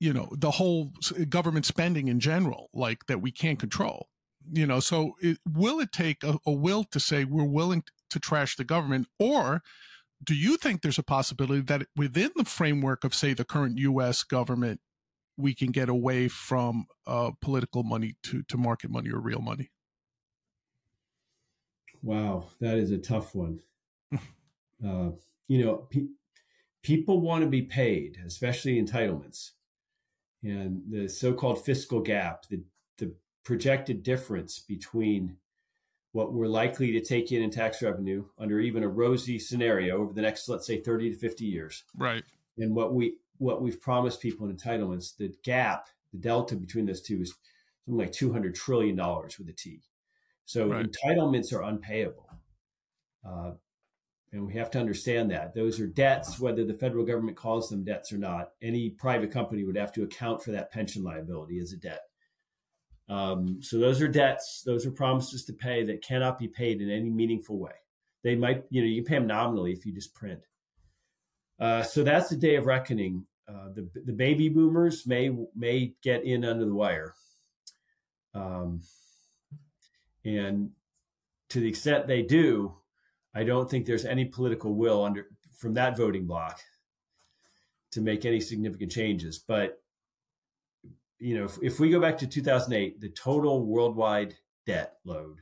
you 0.00 0.12
know 0.12 0.28
the 0.32 0.50
whole 0.50 0.92
government 1.28 1.64
spending 1.64 2.08
in 2.08 2.18
general 2.18 2.68
like 2.74 3.06
that 3.06 3.20
we 3.20 3.30
can't 3.30 3.60
control 3.60 4.08
you 4.52 4.66
know? 4.66 4.80
So 4.80 5.14
it, 5.20 5.38
will 5.46 5.80
it 5.80 5.92
take 5.92 6.22
a, 6.22 6.38
a 6.46 6.52
will 6.52 6.84
to 6.84 7.00
say 7.00 7.24
we're 7.24 7.44
willing 7.44 7.84
to 8.10 8.20
trash 8.20 8.56
the 8.56 8.64
government? 8.64 9.08
Or 9.18 9.62
do 10.22 10.34
you 10.34 10.56
think 10.56 10.82
there's 10.82 10.98
a 10.98 11.02
possibility 11.02 11.62
that 11.62 11.86
within 11.96 12.30
the 12.36 12.44
framework 12.44 13.04
of 13.04 13.14
say 13.14 13.34
the 13.34 13.44
current 13.44 13.78
us 13.78 14.22
government 14.22 14.80
we 15.36 15.54
can 15.54 15.70
get 15.70 15.88
away 15.88 16.28
from 16.28 16.86
uh, 17.06 17.30
political 17.40 17.82
money 17.82 18.16
to, 18.24 18.42
to 18.42 18.58
market 18.58 18.90
money 18.90 19.10
or 19.10 19.20
real 19.20 19.40
money? 19.40 19.70
Wow 22.02 22.48
that 22.60 22.76
is 22.76 22.90
a 22.90 22.98
tough 22.98 23.34
one. 23.34 23.60
Uh, 24.82 25.10
you 25.46 25.62
know 25.62 25.76
pe- 25.90 26.06
people 26.82 27.20
want 27.20 27.44
to 27.44 27.46
be 27.46 27.60
paid 27.60 28.16
especially 28.24 28.80
entitlements 28.80 29.50
and 30.42 30.82
the 30.90 31.08
so-called 31.08 31.64
fiscal 31.64 32.00
gap, 32.00 32.46
the, 32.48 32.62
the 32.98 33.12
projected 33.44 34.02
difference 34.02 34.58
between 34.58 35.36
what 36.12 36.32
we're 36.32 36.46
likely 36.46 36.92
to 36.92 37.00
take 37.00 37.30
in 37.30 37.42
in 37.42 37.50
tax 37.50 37.82
revenue 37.82 38.24
under 38.38 38.58
even 38.58 38.82
a 38.82 38.88
rosy 38.88 39.38
scenario 39.38 39.98
over 39.98 40.12
the 40.12 40.22
next, 40.22 40.48
let's 40.48 40.66
say, 40.66 40.80
30 40.80 41.10
to 41.10 41.16
50 41.16 41.44
years. 41.44 41.84
Right. 41.96 42.24
And 42.58 42.74
what 42.74 42.94
we 42.94 43.16
what 43.38 43.62
we've 43.62 43.80
promised 43.80 44.20
people 44.20 44.46
in 44.46 44.54
entitlements, 44.54 45.16
the 45.16 45.32
gap, 45.44 45.88
the 46.12 46.18
delta 46.18 46.56
between 46.56 46.84
those 46.84 47.00
two 47.00 47.22
is 47.22 47.34
something 47.86 47.98
like 47.98 48.12
200 48.12 48.54
trillion 48.54 48.96
dollars 48.96 49.38
with 49.38 49.48
a 49.48 49.52
T. 49.52 49.82
So 50.44 50.66
right. 50.66 50.86
entitlements 50.86 51.52
are 51.52 51.62
unpayable. 51.62 52.28
Uh, 53.26 53.52
and 54.32 54.46
we 54.46 54.54
have 54.54 54.70
to 54.70 54.78
understand 54.78 55.30
that. 55.30 55.54
Those 55.54 55.80
are 55.80 55.86
debts, 55.86 56.38
whether 56.38 56.64
the 56.64 56.74
federal 56.74 57.04
government 57.04 57.36
calls 57.36 57.68
them 57.68 57.84
debts 57.84 58.12
or 58.12 58.18
not. 58.18 58.50
Any 58.62 58.90
private 58.90 59.32
company 59.32 59.64
would 59.64 59.76
have 59.76 59.92
to 59.94 60.04
account 60.04 60.42
for 60.42 60.52
that 60.52 60.70
pension 60.70 61.02
liability 61.02 61.58
as 61.58 61.72
a 61.72 61.76
debt. 61.76 62.02
Um, 63.08 63.60
so 63.60 63.78
those 63.78 64.00
are 64.00 64.08
debts. 64.08 64.62
Those 64.64 64.86
are 64.86 64.92
promises 64.92 65.44
to 65.46 65.52
pay 65.52 65.84
that 65.84 66.04
cannot 66.04 66.38
be 66.38 66.46
paid 66.46 66.80
in 66.80 66.90
any 66.90 67.10
meaningful 67.10 67.58
way. 67.58 67.72
They 68.22 68.36
might, 68.36 68.64
you 68.70 68.82
know, 68.82 68.86
you 68.86 69.02
can 69.02 69.08
pay 69.08 69.18
them 69.18 69.26
nominally 69.26 69.72
if 69.72 69.84
you 69.84 69.92
just 69.92 70.14
print. 70.14 70.46
Uh, 71.58 71.82
so 71.82 72.04
that's 72.04 72.28
the 72.28 72.36
day 72.36 72.54
of 72.54 72.66
reckoning. 72.66 73.26
Uh, 73.48 73.70
the 73.74 73.88
the 74.06 74.12
baby 74.12 74.48
boomers 74.48 75.06
may 75.08 75.28
may 75.56 75.92
get 76.02 76.22
in 76.22 76.44
under 76.44 76.64
the 76.64 76.74
wire, 76.74 77.14
um, 78.32 78.80
and 80.24 80.70
to 81.48 81.58
the 81.58 81.68
extent 81.68 82.06
they 82.06 82.22
do, 82.22 82.76
I 83.34 83.44
don't 83.44 83.70
think 83.70 83.86
there's 83.86 84.04
any 84.04 84.24
political 84.24 84.74
will 84.74 85.04
under 85.04 85.26
from 85.56 85.74
that 85.74 85.96
voting 85.96 86.26
bloc 86.26 86.60
to 87.92 88.00
make 88.00 88.24
any 88.24 88.40
significant 88.40 88.90
changes. 88.90 89.38
But 89.38 89.80
you 91.18 91.38
know, 91.38 91.44
if, 91.44 91.58
if 91.62 91.80
we 91.80 91.90
go 91.90 92.00
back 92.00 92.18
to 92.18 92.26
2008, 92.26 93.00
the 93.00 93.10
total 93.10 93.64
worldwide 93.64 94.34
debt 94.66 94.94
load, 95.04 95.40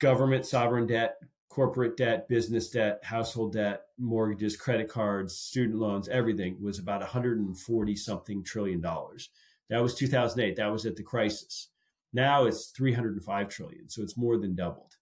government 0.00 0.44
sovereign 0.44 0.86
debt, 0.86 1.16
corporate 1.48 1.96
debt, 1.96 2.28
business 2.28 2.68
debt, 2.68 3.00
household 3.02 3.54
debt, 3.54 3.84
mortgages, 3.98 4.56
credit 4.56 4.88
cards, 4.88 5.34
student 5.34 5.78
loans, 5.78 6.08
everything 6.08 6.58
was 6.60 6.78
about 6.78 7.00
140 7.00 7.96
something 7.96 8.44
trillion 8.44 8.80
dollars. 8.80 9.30
That 9.70 9.82
was 9.82 9.94
2008. 9.94 10.56
That 10.56 10.70
was 10.70 10.84
at 10.84 10.96
the 10.96 11.02
crisis. 11.02 11.68
Now 12.12 12.44
it's 12.44 12.66
305 12.66 13.48
trillion. 13.48 13.88
So 13.88 14.02
it's 14.02 14.16
more 14.16 14.36
than 14.36 14.54
doubled. 14.54 14.95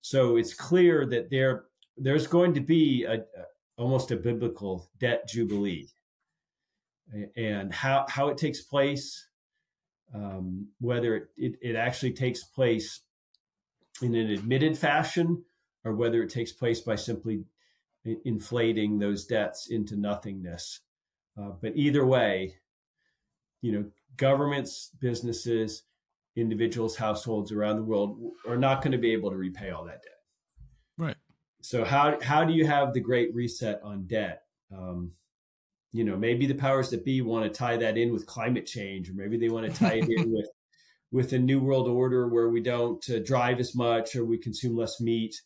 So 0.00 0.36
it's 0.36 0.54
clear 0.54 1.06
that 1.06 1.30
there 1.30 1.64
there's 1.96 2.26
going 2.26 2.54
to 2.54 2.60
be 2.60 3.04
a, 3.04 3.24
almost 3.76 4.10
a 4.10 4.16
biblical 4.16 4.90
debt 4.98 5.28
jubilee, 5.28 5.88
and 7.36 7.72
how 7.72 8.06
how 8.08 8.28
it 8.28 8.38
takes 8.38 8.60
place, 8.62 9.28
um, 10.14 10.68
whether 10.80 11.16
it, 11.16 11.28
it, 11.36 11.52
it 11.60 11.76
actually 11.76 12.12
takes 12.12 12.42
place 12.42 13.00
in 14.02 14.14
an 14.14 14.30
admitted 14.30 14.78
fashion 14.78 15.44
or 15.84 15.94
whether 15.94 16.22
it 16.22 16.30
takes 16.30 16.52
place 16.52 16.80
by 16.80 16.94
simply 16.94 17.44
inflating 18.24 18.98
those 18.98 19.26
debts 19.26 19.68
into 19.70 19.96
nothingness. 19.96 20.80
Uh, 21.38 21.50
but 21.60 21.72
either 21.74 22.04
way, 22.04 22.54
you 23.60 23.72
know, 23.72 23.84
governments, 24.16 24.90
businesses, 25.00 25.82
individuals, 26.36 26.96
households 26.96 27.52
around 27.52 27.76
the 27.76 27.82
world 27.82 28.18
are 28.46 28.56
not 28.56 28.82
going 28.82 28.92
to 28.92 28.98
be 28.98 29.12
able 29.12 29.30
to 29.30 29.36
repay 29.36 29.70
all 29.70 29.84
that 29.84 30.02
debt. 30.02 30.18
Right. 30.96 31.16
So 31.62 31.84
how 31.84 32.18
how 32.22 32.44
do 32.44 32.52
you 32.52 32.66
have 32.66 32.92
the 32.92 33.00
great 33.00 33.34
reset 33.34 33.80
on 33.82 34.06
debt? 34.06 34.42
Um, 34.72 35.12
you 35.92 36.04
know, 36.04 36.16
maybe 36.16 36.46
the 36.46 36.54
powers 36.54 36.90
that 36.90 37.04
be 37.04 37.20
want 37.20 37.44
to 37.44 37.58
tie 37.58 37.76
that 37.76 37.98
in 37.98 38.12
with 38.12 38.26
climate 38.26 38.64
change, 38.64 39.10
or 39.10 39.14
maybe 39.14 39.36
they 39.36 39.48
want 39.48 39.66
to 39.66 39.78
tie 39.78 39.94
it 39.94 40.08
in 40.08 40.30
with 40.32 40.48
with 41.12 41.32
a 41.32 41.38
new 41.38 41.60
world 41.60 41.88
order 41.88 42.28
where 42.28 42.50
we 42.50 42.60
don't 42.60 43.08
uh, 43.10 43.18
drive 43.20 43.58
as 43.58 43.74
much 43.74 44.14
or 44.14 44.24
we 44.24 44.38
consume 44.38 44.76
less 44.76 45.00
meat 45.00 45.40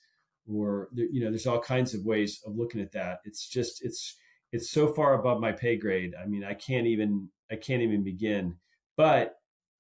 or 0.47 0.89
you 0.95 1.23
know 1.23 1.31
there's 1.31 1.47
all 1.47 1.61
kinds 1.61 1.95
of 1.95 2.05
ways 2.05 2.43
of 2.47 2.57
looking 2.57 2.81
at 2.81 2.93
that 2.93 3.21
it's 3.25 3.49
just 3.49 3.85
it's 3.85 4.17
it's 4.53 4.71
so 4.71 4.93
far 4.93 5.15
above 5.15 5.41
my 5.41 5.51
pay 5.51 5.77
grade 5.77 6.15
i 6.23 6.27
mean 6.27 6.45
i 6.45 6.53
can't 6.53 6.87
even 6.87 7.29
i 7.51 7.57
can't 7.57 7.83
even 7.83 8.05
begin 8.05 8.55
but 8.97 9.37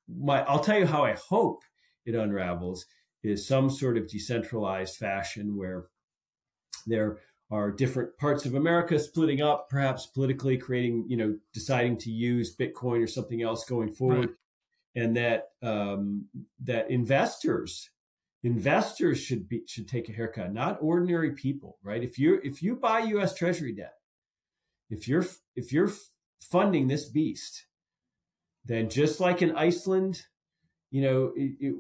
my 0.08 0.42
i'll 0.42 0.60
tell 0.60 0.78
you 0.78 0.86
how 0.86 1.04
i 1.04 1.12
hope 1.12 1.62
it 2.06 2.14
unravels 2.14 2.86
is 3.22 3.46
some 3.46 3.70
sort 3.70 3.96
of 3.96 4.08
decentralized 4.08 4.96
fashion 4.96 5.56
where 5.56 5.86
there 6.86 7.18
are 7.50 7.70
different 7.70 8.16
parts 8.18 8.46
of 8.46 8.54
America 8.54 8.98
splitting 8.98 9.40
up, 9.40 9.68
perhaps 9.68 10.06
politically, 10.06 10.56
creating, 10.56 11.06
you 11.08 11.16
know, 11.16 11.36
deciding 11.52 11.96
to 11.98 12.10
use 12.10 12.56
Bitcoin 12.56 13.02
or 13.02 13.06
something 13.06 13.42
else 13.42 13.64
going 13.64 13.92
forward, 13.92 14.30
right. 14.96 15.02
and 15.02 15.16
that 15.16 15.48
um, 15.62 16.26
that 16.62 16.90
investors 16.90 17.90
investors 18.42 19.18
should 19.18 19.48
be 19.48 19.62
should 19.66 19.88
take 19.88 20.08
a 20.08 20.12
haircut, 20.12 20.52
not 20.52 20.78
ordinary 20.80 21.32
people, 21.32 21.78
right? 21.82 22.02
If 22.02 22.18
you 22.18 22.40
if 22.42 22.62
you 22.62 22.76
buy 22.76 23.00
U.S. 23.00 23.34
Treasury 23.34 23.72
debt, 23.72 23.94
if 24.90 25.06
you're 25.06 25.26
if 25.54 25.72
you're 25.72 25.92
funding 26.40 26.88
this 26.88 27.08
beast, 27.08 27.66
then 28.64 28.88
just 28.88 29.20
like 29.20 29.42
in 29.42 29.56
Iceland, 29.56 30.22
you 30.90 31.02
know, 31.02 31.32
it, 31.36 31.52
it, 31.60 31.74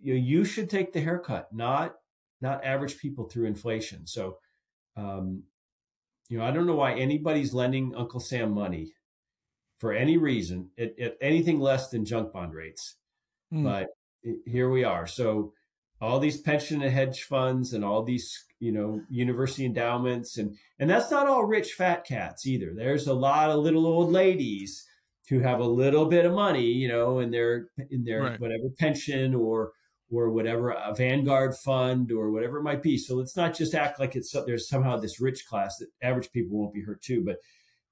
you 0.00 0.14
know, 0.14 0.20
you 0.20 0.44
should 0.44 0.70
take 0.70 0.92
the 0.92 1.00
haircut, 1.00 1.48
not 1.52 1.94
not 2.40 2.64
average 2.64 2.98
people 2.98 3.28
through 3.28 3.46
inflation. 3.46 4.06
So 4.06 4.38
um, 4.96 5.44
you 6.28 6.38
know, 6.38 6.44
I 6.44 6.50
don't 6.50 6.66
know 6.66 6.74
why 6.76 6.94
anybody's 6.94 7.52
lending 7.52 7.94
Uncle 7.94 8.20
Sam 8.20 8.52
money 8.52 8.92
for 9.78 9.92
any 9.92 10.16
reason 10.16 10.70
at, 10.78 10.98
at 10.98 11.16
anything 11.20 11.60
less 11.60 11.88
than 11.90 12.04
junk 12.04 12.32
bond 12.32 12.54
rates. 12.54 12.96
Mm. 13.52 13.64
But 13.64 13.86
it, 14.22 14.38
here 14.46 14.70
we 14.70 14.84
are. 14.84 15.06
So 15.06 15.52
all 16.00 16.18
these 16.18 16.40
pension 16.40 16.82
and 16.82 16.92
hedge 16.92 17.24
funds 17.24 17.72
and 17.72 17.84
all 17.84 18.02
these, 18.02 18.44
you 18.58 18.72
know, 18.72 19.00
university 19.10 19.64
endowments 19.64 20.38
and 20.38 20.56
and 20.78 20.88
that's 20.88 21.10
not 21.10 21.26
all 21.26 21.44
rich 21.44 21.72
fat 21.72 22.04
cats 22.04 22.46
either. 22.46 22.72
There's 22.74 23.06
a 23.06 23.14
lot 23.14 23.50
of 23.50 23.60
little 23.60 23.86
old 23.86 24.10
ladies 24.10 24.86
who 25.28 25.40
have 25.40 25.60
a 25.60 25.64
little 25.64 26.06
bit 26.06 26.26
of 26.26 26.32
money, 26.32 26.66
you 26.66 26.88
know, 26.88 27.18
in 27.18 27.30
their 27.30 27.68
in 27.90 28.04
their 28.04 28.22
right. 28.22 28.40
whatever 28.40 28.68
pension 28.78 29.34
or 29.34 29.72
or 30.10 30.30
whatever 30.30 30.70
a 30.70 30.94
Vanguard 30.94 31.56
fund 31.56 32.12
or 32.12 32.30
whatever 32.30 32.58
it 32.58 32.62
might 32.62 32.82
be. 32.82 32.98
So 32.98 33.16
let's 33.16 33.36
not 33.36 33.54
just 33.54 33.74
act 33.74 33.98
like 33.98 34.14
it's 34.16 34.34
there's 34.46 34.68
somehow 34.68 34.98
this 34.98 35.20
rich 35.20 35.46
class 35.46 35.78
that 35.78 35.88
average 36.02 36.30
people 36.30 36.56
won't 36.58 36.74
be 36.74 36.82
hurt 36.82 37.02
too. 37.02 37.22
But 37.24 37.38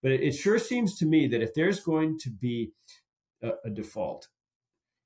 but 0.03 0.13
it, 0.13 0.33
sure 0.33 0.59
seems 0.59 0.97
to 0.99 1.07
me 1.07 1.27
that 1.29 1.43
if 1.43 1.55
there's 1.55 1.81
going 1.81 2.19
to 2.21 2.31
be 2.31 2.73
a, 3.43 3.53
a 3.65 3.71
default, 3.71 4.29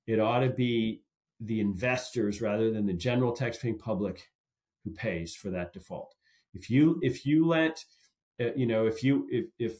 it 0.06 0.18
ought 0.18 0.40
to 0.40 0.50
be 0.50 1.02
the 1.38 1.60
investors 1.60 2.40
rather 2.40 2.70
than 2.70 2.86
the 2.86 2.94
general 2.94 3.36
taxpaying 3.36 3.78
public 3.78 4.30
who 4.84 4.90
pays 4.90 5.34
for 5.34 5.50
that 5.50 5.72
default. 5.72 6.14
If 6.54 6.70
you 6.70 6.98
if 7.02 7.26
you 7.26 7.46
lent, 7.46 7.84
uh, 8.40 8.54
you 8.56 8.66
know, 8.66 8.86
if 8.86 9.02
you 9.02 9.26
if 9.30 9.46
if 9.58 9.78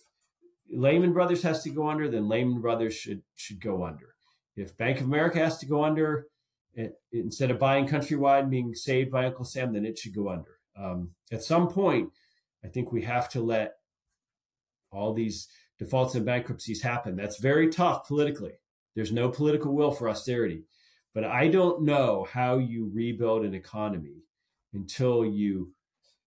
Lehman 0.72 1.12
Brothers 1.12 1.42
has 1.42 1.62
to 1.62 1.70
go 1.70 1.88
under, 1.88 2.08
then 2.08 2.28
Lehman 2.28 2.60
Brothers 2.60 2.94
should 2.94 3.22
should 3.34 3.60
go 3.60 3.84
under. 3.84 4.14
If 4.56 4.76
Bank 4.76 5.00
of 5.00 5.06
America 5.06 5.38
has 5.38 5.58
to 5.58 5.66
go 5.66 5.84
under, 5.84 6.26
it, 6.74 6.94
instead 7.12 7.50
of 7.50 7.58
buying 7.58 7.86
countrywide 7.86 8.42
and 8.42 8.50
being 8.50 8.74
saved 8.74 9.10
by 9.10 9.26
Uncle 9.26 9.44
Sam, 9.44 9.72
then 9.72 9.86
it 9.86 9.98
should 9.98 10.14
go 10.14 10.28
under. 10.28 10.58
Um, 10.76 11.10
at 11.32 11.42
some 11.42 11.68
point, 11.68 12.10
I 12.64 12.68
think 12.68 12.92
we 12.92 13.02
have 13.02 13.28
to 13.30 13.40
let 13.40 13.74
all 14.90 15.12
these 15.14 15.48
defaults 15.78 16.14
and 16.14 16.24
bankruptcies 16.24 16.82
happen. 16.82 17.16
That's 17.16 17.38
very 17.38 17.68
tough 17.68 18.06
politically. 18.06 18.54
There's 18.94 19.12
no 19.12 19.28
political 19.28 19.74
will 19.74 19.90
for 19.90 20.08
austerity. 20.08 20.64
But 21.14 21.24
I 21.24 21.48
don't 21.48 21.82
know 21.82 22.26
how 22.30 22.58
you 22.58 22.90
rebuild 22.92 23.44
an 23.44 23.54
economy 23.54 24.24
until 24.74 25.24
you 25.24 25.72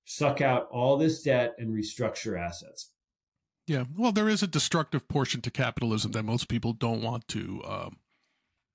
suck 0.05 0.41
out 0.41 0.67
all 0.71 0.97
this 0.97 1.21
debt 1.21 1.53
and 1.59 1.69
restructure 1.69 2.39
assets. 2.39 2.91
Yeah, 3.69 3.83
well, 3.95 4.11
there 4.11 4.27
is 4.27 4.41
a 4.41 4.47
destructive 4.47 5.07
portion 5.07 5.41
to 5.41 5.51
capitalism 5.51 6.11
that 6.13 6.23
most 6.23 6.47
people 6.47 6.73
don't 6.73 7.03
want 7.03 7.27
to 7.29 7.61
um, 7.67 7.97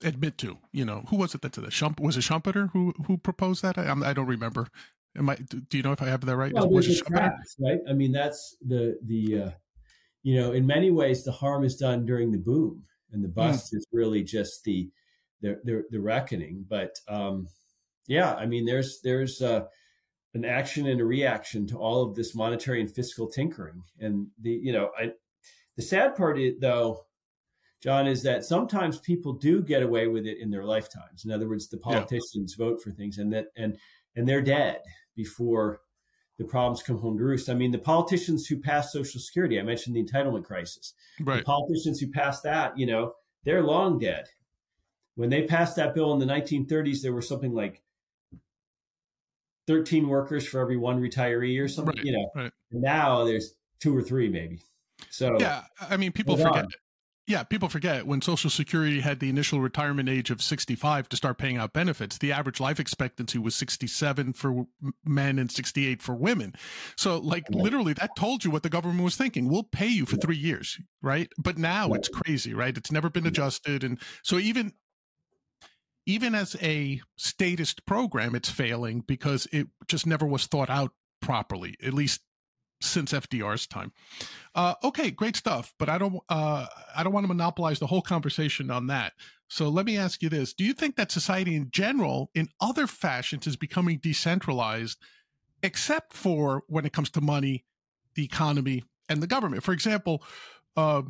admit 0.01 0.37
to. 0.37 0.57
You 0.71 0.85
know, 0.85 1.03
who 1.09 1.17
was 1.17 1.35
it 1.35 1.41
that 1.41 1.51
did 1.51 1.65
that? 1.65 1.71
Schump 1.71 1.99
was 1.99 2.15
it 2.15 2.21
Schumpeter 2.21 2.71
who 2.71 2.93
who 3.05 3.17
proposed 3.17 3.61
that? 3.61 3.77
I, 3.77 3.91
I 3.91 4.13
don't 4.13 4.25
remember. 4.25 4.69
Am 5.17 5.29
I? 5.29 5.35
Do 5.35 5.77
you 5.77 5.83
know 5.83 5.91
if 5.91 6.01
I 6.01 6.07
have 6.07 6.25
that 6.25 6.37
right? 6.37 6.53
Well, 6.53 6.69
was 6.69 6.87
it 6.87 7.05
cracks, 7.05 7.57
right? 7.59 7.79
I 7.89 7.93
mean, 7.93 8.13
that's 8.13 8.55
the 8.65 8.97
the 9.05 9.41
uh, 9.41 9.51
you 10.23 10.39
know, 10.39 10.53
in 10.53 10.65
many 10.65 10.91
ways, 10.91 11.25
the 11.25 11.31
harm 11.33 11.65
is 11.65 11.75
done 11.75 12.05
during 12.05 12.31
the 12.31 12.37
boom, 12.37 12.83
and 13.11 13.21
the 13.21 13.27
hmm. 13.27 13.33
bust 13.33 13.73
mm. 13.73 13.77
is 13.77 13.85
really 13.91 14.23
just 14.23 14.63
the 14.63 14.89
the 15.41 15.59
the, 15.65 15.83
the 15.91 15.99
reckoning. 15.99 16.65
But 16.69 16.95
um, 17.09 17.47
yeah, 18.07 18.33
I 18.33 18.45
mean, 18.45 18.65
there's 18.65 19.01
there's 19.03 19.41
uh, 19.41 19.65
an 20.35 20.45
action 20.45 20.87
and 20.87 21.01
a 21.01 21.05
reaction 21.05 21.65
to 21.65 21.77
all 21.77 22.03
of 22.03 22.13
this 22.13 22.35
monetary 22.35 22.81
and 22.81 22.93
fiscal 22.93 23.27
tinkering, 23.27 23.81
and 23.99 24.27
the 24.41 24.51
you 24.51 24.73
know, 24.73 24.91
I 24.97 25.11
the 25.77 25.81
sad 25.81 26.15
part 26.15 26.39
is, 26.39 26.59
though 26.59 27.05
John, 27.81 28.05
is 28.05 28.21
that 28.23 28.45
sometimes 28.45 28.99
people 28.99 29.33
do 29.33 29.61
get 29.61 29.81
away 29.81 30.07
with 30.07 30.25
it 30.25 30.37
in 30.39 30.51
their 30.51 30.65
lifetimes. 30.65 31.25
In 31.25 31.31
other 31.31 31.47
words, 31.47 31.69
the 31.69 31.77
politicians 31.77 32.55
yeah. 32.57 32.65
vote 32.65 32.81
for 32.81 32.91
things 32.91 33.17
and 33.17 33.31
that 33.33 33.47
and 33.55 33.77
and 34.15 34.27
they're 34.27 34.41
dead 34.41 34.81
before 35.15 35.81
the 36.37 36.43
problems 36.43 36.83
come 36.83 36.97
home 36.97 37.17
to 37.17 37.23
roost. 37.23 37.49
I 37.49 37.53
mean, 37.53 37.71
the 37.71 37.77
politicians 37.77 38.45
who 38.45 38.59
passed 38.59 38.91
Social 38.91 39.21
Security, 39.21 39.57
I 39.57 39.63
mentioned 39.63 39.95
the 39.95 40.03
entitlement 40.03 40.43
crisis. 40.43 40.93
Right. 41.21 41.37
The 41.37 41.43
politicians 41.43 41.99
who 41.99 42.11
passed 42.11 42.43
that, 42.43 42.77
you 42.77 42.85
know, 42.85 43.13
they're 43.45 43.63
long 43.63 43.99
dead. 43.99 44.25
When 45.15 45.29
they 45.29 45.43
passed 45.43 45.77
that 45.77 45.95
bill 45.95 46.11
in 46.11 46.19
the 46.19 46.25
1930s, 46.25 47.01
there 47.01 47.13
were 47.13 47.21
something 47.21 47.53
like 47.53 47.81
13 49.67 50.07
workers 50.07 50.47
for 50.47 50.59
every 50.59 50.77
one 50.77 51.01
retiree 51.01 51.61
or 51.61 51.67
something, 51.67 51.95
right. 51.95 52.05
you 52.05 52.11
know. 52.11 52.29
Right. 52.35 52.51
Now 52.71 53.23
there's 53.23 53.55
two 53.79 53.95
or 53.95 54.01
three 54.01 54.29
maybe. 54.29 54.59
So 55.09 55.37
yeah, 55.39 55.63
I 55.81 55.97
mean, 55.97 56.11
people 56.11 56.37
forget. 56.37 56.65
On. 56.65 56.69
Yeah, 57.27 57.41
people 57.43 57.69
forget 57.69 58.05
when 58.05 58.21
Social 58.21 58.51
Security 58.51 58.99
had 58.99 59.19
the 59.19 59.29
initial 59.29 59.59
retirement 59.59 60.07
age 60.07 60.29
of 60.29 60.43
65 60.43 61.09
to 61.09 61.17
start 61.17 61.39
paying 61.39 61.57
out 61.57 61.73
benefits, 61.73 62.19
the 62.19 62.31
average 62.31 62.59
life 62.59 62.79
expectancy 62.79 63.39
was 63.39 63.55
67 63.55 64.33
for 64.33 64.67
men 65.03 65.39
and 65.39 65.51
68 65.51 66.03
for 66.03 66.13
women. 66.13 66.53
So, 66.95 67.17
like, 67.17 67.49
literally, 67.49 67.93
that 67.93 68.15
told 68.15 68.45
you 68.45 68.51
what 68.51 68.61
the 68.61 68.69
government 68.69 69.03
was 69.03 69.15
thinking. 69.15 69.49
We'll 69.49 69.63
pay 69.63 69.87
you 69.87 70.05
for 70.05 70.17
three 70.17 70.37
years, 70.37 70.79
right? 71.01 71.27
But 71.39 71.57
now 71.57 71.93
it's 71.93 72.09
crazy, 72.09 72.53
right? 72.53 72.77
It's 72.77 72.91
never 72.91 73.09
been 73.09 73.25
adjusted. 73.25 73.83
And 73.83 73.99
so, 74.21 74.37
even 74.37 74.73
even 76.05 76.35
as 76.35 76.55
a 76.61 77.01
statist 77.17 77.85
program, 77.85 78.35
it's 78.35 78.49
failing 78.49 79.01
because 79.01 79.47
it 79.51 79.67
just 79.87 80.05
never 80.05 80.25
was 80.25 80.45
thought 80.45 80.69
out 80.69 80.91
properly, 81.21 81.75
at 81.83 81.93
least 81.93 82.21
since 82.81 83.13
FDR's 83.13 83.65
time. 83.67 83.91
Uh, 84.53 84.75
okay, 84.83 85.09
great 85.11 85.35
stuff. 85.35 85.73
But 85.79 85.89
I 85.89 85.97
don't 85.97 86.19
uh, 86.29 86.67
I 86.95 87.03
don't 87.03 87.13
want 87.13 87.23
to 87.25 87.33
monopolize 87.33 87.79
the 87.79 87.87
whole 87.87 88.01
conversation 88.01 88.69
on 88.69 88.87
that. 88.87 89.13
So 89.47 89.69
let 89.69 89.85
me 89.85 89.97
ask 89.97 90.21
you 90.21 90.29
this: 90.29 90.53
Do 90.53 90.63
you 90.63 90.73
think 90.73 90.95
that 90.95 91.11
society 91.11 91.55
in 91.55 91.69
general, 91.71 92.29
in 92.35 92.49
other 92.61 92.87
fashions, 92.87 93.47
is 93.47 93.55
becoming 93.55 93.97
decentralized, 93.97 94.99
except 95.63 96.13
for 96.13 96.63
when 96.67 96.85
it 96.85 96.93
comes 96.93 97.09
to 97.11 97.21
money, 97.21 97.65
the 98.15 98.23
economy, 98.23 98.83
and 99.09 99.21
the 99.21 99.27
government? 99.27 99.63
For 99.63 99.73
example. 99.73 100.23
Uh, 100.77 101.03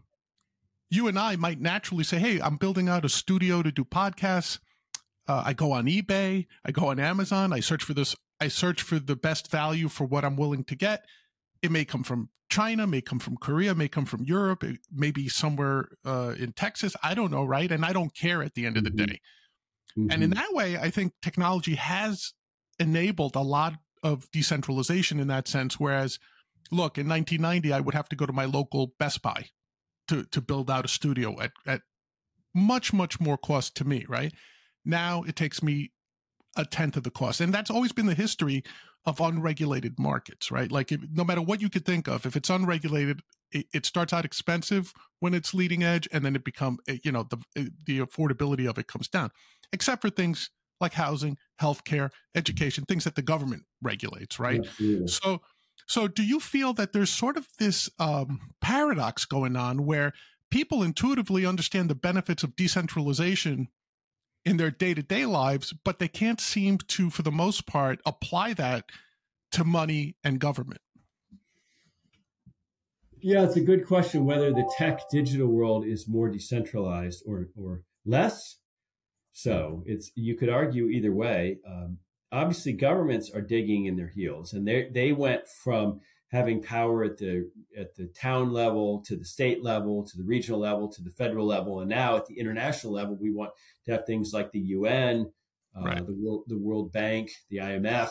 you 0.92 1.08
and 1.08 1.18
I 1.18 1.36
might 1.36 1.60
naturally 1.60 2.04
say, 2.04 2.20
"Hey, 2.20 2.40
I'm 2.40 2.58
building 2.58 2.88
out 2.88 3.04
a 3.04 3.10
studio 3.10 3.64
to 3.64 3.72
do 3.72 3.84
podcasts. 3.84 4.60
Uh, 5.28 5.44
I 5.46 5.54
go 5.54 5.72
on 5.72 5.86
eBay, 5.86 6.46
I 6.64 6.72
go 6.72 6.88
on 6.88 7.00
Amazon, 7.00 7.52
I 7.52 7.60
search 7.60 7.84
for 7.84 7.94
this, 7.94 8.16
I 8.40 8.48
search 8.48 8.82
for 8.82 9.00
the 9.00 9.16
best 9.16 9.50
value 9.50 9.90
for 9.90 10.06
what 10.06 10.24
I'm 10.24 10.36
willing 10.36 10.64
to 10.66 10.76
get, 10.76 11.06
it 11.62 11.72
may 11.72 11.86
come 11.86 12.04
from 12.04 12.30
China, 12.50 12.86
may 12.86 13.02
come 13.02 13.20
from 13.20 13.38
Korea, 13.38 13.74
may 13.74 13.88
come 13.88 14.06
from 14.06 14.24
Europe, 14.24 14.64
it 14.64 14.80
may 14.92 15.12
be 15.12 15.28
somewhere 15.28 15.90
uh, 16.06 16.36
in 16.38 16.52
Texas. 16.52 16.96
I 17.02 17.16
don't 17.16 17.32
know, 17.32 17.44
right? 17.44 17.72
And 17.72 17.84
I 17.84 17.92
don't 17.92 18.16
care 18.16 18.44
at 18.44 18.54
the 18.54 18.66
end 18.66 18.78
of 18.78 18.84
the 18.84 18.92
mm-hmm. 18.92 19.06
day. 19.06 19.22
Mm-hmm. 19.98 20.12
And 20.12 20.24
in 20.24 20.30
mm-hmm. 20.30 20.40
that 20.40 20.54
way, 20.54 20.78
I 20.78 20.92
think 20.92 21.14
technology 21.22 21.76
has 21.76 22.34
enabled 22.80 23.36
a 23.36 23.42
lot 23.42 23.74
of 24.04 24.30
decentralization 24.32 25.20
in 25.20 25.28
that 25.30 25.48
sense. 25.48 25.80
Whereas, 25.80 26.20
look, 26.72 26.98
in 27.00 27.10
1990, 27.10 27.74
I 27.74 27.80
would 27.80 27.96
have 27.96 28.10
to 28.10 28.16
go 28.16 28.28
to 28.28 28.34
my 28.34 28.46
local 28.46 28.94
Best 29.00 29.22
Buy 29.24 29.48
to 30.08 30.24
to 30.26 30.40
build 30.40 30.70
out 30.70 30.86
a 30.86 30.88
studio 30.88 31.42
at 31.42 31.52
at 31.66 31.82
much 32.54 32.94
much 32.94 33.20
more 33.20 33.38
cost 33.38 33.76
to 33.78 33.86
me. 33.86 34.06
Right 34.08 34.34
now, 34.86 35.24
it 35.24 35.36
takes 35.36 35.64
me 35.64 35.92
a 36.58 36.66
tenth 36.66 36.96
of 36.96 37.04
the 37.04 37.12
cost, 37.12 37.42
and 37.42 37.54
that's 37.54 37.70
always 37.72 37.92
been 37.92 38.06
the 38.06 38.14
history 38.14 38.64
of 39.06 39.20
unregulated 39.20 40.00
markets, 40.00 40.50
right? 40.50 40.72
Like 40.72 40.92
if, 40.92 41.02
no 41.14 41.24
matter 41.24 41.42
what 41.42 41.62
you 41.62 41.70
could 41.70 41.86
think 41.86 42.08
of, 42.08 42.26
if 42.26 42.36
it's 42.36 42.50
unregulated, 42.50 43.22
it, 43.52 43.68
it, 43.74 43.86
starts 43.86 44.14
out 44.14 44.26
expensive 44.26 44.92
when 45.20 45.34
it's 45.34 45.54
leading 45.54 45.84
edge, 45.84 46.08
and 46.12 46.26
then 46.26 46.36
it 46.36 46.44
become 46.44 46.80
eh, 46.88 46.98
you 47.04 47.12
know 47.12 47.24
the 47.24 47.38
eh, 47.56 47.66
the 47.86 48.00
affordability 48.00 48.68
of 48.68 48.78
it 48.78 48.88
comes 48.88 49.08
down, 49.08 49.32
except 49.72 50.02
for 50.02 50.10
things 50.10 50.50
like 50.82 50.94
housing, 50.94 51.38
healthcare, 51.62 52.10
education, 52.36 52.84
things 52.86 53.04
that 53.04 53.16
the 53.16 53.22
government 53.22 53.64
regulates, 53.82 54.40
right? 54.40 54.66
So 55.08 55.42
so 55.88 56.08
do 56.08 56.24
you 56.24 56.40
feel 56.40 56.74
that 56.74 56.94
there's 56.94 57.12
sort 57.12 57.38
of 57.38 57.48
this 57.60 57.90
um, 58.00 58.40
paradox 58.62 59.26
going 59.26 59.56
on 59.56 59.86
where 59.86 60.14
people 60.50 60.82
intuitively 60.82 61.46
understand 61.46 61.90
the 61.90 61.96
benefits 61.96 62.44
of 62.44 62.56
decentralization 62.56 63.68
in 64.46 64.58
their 64.58 64.72
day 64.72 64.94
to 64.94 65.02
day 65.02 65.26
lives, 65.26 65.74
but 65.84 66.00
they 66.00 66.08
can't 66.08 66.40
seem 66.40 66.78
to, 66.78 67.10
for 67.10 67.24
the 67.24 67.32
most 67.32 67.66
part, 67.66 68.00
apply 68.06 68.54
that 68.54 68.86
to 69.52 69.64
money 69.64 70.16
and 70.24 70.40
government. 70.40 70.82
Yeah, 73.20 73.44
it's 73.44 73.56
a 73.56 73.62
good 73.62 73.88
question 73.88 74.26
whether 74.26 74.52
the 74.52 74.70
tech 74.78 75.10
digital 75.10 75.48
world 75.48 75.86
is 75.86 76.08
more 76.08 76.30
decentralized 76.30 77.24
or, 77.26 77.48
or 77.56 77.82
less. 78.06 78.58
So 79.32 79.84
it's 79.86 80.12
you 80.16 80.36
could 80.36 80.50
argue 80.50 80.88
either 80.90 81.12
way. 81.12 81.58
Um, 81.68 81.98
obviously, 82.32 82.74
governments 82.74 83.32
are 83.32 83.42
digging 83.42 83.86
in 83.86 83.96
their 83.96 84.10
heels, 84.10 84.54
and 84.54 84.68
they 84.68 84.90
they 84.94 85.12
went 85.12 85.48
from 85.64 86.02
having 86.32 86.62
power 86.62 87.04
at 87.04 87.18
the 87.18 87.50
at 87.78 87.96
the 87.96 88.08
town 88.08 88.52
level 88.52 89.02
to 89.02 89.16
the 89.16 89.26
state 89.26 89.64
level 89.64 90.04
to 90.04 90.18
the 90.18 90.24
regional 90.24 90.60
level 90.60 90.88
to 90.88 91.04
the 91.04 91.12
federal 91.12 91.46
level. 91.46 91.82
And 91.82 91.90
now 91.90 92.18
at 92.18 92.26
the 92.26 92.40
international 92.40 92.94
level 92.94 93.16
we 93.16 93.32
want 93.32 93.52
to 93.86 93.92
have 93.92 94.06
things 94.06 94.34
like 94.34 94.52
the 94.52 94.60
UN 94.60 95.32
uh, 95.78 95.84
right. 95.84 96.06
the 96.06 96.14
world 96.14 96.44
the 96.48 96.58
World 96.58 96.92
Bank 96.92 97.32
the 97.50 97.58
IMF 97.58 98.10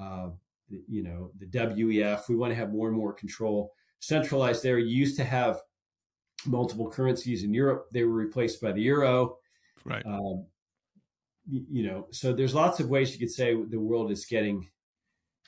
uh, 0.00 0.28
the, 0.70 0.82
you 0.88 1.02
know 1.02 1.30
the 1.38 1.46
WEF 1.46 2.28
we 2.28 2.36
want 2.36 2.52
to 2.52 2.56
have 2.56 2.72
more 2.72 2.88
and 2.88 2.96
more 2.96 3.12
control. 3.12 3.72
Centralized 4.00 4.62
there 4.62 4.78
you 4.78 4.96
used 4.96 5.16
to 5.16 5.24
have 5.24 5.60
multiple 6.44 6.90
currencies 6.90 7.44
in 7.44 7.54
Europe. 7.54 7.86
They 7.92 8.04
were 8.04 8.12
replaced 8.12 8.60
by 8.60 8.72
the 8.72 8.82
euro. 8.82 9.36
Right. 9.84 10.04
Um, 10.06 10.46
you, 11.48 11.64
you 11.70 11.86
know 11.86 12.06
so 12.12 12.32
there's 12.32 12.54
lots 12.54 12.78
of 12.78 12.88
ways 12.88 13.12
you 13.12 13.18
could 13.18 13.34
say 13.34 13.54
the 13.54 13.80
world 13.80 14.12
is 14.12 14.24
getting 14.26 14.68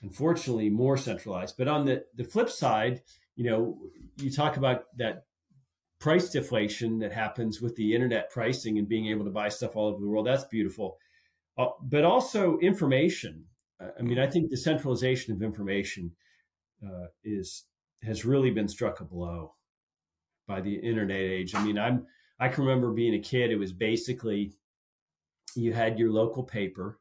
unfortunately 0.03 0.71
more 0.71 0.97
centralized. 0.97 1.57
But 1.57 1.69
on 1.69 1.85
the, 1.85 2.05
the 2.15 2.25
flip 2.25 2.51
side, 2.51 3.03
you 3.37 3.45
know, 3.51 3.79
you 4.17 4.31
talk 4.31 4.57
about 4.57 4.85
that 4.99 5.25
price 6.01 6.31
deflation 6.31 6.99
that 6.99 7.13
happens 7.13 7.61
with 7.61 7.75
the 7.77 7.95
internet 7.95 8.31
pricing 8.31 8.79
and 8.79 8.89
being 8.89 9.07
able 9.07 9.25
to 9.25 9.31
buy 9.31 9.49
stuff 9.49 9.77
all 9.77 9.89
over 9.89 10.01
the 10.01 10.09
world. 10.09 10.27
That's 10.27 10.45
beautiful. 10.45 10.99
Uh, 11.57 11.69
but 11.83 12.05
also 12.05 12.59
information. 12.59 13.45
I 13.81 14.03
mean, 14.03 14.19
I 14.19 14.27
think 14.27 14.51
the 14.51 14.57
centralization 14.57 15.35
of 15.35 15.43
information 15.43 16.13
uh, 16.85 17.07
is 17.23 17.65
has 18.03 18.25
really 18.25 18.51
been 18.51 18.69
struck 18.69 19.01
a 19.01 19.05
blow 19.05 19.55
by 20.47 20.61
the 20.61 20.75
internet 20.75 21.17
age. 21.17 21.55
I 21.55 21.65
mean, 21.65 21.79
I'm 21.79 22.07
I 22.39 22.49
can 22.49 22.65
remember 22.65 22.93
being 22.93 23.15
a 23.15 23.21
kid. 23.21 23.51
It 23.51 23.59
was 23.59 23.73
basically 23.73 24.53
you 25.55 25.73
had 25.73 25.99
your 25.99 26.11
local 26.11 26.43
paper 26.43 26.99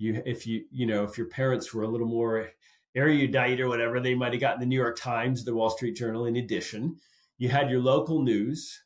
you 0.00 0.22
if 0.24 0.46
you 0.46 0.64
you 0.70 0.86
know 0.86 1.04
if 1.04 1.18
your 1.18 1.28
parents 1.28 1.72
were 1.72 1.82
a 1.82 1.88
little 1.88 2.06
more 2.06 2.50
erudite 2.94 3.60
or 3.60 3.68
whatever, 3.68 4.00
they 4.00 4.14
might 4.14 4.32
have 4.32 4.40
gotten 4.40 4.60
the 4.60 4.66
New 4.66 4.78
York 4.78 4.98
Times, 4.98 5.44
the 5.44 5.54
Wall 5.54 5.70
Street 5.70 5.96
Journal. 5.96 6.26
In 6.26 6.36
addition, 6.36 6.96
you 7.38 7.48
had 7.48 7.70
your 7.70 7.80
local 7.80 8.22
news. 8.22 8.82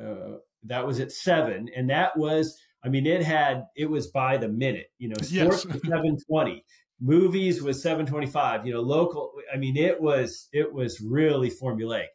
Uh, 0.00 0.36
that 0.64 0.86
was 0.86 1.00
at 1.00 1.12
seven, 1.12 1.68
and 1.74 1.90
that 1.90 2.16
was 2.16 2.58
I 2.84 2.88
mean 2.88 3.06
it 3.06 3.22
had 3.22 3.64
it 3.76 3.90
was 3.90 4.08
by 4.08 4.36
the 4.36 4.48
minute. 4.48 4.90
You 4.98 5.08
know, 5.08 5.16
sports 5.22 5.66
yes. 5.68 5.80
seven 5.86 6.18
twenty, 6.28 6.64
movies 7.00 7.62
was 7.62 7.82
seven 7.82 8.06
twenty 8.06 8.26
five. 8.26 8.66
You 8.66 8.74
know, 8.74 8.80
local. 8.80 9.32
I 9.52 9.56
mean 9.56 9.76
it 9.76 10.00
was 10.00 10.48
it 10.52 10.72
was 10.72 11.00
really 11.00 11.50
formulaic. 11.50 12.08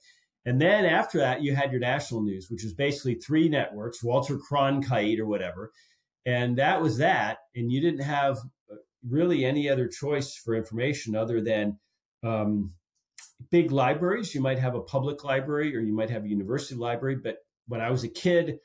And 0.46 0.62
then 0.62 0.86
after 0.86 1.20
that, 1.20 1.42
you 1.42 1.56
had 1.56 1.72
your 1.72 1.80
national 1.80 2.22
news, 2.22 2.50
which 2.52 2.64
was 2.64 2.74
basically 2.74 3.16
three 3.16 3.48
networks, 3.48 4.04
Walter 4.04 4.38
Cronkite 4.38 5.18
or 5.18 5.26
whatever 5.26 5.72
and 6.26 6.58
that 6.58 6.82
was 6.82 6.98
that. 6.98 7.40
And 7.56 7.72
you 7.72 7.82
didn't 7.82 8.04
have 8.04 8.38
uh, 8.72 8.76
really 9.08 9.46
any 9.46 9.70
other 9.70 9.88
choice 9.88 10.36
for 10.36 10.56
information 10.56 11.16
other 11.16 11.42
than 11.42 11.78
um, 12.24 12.74
big 13.50 13.72
libraries. 13.72 14.34
You 14.34 14.42
might 14.42 14.60
have 14.60 14.76
a 14.76 14.82
public 14.82 15.24
library 15.24 15.76
or 15.76 15.82
you 15.82 15.94
might 15.94 16.10
have 16.10 16.24
a 16.24 16.30
university 16.30 16.76
library. 16.76 17.18
But 17.18 17.38
when 17.68 17.82
I 17.82 17.90
was 17.90 18.04
a 18.04 18.10
kid, 18.10 18.60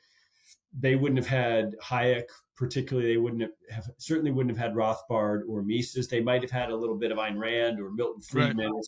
they 0.77 0.95
wouldn't 0.95 1.17
have 1.17 1.27
had 1.27 1.75
Hayek, 1.83 2.25
particularly. 2.55 3.09
They 3.09 3.17
wouldn't 3.17 3.51
have, 3.71 3.89
certainly 3.97 4.31
wouldn't 4.31 4.55
have 4.55 4.65
had 4.65 4.75
Rothbard 4.75 5.41
or 5.49 5.63
Mises. 5.63 6.07
They 6.07 6.21
might 6.21 6.41
have 6.41 6.51
had 6.51 6.69
a 6.69 6.75
little 6.75 6.97
bit 6.97 7.11
of 7.11 7.17
Ayn 7.17 7.37
Rand 7.37 7.79
or 7.79 7.91
Milton 7.91 8.21
Friedman, 8.21 8.71
right. 8.71 8.83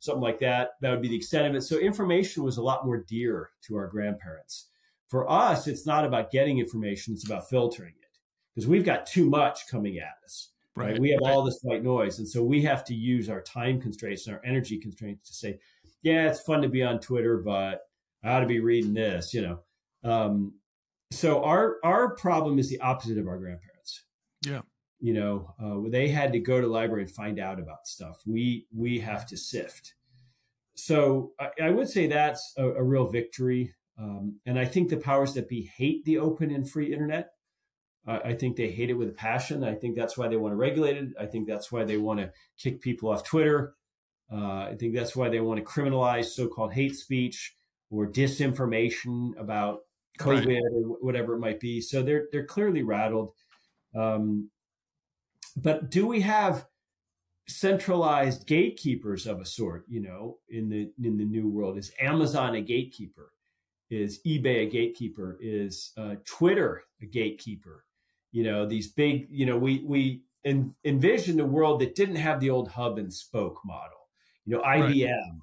something 0.00 0.22
like 0.22 0.40
that. 0.40 0.70
That 0.80 0.90
would 0.90 1.02
be 1.02 1.08
the 1.08 1.16
extent 1.16 1.46
of 1.46 1.54
it. 1.54 1.62
So 1.62 1.78
information 1.78 2.42
was 2.42 2.56
a 2.56 2.62
lot 2.62 2.86
more 2.86 3.04
dear 3.06 3.50
to 3.66 3.76
our 3.76 3.86
grandparents. 3.86 4.68
For 5.08 5.30
us, 5.30 5.68
it's 5.68 5.86
not 5.86 6.04
about 6.04 6.32
getting 6.32 6.58
information; 6.58 7.14
it's 7.14 7.26
about 7.26 7.48
filtering 7.48 7.94
it 8.00 8.05
because 8.56 8.66
we've 8.66 8.84
got 8.84 9.04
too 9.04 9.28
much 9.28 9.68
coming 9.68 9.98
at 9.98 10.14
us. 10.24 10.48
Right. 10.74 10.92
right? 10.92 10.98
We 10.98 11.10
have 11.10 11.20
right. 11.22 11.30
all 11.30 11.44
this 11.44 11.60
white 11.62 11.84
noise. 11.84 12.18
And 12.18 12.28
so 12.28 12.42
we 12.42 12.62
have 12.62 12.84
to 12.84 12.94
use 12.94 13.28
our 13.28 13.42
time 13.42 13.80
constraints 13.80 14.26
and 14.26 14.34
our 14.34 14.42
energy 14.44 14.78
constraints 14.78 15.28
to 15.28 15.34
say, 15.34 15.58
yeah, 16.02 16.28
it's 16.28 16.40
fun 16.40 16.62
to 16.62 16.68
be 16.68 16.82
on 16.82 16.98
Twitter, 16.98 17.38
but 17.38 17.82
I 18.24 18.32
ought 18.32 18.40
to 18.40 18.46
be 18.46 18.60
reading 18.60 18.94
this, 18.94 19.34
you 19.34 19.42
know. 19.42 19.60
Um, 20.10 20.54
so 21.10 21.44
our 21.44 21.76
our 21.84 22.14
problem 22.16 22.58
is 22.58 22.68
the 22.68 22.80
opposite 22.80 23.18
of 23.18 23.28
our 23.28 23.38
grandparents. 23.38 24.04
Yeah. 24.44 24.62
You 25.00 25.12
know, 25.12 25.54
uh, 25.62 25.90
they 25.90 26.08
had 26.08 26.32
to 26.32 26.38
go 26.38 26.60
to 26.60 26.66
the 26.66 26.72
library 26.72 27.02
and 27.02 27.10
find 27.10 27.38
out 27.38 27.60
about 27.60 27.86
stuff. 27.86 28.22
We 28.26 28.66
we 28.74 28.98
have 29.00 29.26
to 29.26 29.36
sift. 29.36 29.94
So 30.74 31.32
I, 31.38 31.50
I 31.64 31.70
would 31.70 31.88
say 31.88 32.06
that's 32.06 32.54
a, 32.56 32.64
a 32.64 32.82
real 32.82 33.08
victory. 33.08 33.74
Um, 33.98 34.40
and 34.44 34.58
I 34.58 34.64
think 34.66 34.88
the 34.88 34.96
powers 34.96 35.34
that 35.34 35.48
be 35.48 35.70
hate 35.76 36.04
the 36.04 36.18
open 36.18 36.50
and 36.50 36.68
free 36.68 36.92
internet 36.92 37.30
I 38.06 38.34
think 38.34 38.56
they 38.56 38.70
hate 38.70 38.90
it 38.90 38.94
with 38.94 39.08
a 39.08 39.12
passion. 39.12 39.64
I 39.64 39.74
think 39.74 39.96
that's 39.96 40.16
why 40.16 40.28
they 40.28 40.36
want 40.36 40.52
to 40.52 40.56
regulate 40.56 40.96
it. 40.96 41.08
I 41.18 41.26
think 41.26 41.46
that's 41.46 41.72
why 41.72 41.84
they 41.84 41.96
want 41.96 42.20
to 42.20 42.30
kick 42.56 42.80
people 42.80 43.10
off 43.10 43.24
Twitter. 43.24 43.74
Uh, 44.32 44.68
I 44.70 44.76
think 44.78 44.94
that's 44.94 45.16
why 45.16 45.28
they 45.28 45.40
want 45.40 45.58
to 45.58 45.64
criminalize 45.64 46.26
so-called 46.26 46.72
hate 46.72 46.94
speech 46.94 47.56
or 47.90 48.06
disinformation 48.06 49.38
about 49.38 49.80
COVID 50.18 50.46
right. 50.46 50.62
or 50.72 50.96
whatever 51.00 51.34
it 51.34 51.40
might 51.40 51.60
be. 51.60 51.80
So 51.80 52.02
they're 52.02 52.26
they're 52.32 52.46
clearly 52.46 52.82
rattled. 52.82 53.32
Um, 53.94 54.50
but 55.56 55.90
do 55.90 56.06
we 56.06 56.20
have 56.20 56.66
centralized 57.48 58.46
gatekeepers 58.46 59.26
of 59.26 59.40
a 59.40 59.44
sort? 59.44 59.84
You 59.88 60.02
know, 60.02 60.38
in 60.48 60.68
the 60.68 60.90
in 61.02 61.16
the 61.16 61.24
new 61.24 61.48
world, 61.48 61.78
is 61.78 61.92
Amazon 62.00 62.54
a 62.54 62.60
gatekeeper? 62.60 63.32
Is 63.90 64.20
eBay 64.26 64.66
a 64.66 64.70
gatekeeper? 64.70 65.38
Is 65.40 65.92
uh, 65.96 66.16
Twitter 66.24 66.82
a 67.00 67.06
gatekeeper? 67.06 67.84
You 68.32 68.42
know 68.42 68.66
these 68.66 68.88
big 68.88 69.26
you 69.30 69.46
know 69.46 69.56
we 69.58 69.84
we 69.86 70.22
en- 70.44 70.74
envisioned 70.84 71.40
a 71.40 71.46
world 71.46 71.80
that 71.80 71.94
didn't 71.94 72.16
have 72.16 72.40
the 72.40 72.50
old 72.50 72.68
hub 72.68 72.98
and 72.98 73.12
spoke 73.12 73.60
model. 73.64 74.08
You 74.44 74.56
know 74.56 74.62
ibm 74.62 75.40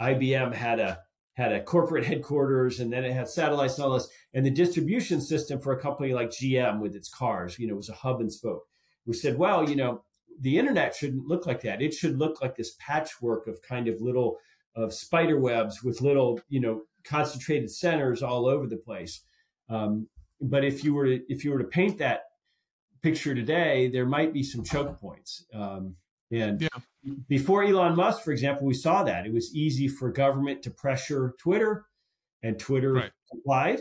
right. 0.00 0.18
ibm 0.18 0.54
had 0.54 0.80
a 0.80 1.00
had 1.34 1.52
a 1.52 1.62
corporate 1.62 2.04
headquarters 2.04 2.80
and 2.80 2.92
then 2.92 3.04
it 3.04 3.12
had 3.12 3.28
satellites 3.28 3.76
and 3.76 3.84
all 3.84 3.94
this 3.94 4.08
and 4.34 4.44
the 4.44 4.50
distribution 4.50 5.20
system 5.20 5.60
for 5.60 5.72
a 5.72 5.80
company 5.80 6.12
like 6.12 6.30
gm 6.30 6.80
with 6.80 6.96
its 6.96 7.08
cars 7.08 7.58
you 7.58 7.68
know 7.68 7.76
was 7.76 7.88
a 7.88 7.94
hub 7.94 8.20
and 8.20 8.32
spoke. 8.32 8.64
We 9.06 9.14
said 9.14 9.38
well 9.38 9.68
you 9.68 9.76
know 9.76 10.02
the 10.40 10.58
internet 10.58 10.94
shouldn't 10.94 11.26
look 11.26 11.46
like 11.46 11.62
that. 11.62 11.82
It 11.82 11.92
should 11.92 12.18
look 12.18 12.40
like 12.40 12.56
this 12.56 12.76
patchwork 12.78 13.46
of 13.46 13.60
kind 13.62 13.88
of 13.88 14.00
little 14.00 14.38
of 14.76 14.94
spider 14.94 15.38
webs 15.38 15.82
with 15.82 16.00
little 16.00 16.40
you 16.48 16.60
know 16.60 16.82
concentrated 17.04 17.70
centers 17.70 18.22
all 18.22 18.46
over 18.46 18.66
the 18.66 18.76
place. 18.76 19.22
Um, 19.68 20.08
but 20.40 20.64
if 20.64 20.84
you 20.84 20.94
were 20.94 21.06
to 21.06 21.20
if 21.28 21.44
you 21.44 21.52
were 21.52 21.58
to 21.58 21.64
paint 21.64 21.98
that 21.98 22.24
picture 23.02 23.34
today, 23.34 23.88
there 23.88 24.06
might 24.06 24.32
be 24.32 24.42
some 24.42 24.64
choke 24.64 25.00
points. 25.00 25.44
Um, 25.52 25.96
and 26.30 26.60
yeah. 26.60 27.12
before 27.28 27.64
Elon 27.64 27.96
Musk, 27.96 28.22
for 28.22 28.32
example, 28.32 28.66
we 28.66 28.74
saw 28.74 29.02
that 29.04 29.26
it 29.26 29.32
was 29.32 29.54
easy 29.54 29.88
for 29.88 30.10
government 30.10 30.62
to 30.64 30.70
pressure 30.70 31.34
Twitter, 31.38 31.86
and 32.42 32.58
Twitter 32.58 32.92
right. 32.92 33.12
complied 33.30 33.80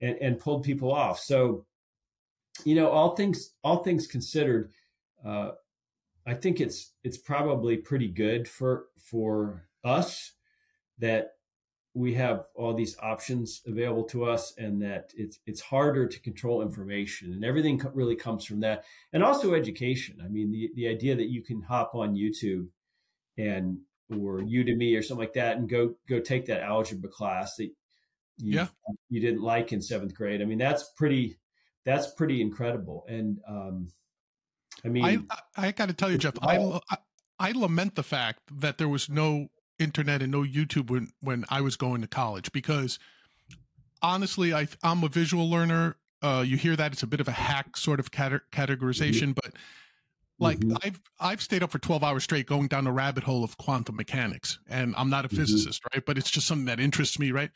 and, 0.00 0.16
and 0.20 0.38
pulled 0.38 0.62
people 0.62 0.92
off. 0.92 1.18
So, 1.20 1.66
you 2.64 2.74
know, 2.74 2.88
all 2.88 3.16
things 3.16 3.50
all 3.62 3.82
things 3.82 4.06
considered, 4.06 4.72
uh, 5.24 5.52
I 6.26 6.34
think 6.34 6.60
it's 6.60 6.92
it's 7.02 7.18
probably 7.18 7.76
pretty 7.76 8.08
good 8.08 8.48
for 8.48 8.86
for 8.98 9.68
us 9.82 10.32
that 10.98 11.33
we 11.94 12.14
have 12.14 12.46
all 12.56 12.74
these 12.74 12.96
options 12.98 13.62
available 13.66 14.02
to 14.02 14.24
us 14.24 14.52
and 14.58 14.82
that 14.82 15.12
it's 15.16 15.38
it's 15.46 15.60
harder 15.60 16.08
to 16.08 16.20
control 16.20 16.60
information. 16.60 17.32
And 17.32 17.44
everything 17.44 17.80
really 17.94 18.16
comes 18.16 18.44
from 18.44 18.60
that. 18.60 18.84
And 19.12 19.22
also 19.22 19.54
education. 19.54 20.18
I 20.22 20.28
mean 20.28 20.50
the, 20.50 20.70
the 20.74 20.88
idea 20.88 21.14
that 21.14 21.30
you 21.30 21.42
can 21.42 21.62
hop 21.62 21.94
on 21.94 22.16
youtube 22.16 22.66
and 23.38 23.78
or 24.10 24.40
udemy 24.40 24.98
or 24.98 25.02
something 25.02 25.24
like 25.24 25.34
that 25.34 25.56
and 25.56 25.68
go 25.68 25.94
go 26.08 26.20
take 26.20 26.46
that 26.46 26.62
algebra 26.62 27.08
class 27.08 27.56
that 27.56 27.70
you, 28.38 28.56
yeah. 28.56 28.66
you 29.08 29.20
didn't 29.20 29.42
like 29.42 29.72
in 29.72 29.80
seventh 29.80 30.14
grade. 30.14 30.42
I 30.42 30.44
mean 30.44 30.58
that's 30.58 30.90
pretty 30.96 31.38
that's 31.84 32.08
pretty 32.08 32.42
incredible. 32.42 33.06
And 33.08 33.38
um 33.48 33.88
i 34.84 34.88
mean 34.88 35.04
i 35.04 35.18
i, 35.56 35.68
I 35.68 35.70
got 35.70 35.86
to 35.86 35.94
tell 35.94 36.10
you 36.10 36.18
jeff 36.18 36.34
I, 36.42 36.58
I 36.90 36.96
I 37.38 37.52
lament 37.52 37.94
the 37.94 38.02
fact 38.02 38.40
that 38.60 38.78
there 38.78 38.88
was 38.88 39.08
no 39.08 39.48
internet 39.78 40.22
and 40.22 40.32
no 40.32 40.42
YouTube 40.42 40.90
when 40.90 41.12
when 41.20 41.44
I 41.48 41.60
was 41.60 41.76
going 41.76 42.00
to 42.02 42.06
college 42.06 42.52
because 42.52 42.98
honestly, 44.02 44.54
I 44.54 44.68
I'm 44.82 45.02
a 45.02 45.08
visual 45.08 45.50
learner. 45.50 45.96
Uh, 46.22 46.44
you 46.46 46.56
hear 46.56 46.76
that 46.76 46.92
it's 46.92 47.02
a 47.02 47.06
bit 47.06 47.20
of 47.20 47.28
a 47.28 47.32
hack 47.32 47.76
sort 47.76 48.00
of 48.00 48.10
categorization, 48.10 49.28
mm-hmm. 49.28 49.32
but 49.32 49.52
like 50.38 50.58
mm-hmm. 50.58 50.76
I've 50.82 51.00
I've 51.20 51.42
stayed 51.42 51.62
up 51.62 51.70
for 51.70 51.78
12 51.78 52.02
hours 52.02 52.24
straight 52.24 52.46
going 52.46 52.68
down 52.68 52.84
the 52.84 52.92
rabbit 52.92 53.24
hole 53.24 53.44
of 53.44 53.56
quantum 53.56 53.96
mechanics 53.96 54.58
and 54.68 54.94
I'm 54.96 55.10
not 55.10 55.24
a 55.24 55.28
mm-hmm. 55.28 55.38
physicist, 55.38 55.82
right? 55.92 56.04
But 56.04 56.18
it's 56.18 56.30
just 56.30 56.46
something 56.46 56.66
that 56.66 56.80
interests 56.80 57.18
me, 57.18 57.30
right? 57.32 57.50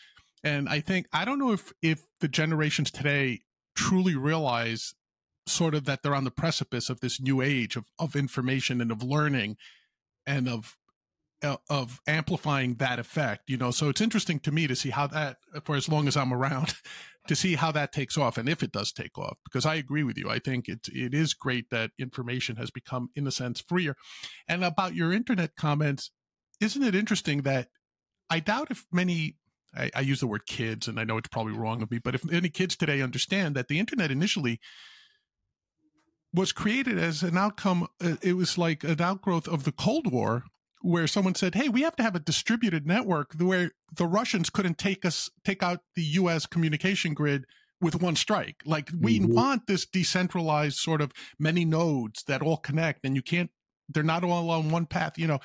And 0.45 0.69
I 0.69 0.81
think 0.81 1.07
I 1.13 1.25
don't 1.25 1.39
know 1.39 1.53
if 1.53 1.73
if 1.83 2.05
the 2.21 2.29
generations 2.29 2.91
today 2.91 3.41
truly 3.75 4.17
realize 4.17 4.95
sort 5.47 5.75
of 5.75 5.85
that 5.85 6.03
they're 6.03 6.15
on 6.15 6.25
the 6.25 6.31
precipice 6.31 6.91
of 6.91 7.01
this 7.01 7.21
new 7.21 7.41
age 7.41 7.77
of, 7.77 7.87
of 7.99 8.15
information 8.15 8.81
and 8.81 8.91
of 8.91 9.03
learning 9.03 9.57
and 10.27 10.49
of 10.49 10.77
of 11.71 12.01
amplifying 12.07 12.75
that 12.75 12.99
effect 12.99 13.49
you 13.49 13.57
know? 13.57 13.71
So 13.71 13.89
it's 13.89 14.01
interesting 14.01 14.41
to 14.41 14.53
me 14.53 14.67
to 14.67 14.77
see 14.77 14.91
how 14.91 15.07
that 15.09 15.39
for 15.65 15.77
as 15.77 15.89
long 15.89 16.09
as 16.09 16.17
i'm 16.17 16.33
around 16.33 16.75
to 17.29 17.37
see 17.37 17.55
how 17.55 17.71
that 17.73 17.93
takes 17.93 18.17
off 18.17 18.39
and 18.39 18.49
if 18.49 18.63
it 18.63 18.73
does 18.73 18.93
take 18.93 19.17
off 19.19 19.39
because 19.45 19.67
i 19.67 19.75
agree 19.75 20.03
with 20.03 20.19
you. 20.19 20.29
I 20.31 20.39
think 20.39 20.69
it 20.69 20.89
it 20.93 21.15
is 21.15 21.35
great 21.35 21.71
that 21.71 21.91
information 21.99 22.57
has 22.57 22.71
become 22.71 23.11
in 23.15 23.27
a 23.27 23.31
sense 23.31 23.61
freer. 23.61 23.97
And 24.49 24.65
about 24.65 24.95
your 24.95 25.13
internet 25.13 25.57
comments 25.57 26.11
isn't 26.61 26.83
it 26.83 26.95
interesting 26.95 27.43
that 27.43 27.69
i 28.31 28.41
doubt 28.41 28.71
if 28.71 28.85
many 28.93 29.37
I, 29.75 29.91
I 29.95 30.01
use 30.01 30.21
the 30.21 30.27
word 30.27 30.47
kids 30.47 30.89
and 30.89 30.99
i 30.99 31.05
know 31.05 31.19
it's 31.19 31.29
probably 31.29 31.53
wrong 31.53 31.83
of 31.83 31.91
me 31.91 31.99
but 31.99 32.15
if 32.15 32.31
any 32.33 32.49
kids 32.49 32.77
today 32.77 33.01
understand 33.01 33.55
that 33.57 33.69
the 33.69 33.79
internet 33.79 34.11
initially 34.11 34.61
was 36.33 36.53
created 36.53 36.99
as 36.99 37.23
an 37.23 37.37
outcome 37.37 37.89
uh, 38.03 38.17
it 38.23 38.35
was 38.35 38.59
like 38.59 38.85
an 38.85 39.01
outgrowth 39.01 39.49
of 39.49 39.65
the 39.65 39.73
cold 39.73 40.11
war 40.11 40.45
where 40.81 41.07
someone 41.07 41.35
said, 41.35 41.55
"Hey, 41.55 41.69
we 41.69 41.83
have 41.83 41.97
to 41.97 42.03
have 42.03 42.15
a 42.15 42.21
distributed 42.21 42.87
network 42.87 43.35
where 43.35 43.73
the 43.93 44.07
Russians 44.07 44.51
couldn't 44.51 44.79
take 44.79 45.05
us 45.05 45.31
take 45.45 45.63
out 45.63 45.81
the 45.95 46.03
U.S. 46.03 46.47
communication 46.47 47.15
grid 47.15 47.45
with 47.81 48.01
one 48.01 48.17
strike. 48.17 48.63
Like 48.65 48.91
we 48.99 49.21
mm-hmm. 49.21 49.35
want 49.35 49.67
this 49.67 49.87
decentralized 49.87 50.79
sort 50.79 51.01
of 51.01 51.13
many 51.39 51.65
nodes 51.65 52.25
that 52.25 52.43
all 52.43 52.57
connect, 52.57 53.05
and 53.05 53.15
you 53.15 53.23
can't. 53.23 53.51
They're 53.89 54.03
not 54.03 54.25
all 54.25 54.51
on 54.51 54.71
one 54.71 54.87
path. 54.87 55.19
You 55.19 55.29
know." 55.29 55.41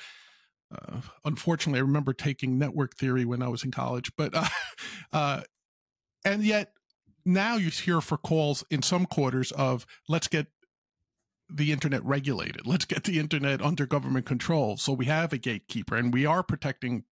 Uh, 0.74 1.00
unfortunately, 1.24 1.78
I 1.78 1.82
remember 1.82 2.12
taking 2.12 2.58
network 2.58 2.96
theory 2.96 3.24
when 3.24 3.42
I 3.42 3.48
was 3.48 3.62
in 3.62 3.70
college, 3.70 4.10
but 4.16 4.34
uh, 4.34 4.48
uh, 5.12 5.42
and 6.24 6.42
yet 6.42 6.72
now 7.24 7.56
you 7.56 7.70
hear 7.70 8.00
for 8.00 8.16
calls 8.16 8.64
in 8.70 8.82
some 8.82 9.06
quarters 9.06 9.52
of 9.52 9.86
let's 10.08 10.28
get 10.28 10.46
the 11.54 11.72
internet 11.72 12.04
regulated. 12.04 12.66
Let's 12.66 12.84
get 12.84 13.04
the 13.04 13.18
internet 13.18 13.62
under 13.62 13.86
government 13.86 14.26
control. 14.26 14.76
So 14.76 14.92
we 14.92 15.06
have 15.06 15.32
a 15.32 15.38
gatekeeper 15.38 15.96
and 15.96 16.12
we 16.12 16.26
are 16.26 16.42
protecting 16.42 17.04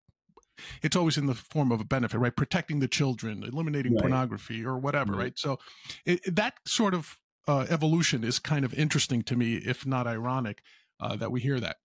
it's 0.82 0.97
always 0.97 1.16
in 1.16 1.26
the 1.26 1.34
form 1.34 1.72
of 1.72 1.80
a 1.80 1.84
benefit, 1.84 2.18
right? 2.18 2.36
Protecting 2.36 2.80
the 2.80 2.86
children, 2.86 3.43
eliminating 3.43 3.95
right. 3.95 4.03
pornography 4.03 4.64
or 4.64 4.78
whatever, 4.78 5.12
right? 5.12 5.18
right? 5.18 5.38
So 5.38 5.59
it, 6.05 6.20
that 6.36 6.55
sort 6.66 6.95
of 6.95 7.16
uh, 7.49 7.66
evolution 7.70 8.22
is 8.22 8.38
kind 8.38 8.64
of 8.64 8.74
interesting 8.74 9.22
to 9.22 9.36
me, 9.36 9.55
if 9.55 9.86
not 9.86 10.07
ironic, 10.07 10.62
uh, 11.01 11.16
that 11.16 11.32
we 11.32 11.40
hear 11.40 11.59
that. 11.59 11.76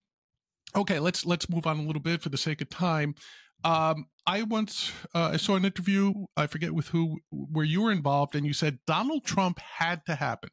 Okay, 0.76 1.00
let's 1.00 1.26
let's 1.26 1.50
move 1.50 1.66
on 1.66 1.80
a 1.80 1.84
little 1.84 2.02
bit 2.02 2.22
for 2.22 2.30
the 2.30 2.38
sake 2.38 2.62
of 2.62 2.70
time. 2.70 3.16
Um, 3.64 4.08
I 4.28 4.44
once 4.44 4.92
uh, 5.16 5.32
I 5.34 5.38
saw 5.38 5.56
an 5.56 5.66
interview, 5.66 6.14
I 6.36 6.46
forget 6.48 6.74
with 6.74 6.90
who, 6.90 7.20
where 7.32 7.66
you 7.66 7.82
were 7.82 7.92
involved, 7.92 8.36
and 8.36 8.46
you 8.46 8.54
said 8.54 8.80
Donald 8.86 9.24
Trump 9.24 9.60
had 9.60 10.06
to 10.06 10.16
happen. 10.16 10.50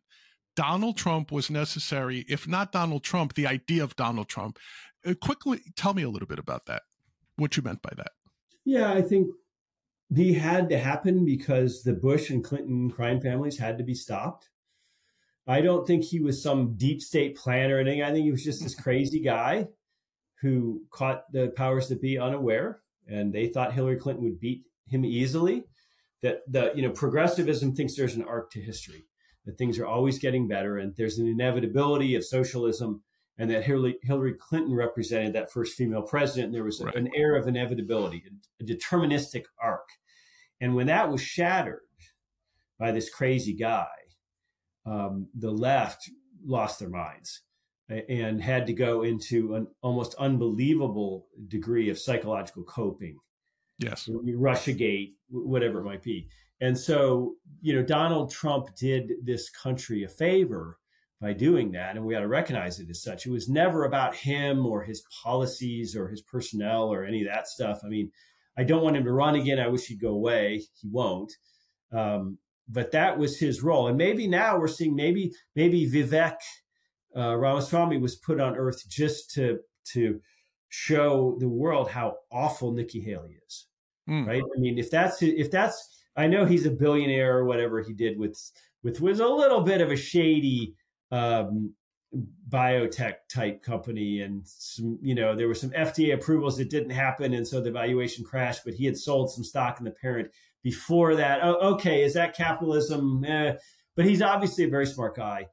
Donald 0.56 0.96
Trump 0.96 1.32
was 1.32 1.50
necessary, 1.50 2.24
if 2.28 2.46
not 2.46 2.72
Donald 2.72 3.02
Trump, 3.02 3.34
the 3.34 3.46
idea 3.46 3.82
of 3.82 3.96
Donald 3.96 4.28
Trump. 4.28 4.58
Uh, 5.06 5.14
quickly 5.20 5.60
tell 5.76 5.94
me 5.94 6.02
a 6.02 6.08
little 6.08 6.28
bit 6.28 6.38
about 6.38 6.66
that, 6.66 6.82
what 7.36 7.56
you 7.56 7.62
meant 7.62 7.82
by 7.82 7.92
that. 7.96 8.12
Yeah, 8.64 8.92
I 8.92 9.02
think 9.02 9.28
he 10.14 10.32
had 10.32 10.68
to 10.70 10.78
happen 10.78 11.24
because 11.24 11.82
the 11.82 11.92
Bush 11.92 12.30
and 12.30 12.42
Clinton 12.42 12.90
crime 12.90 13.20
families 13.20 13.58
had 13.58 13.78
to 13.78 13.84
be 13.84 13.94
stopped. 13.94 14.48
I 15.46 15.60
don't 15.60 15.86
think 15.86 16.04
he 16.04 16.20
was 16.20 16.42
some 16.42 16.74
deep 16.76 17.02
state 17.02 17.36
plan 17.36 17.70
or 17.70 17.78
anything. 17.78 18.02
I 18.02 18.12
think 18.12 18.24
he 18.24 18.30
was 18.30 18.44
just 18.44 18.62
this 18.62 18.74
crazy 18.74 19.20
guy 19.20 19.68
who 20.40 20.82
caught 20.90 21.30
the 21.32 21.48
powers 21.56 21.88
that 21.88 22.00
be 22.00 22.18
unaware, 22.18 22.80
and 23.06 23.32
they 23.32 23.48
thought 23.48 23.74
Hillary 23.74 23.96
Clinton 23.96 24.24
would 24.24 24.40
beat 24.40 24.64
him 24.86 25.04
easily. 25.04 25.64
That 26.22 26.40
the 26.48 26.72
you 26.74 26.80
know 26.80 26.90
progressivism 26.90 27.74
thinks 27.74 27.94
there's 27.94 28.14
an 28.14 28.24
arc 28.24 28.50
to 28.52 28.60
history 28.60 29.04
that 29.44 29.58
things 29.58 29.78
are 29.78 29.86
always 29.86 30.18
getting 30.18 30.48
better 30.48 30.78
and 30.78 30.94
there's 30.96 31.18
an 31.18 31.28
inevitability 31.28 32.14
of 32.14 32.24
socialism 32.24 33.02
and 33.38 33.50
that 33.50 33.64
Hillary, 33.64 33.96
Hillary 34.02 34.34
Clinton 34.34 34.74
represented 34.74 35.32
that 35.32 35.50
first 35.50 35.76
female 35.76 36.02
president. 36.02 36.46
And 36.46 36.54
there 36.54 36.64
was 36.64 36.80
right. 36.80 36.94
an 36.94 37.10
air 37.16 37.36
of 37.36 37.48
inevitability, 37.48 38.22
a, 38.60 38.64
deterministic 38.64 39.44
arc. 39.60 39.88
And 40.60 40.74
when 40.74 40.86
that 40.86 41.10
was 41.10 41.20
shattered 41.20 41.80
by 42.78 42.92
this 42.92 43.10
crazy 43.10 43.52
guy, 43.52 43.86
um, 44.86 45.28
the 45.36 45.50
left 45.50 46.08
lost 46.46 46.78
their 46.78 46.90
minds 46.90 47.42
and 47.88 48.40
had 48.40 48.66
to 48.66 48.72
go 48.72 49.02
into 49.02 49.54
an 49.54 49.66
almost 49.82 50.14
unbelievable 50.14 51.26
degree 51.48 51.90
of 51.90 51.98
psychological 51.98 52.62
coping. 52.62 53.18
Yes. 53.78 54.08
Russiagate, 54.08 55.12
whatever 55.28 55.80
it 55.80 55.84
might 55.84 56.02
be. 56.02 56.28
And 56.60 56.78
so, 56.78 57.34
you 57.60 57.74
know, 57.74 57.82
Donald 57.82 58.30
Trump 58.30 58.74
did 58.76 59.12
this 59.22 59.50
country 59.50 60.04
a 60.04 60.08
favor 60.08 60.78
by 61.20 61.32
doing 61.32 61.72
that. 61.72 61.96
And 61.96 62.04
we 62.04 62.14
got 62.14 62.20
to 62.20 62.28
recognize 62.28 62.80
it 62.80 62.90
as 62.90 63.02
such. 63.02 63.26
It 63.26 63.30
was 63.30 63.48
never 63.48 63.84
about 63.84 64.14
him 64.14 64.66
or 64.66 64.82
his 64.82 65.04
policies 65.22 65.96
or 65.96 66.08
his 66.08 66.20
personnel 66.22 66.92
or 66.92 67.04
any 67.04 67.22
of 67.22 67.32
that 67.32 67.48
stuff. 67.48 67.80
I 67.84 67.88
mean, 67.88 68.10
I 68.56 68.64
don't 68.64 68.82
want 68.82 68.96
him 68.96 69.04
to 69.04 69.12
run 69.12 69.34
again. 69.34 69.58
I 69.58 69.68
wish 69.68 69.86
he'd 69.86 70.00
go 70.00 70.10
away. 70.10 70.62
He 70.80 70.88
won't. 70.88 71.32
Um, 71.92 72.38
but 72.68 72.92
that 72.92 73.18
was 73.18 73.38
his 73.38 73.62
role. 73.62 73.88
And 73.88 73.98
maybe 73.98 74.26
now 74.26 74.58
we're 74.58 74.68
seeing 74.68 74.94
maybe 74.94 75.32
maybe 75.54 75.90
Vivek 75.90 76.36
uh, 77.16 77.36
Ramaswamy 77.36 77.98
was 77.98 78.16
put 78.16 78.40
on 78.40 78.56
earth 78.56 78.88
just 78.88 79.30
to 79.32 79.60
to 79.92 80.20
show 80.68 81.36
the 81.38 81.48
world 81.48 81.90
how 81.90 82.16
awful 82.32 82.72
Nikki 82.72 83.00
Haley 83.00 83.38
is. 83.46 83.66
Mm. 84.08 84.26
Right? 84.26 84.42
I 84.42 84.60
mean, 84.60 84.78
if 84.78 84.90
that's 84.90 85.22
if 85.22 85.50
that's 85.50 86.03
I 86.16 86.26
know 86.26 86.44
he's 86.44 86.66
a 86.66 86.70
billionaire 86.70 87.38
or 87.38 87.44
whatever 87.44 87.82
he 87.82 87.92
did 87.92 88.18
with 88.18 88.38
with 88.82 89.00
was 89.00 89.20
a 89.20 89.26
little 89.26 89.62
bit 89.62 89.80
of 89.80 89.90
a 89.90 89.96
shady 89.96 90.74
um, 91.10 91.74
biotech 92.48 93.14
type 93.32 93.62
company, 93.62 94.20
and 94.20 94.42
some 94.46 94.98
you 95.02 95.14
know 95.14 95.34
there 95.34 95.48
were 95.48 95.54
some 95.54 95.70
FDA 95.70 96.14
approvals 96.14 96.58
that 96.58 96.70
didn't 96.70 96.90
happen, 96.90 97.34
and 97.34 97.46
so 97.46 97.60
the 97.60 97.70
valuation 97.70 98.24
crashed. 98.24 98.64
But 98.64 98.74
he 98.74 98.84
had 98.84 98.96
sold 98.96 99.32
some 99.32 99.44
stock 99.44 99.78
in 99.78 99.84
the 99.84 99.90
parent 99.90 100.30
before 100.62 101.16
that. 101.16 101.40
Oh, 101.42 101.74
okay, 101.74 102.02
is 102.02 102.14
that 102.14 102.36
capitalism? 102.36 103.24
Eh. 103.24 103.54
But 103.96 104.06
he's 104.06 104.22
obviously 104.22 104.64
a 104.64 104.68
very 104.68 104.86
smart 104.86 105.16
guy, 105.16 105.48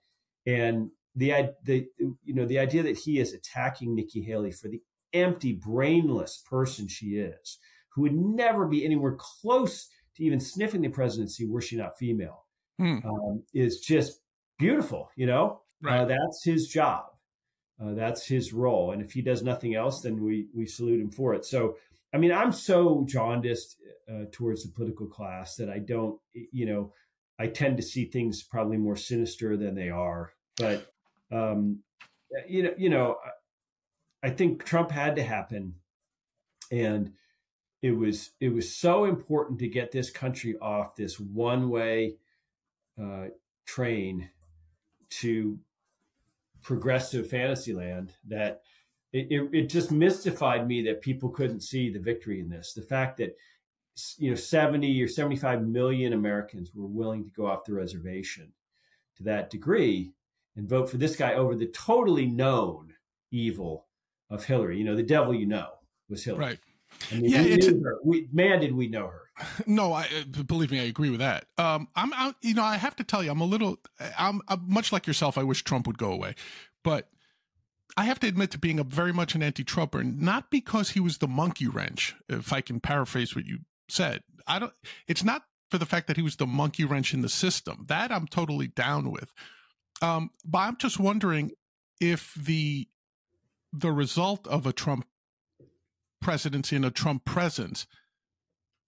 and 0.46 0.90
the 1.16 1.54
the 1.64 1.88
you 1.98 2.34
know 2.34 2.46
the 2.46 2.60
idea 2.60 2.84
that 2.84 2.98
he 2.98 3.20
is 3.20 3.34
attacking 3.34 3.96
Nikki 3.96 4.22
Haley 4.22 4.52
for 4.52 4.68
the 4.68 4.82
empty, 5.14 5.54
brainless 5.54 6.42
person 6.50 6.88
she 6.88 7.18
is, 7.18 7.58
who 7.90 8.02
would 8.02 8.16
never 8.16 8.68
be 8.68 8.86
anywhere 8.86 9.18
close 9.18 9.90
to 10.16 10.24
even 10.24 10.40
sniffing 10.40 10.82
the 10.82 10.90
presidency 10.90 11.46
were 11.46 11.62
she 11.62 11.78
not 11.78 11.98
female 11.98 12.46
hmm. 12.78 12.98
um, 13.06 13.44
is 13.54 13.80
just 13.80 14.22
beautiful. 14.58 15.10
You 15.16 15.28
know, 15.28 15.62
uh, 15.86 15.90
right. 15.90 16.02
uh, 16.02 16.06
that's 16.06 16.44
his 16.44 16.68
job. 16.68 17.06
Uh, 17.82 17.94
that's 17.94 18.26
his 18.26 18.54
role. 18.54 18.92
And 18.92 19.02
if 19.02 19.12
he 19.12 19.22
does 19.22 19.42
nothing 19.42 19.76
else, 19.76 20.02
then 20.02 20.24
we 20.24 20.48
we 20.54 20.66
salute 20.66 21.02
him 21.02 21.12
for 21.12 21.34
it. 21.34 21.46
So, 21.46 21.78
I 22.14 22.18
mean, 22.18 22.32
I'm 22.32 22.52
so 22.52 23.06
jaundiced 23.08 23.78
uh, 24.10 24.26
towards 24.32 24.64
the 24.64 24.72
political 24.72 25.08
class 25.08 25.56
that 25.56 25.70
I 25.70 25.80
don't, 25.80 26.20
you 26.34 26.66
know, 26.66 26.94
I 27.40 27.48
tend 27.48 27.78
to 27.78 27.84
see 27.84 28.06
things 28.06 28.44
probably 28.44 28.78
more 28.78 28.96
sinister 28.96 29.58
than 29.58 29.74
they 29.74 29.90
are. 29.90 30.34
But 30.58 30.92
um, 31.32 31.80
you 32.48 32.64
know, 32.64 32.74
you 32.78 32.90
know, 32.90 33.18
I 34.22 34.30
think 34.30 34.64
Trump 34.64 34.92
had 34.92 35.16
to 35.16 35.24
happen, 35.24 35.76
and 36.72 37.14
it 37.82 37.92
was 37.92 38.32
it 38.40 38.50
was 38.50 38.74
so 38.74 39.06
important 39.06 39.60
to 39.60 39.68
get 39.68 39.92
this 39.92 40.10
country 40.10 40.56
off 40.62 40.96
this 40.96 41.20
one 41.20 41.70
way 41.70 42.16
uh, 43.02 43.26
train 43.66 44.30
to 45.10 45.58
progressive 46.62 47.30
fantasy 47.30 47.74
land 47.74 48.14
that 48.28 48.62
it, 49.12 49.28
it, 49.32 49.50
it, 49.52 49.70
just 49.70 49.92
mystified 49.92 50.68
me 50.68 50.84
that 50.84 51.02
people 51.02 51.30
couldn't 51.30 51.62
see 51.62 51.90
the 51.90 52.00
victory 52.00 52.40
in 52.40 52.50
this. 52.50 52.74
The 52.74 52.84
fact 52.84 53.18
that 53.18 53.36
you 54.18 54.30
know 54.30 54.36
70 54.36 55.02
or 55.04 55.08
75 55.08 55.64
million 55.64 56.14
americans 56.14 56.72
were 56.74 56.88
willing 56.88 57.26
to 57.26 57.30
go 57.32 57.46
off 57.46 57.66
the 57.66 57.74
reservation 57.74 58.54
to 59.18 59.24
that 59.24 59.50
degree 59.50 60.14
and 60.56 60.70
vote 60.70 60.90
for 60.90 60.96
this 60.96 61.18
guy 61.18 61.34
over 61.34 61.56
the 61.56 61.68
totally 61.68 62.26
known 62.26 62.94
evil 63.32 63.88
of 64.30 64.46
hillary. 64.46 64.78
You 64.78 64.86
know 64.86 64.96
the 64.96 65.04
devil 65.04 65.34
you 65.34 65.48
know 65.48 65.72
was 66.08 66.24
hillary. 66.24 66.46
Right 66.46 66.60
I 67.12 67.16
mean, 67.16 67.32
yeah, 67.32 67.44
we 67.44 67.56
knew 67.56 67.84
her. 67.84 68.00
We, 68.04 68.28
man, 68.32 68.60
did 68.60 68.76
we 68.76 68.88
know 68.88 69.08
her? 69.08 69.22
No, 69.66 69.94
I 69.94 70.04
uh, 70.04 70.44
believe 70.44 70.72
me, 70.72 70.80
I 70.80 70.84
agree 70.84 71.10
with 71.10 71.20
that. 71.20 71.46
Um, 71.58 71.88
I'm, 71.96 72.14
I, 72.14 72.34
you 72.42 72.54
know, 72.54 72.64
I 72.64 72.78
have 72.78 72.96
to 72.98 73.04
tell 73.04 73.24
you, 73.24 73.32
I'm 73.32 73.42
a 73.42 73.46
little, 73.46 73.78
I'm, 74.18 74.42
I'm 74.48 74.64
much 74.68 74.92
like 74.92 75.08
yourself. 75.08 75.38
I 75.38 75.44
wish 75.44 75.64
Trump 75.64 75.88
would 75.88 75.98
go 75.98 76.12
away, 76.12 76.36
but 76.84 77.10
I 77.98 78.06
have 78.06 78.20
to 78.22 78.28
admit 78.28 78.52
to 78.52 78.58
being 78.58 78.80
a 78.80 78.84
very 78.84 79.12
much 79.12 79.36
an 79.36 79.44
anti-Trumper, 79.44 80.04
not 80.04 80.50
because 80.52 80.92
he 80.92 81.00
was 81.00 81.18
the 81.18 81.28
monkey 81.28 81.68
wrench, 81.68 82.16
if 82.30 82.54
I 82.54 82.62
can 82.62 82.80
paraphrase 82.80 83.36
what 83.36 83.46
you 83.46 83.60
said. 83.90 84.22
I 84.48 84.60
don't. 84.60 84.74
It's 85.08 85.24
not 85.24 85.44
for 85.70 85.78
the 85.78 85.86
fact 85.86 86.08
that 86.08 86.18
he 86.18 86.24
was 86.24 86.38
the 86.38 86.48
monkey 86.48 86.86
wrench 86.86 87.14
in 87.14 87.22
the 87.22 87.30
system. 87.30 87.86
That 87.88 88.12
I'm 88.12 88.28
totally 88.28 88.68
down 88.68 89.12
with. 89.12 89.34
Um, 90.02 90.32
but 90.46 90.60
I'm 90.60 90.78
just 90.78 91.00
wondering 91.00 91.52
if 92.00 92.34
the 92.34 92.88
the 93.74 93.92
result 93.92 94.48
of 94.48 94.66
a 94.66 94.74
Trump 94.74 95.06
presidency 96.22 96.76
and 96.76 96.86
a 96.86 96.92
Trump 96.92 97.26
presence 97.26 97.88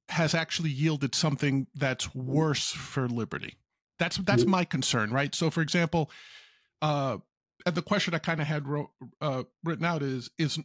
has 0.09 0.35
actually 0.35 0.69
yielded 0.69 1.15
something 1.15 1.67
that's 1.75 2.13
worse 2.13 2.71
for 2.71 3.07
liberty. 3.07 3.57
That's 3.99 4.17
that's 4.17 4.45
my 4.45 4.65
concern, 4.65 5.11
right? 5.11 5.33
So, 5.33 5.49
for 5.49 5.61
example, 5.61 6.09
uh, 6.81 7.17
and 7.65 7.75
the 7.75 7.81
question 7.81 8.13
I 8.13 8.19
kind 8.19 8.41
of 8.41 8.47
had 8.47 8.67
wrote, 8.67 8.89
uh, 9.21 9.43
written 9.63 9.85
out 9.85 10.01
is 10.01 10.29
is 10.37 10.59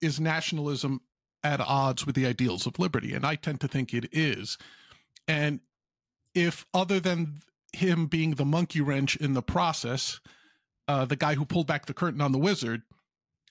is 0.00 0.20
nationalism 0.20 1.00
at 1.42 1.60
odds 1.60 2.06
with 2.06 2.14
the 2.14 2.26
ideals 2.26 2.66
of 2.66 2.78
liberty? 2.78 3.12
And 3.14 3.26
I 3.26 3.34
tend 3.34 3.60
to 3.60 3.68
think 3.68 3.92
it 3.92 4.08
is. 4.12 4.56
And 5.28 5.60
if 6.34 6.66
other 6.72 7.00
than 7.00 7.40
him 7.72 8.06
being 8.06 8.32
the 8.32 8.44
monkey 8.44 8.80
wrench 8.80 9.16
in 9.16 9.34
the 9.34 9.42
process, 9.42 10.20
uh, 10.88 11.04
the 11.04 11.16
guy 11.16 11.34
who 11.34 11.44
pulled 11.44 11.66
back 11.66 11.86
the 11.86 11.94
curtain 11.94 12.20
on 12.20 12.32
the 12.32 12.38
wizard, 12.38 12.82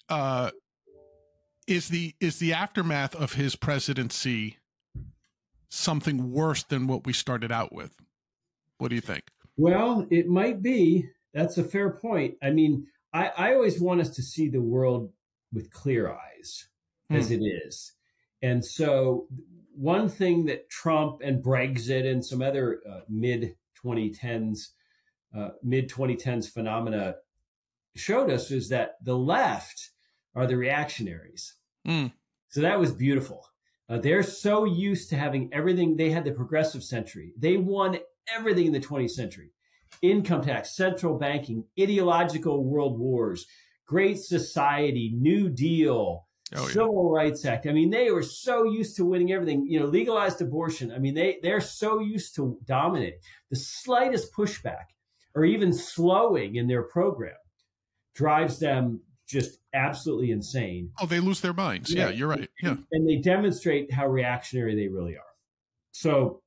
uh, 0.09 0.51
is 1.68 1.89
the 1.89 2.16
is 2.20 2.39
the 2.39 2.53
aftermath 2.53 3.16
of 3.16 3.34
his 3.34 3.55
presidency 3.55 4.57
something 5.70 6.32
worse 6.32 6.64
than 6.64 6.88
what 6.88 7.05
we 7.05 7.14
started 7.14 7.51
out 7.51 7.74
with? 7.74 7.91
What 8.78 8.89
do 8.89 8.95
you 8.95 9.01
think? 9.01 9.24
Well, 9.57 10.07
it 10.09 10.28
might 10.28 10.61
be. 10.61 11.09
That's 11.34 11.57
a 11.57 11.64
fair 11.64 11.89
point. 11.89 12.36
I 12.43 12.51
mean, 12.51 12.88
I, 13.11 13.32
I 13.38 13.53
always 13.53 13.80
want 13.80 14.01
us 14.01 14.09
to 14.11 14.22
see 14.22 14.49
the 14.49 14.61
world 14.61 15.11
with 15.51 15.72
clear 15.72 16.11
eyes 16.11 16.68
hmm. 17.09 17.16
as 17.16 17.32
it 17.32 17.41
is. 17.41 17.93
And 18.41 18.64
so, 18.64 19.28
one 19.76 20.09
thing 20.09 20.45
that 20.45 20.70
Trump 20.70 21.22
and 21.24 21.43
Brexit 21.43 22.05
and 22.05 22.24
some 22.24 22.41
other 22.41 22.82
uh, 22.88 23.01
mid 23.09 23.55
2010s, 23.84 24.70
uh, 25.36 25.49
mid 25.64 25.89
2010s 25.89 26.51
phenomena 26.51 27.16
showed 27.95 28.30
us 28.30 28.51
is 28.51 28.70
that 28.70 28.97
the 29.01 29.18
left 29.18 29.91
are 30.36 30.47
the 30.47 30.57
reactionaries. 30.57 31.55
Mm. 31.88 32.13
So 32.49 32.61
that 32.61 32.79
was 32.79 32.91
beautiful. 32.91 33.45
Uh, 33.89 33.97
they're 33.97 34.23
so 34.23 34.65
used 34.65 35.09
to 35.09 35.15
having 35.15 35.49
everything. 35.53 35.95
They 35.95 36.09
had 36.09 36.23
the 36.23 36.31
progressive 36.31 36.84
century. 36.84 37.34
They 37.38 37.57
won 37.57 37.99
everything 38.34 38.67
in 38.67 38.73
the 38.73 38.79
20th 38.79 39.11
century 39.11 39.51
income 40.01 40.41
tax, 40.41 40.75
central 40.75 41.17
banking, 41.17 41.63
ideological 41.79 42.63
world 42.63 42.99
wars, 42.99 43.45
great 43.86 44.19
society, 44.19 45.13
New 45.15 45.49
Deal, 45.49 46.27
oh, 46.55 46.61
yeah. 46.61 46.73
Civil 46.73 47.11
Rights 47.11 47.45
Act. 47.45 47.67
I 47.67 47.71
mean, 47.71 47.89
they 47.89 48.11
were 48.11 48.23
so 48.23 48.63
used 48.63 48.95
to 48.97 49.05
winning 49.05 49.31
everything. 49.31 49.65
You 49.67 49.79
know, 49.79 49.86
legalized 49.86 50.41
abortion. 50.41 50.91
I 50.91 50.99
mean, 50.99 51.13
they 51.13 51.39
they're 51.41 51.61
so 51.61 51.99
used 51.99 52.36
to 52.36 52.57
dominating. 52.65 53.19
The 53.49 53.57
slightest 53.57 54.34
pushback 54.34 54.86
or 55.36 55.45
even 55.45 55.73
slowing 55.73 56.55
in 56.55 56.67
their 56.67 56.84
program 56.84 57.36
drives 58.13 58.59
them 58.59 59.01
just 59.28 59.59
absolutely 59.74 60.32
insane. 60.32 60.91
Oh, 60.99 61.05
they 61.05 61.19
lose 61.19 61.41
their 61.41 61.53
minds. 61.53 61.93
Yeah, 61.93 62.09
yeah 62.09 62.15
you're 62.15 62.28
right. 62.28 62.49
Yeah. 62.61 62.76
And 62.91 63.07
they 63.07 63.17
demonstrate 63.17 63.91
how 63.91 64.07
reactionary 64.07 64.76
they 64.76 64.88
really 64.88 65.15
are. 65.15 65.24
So, 65.91 66.41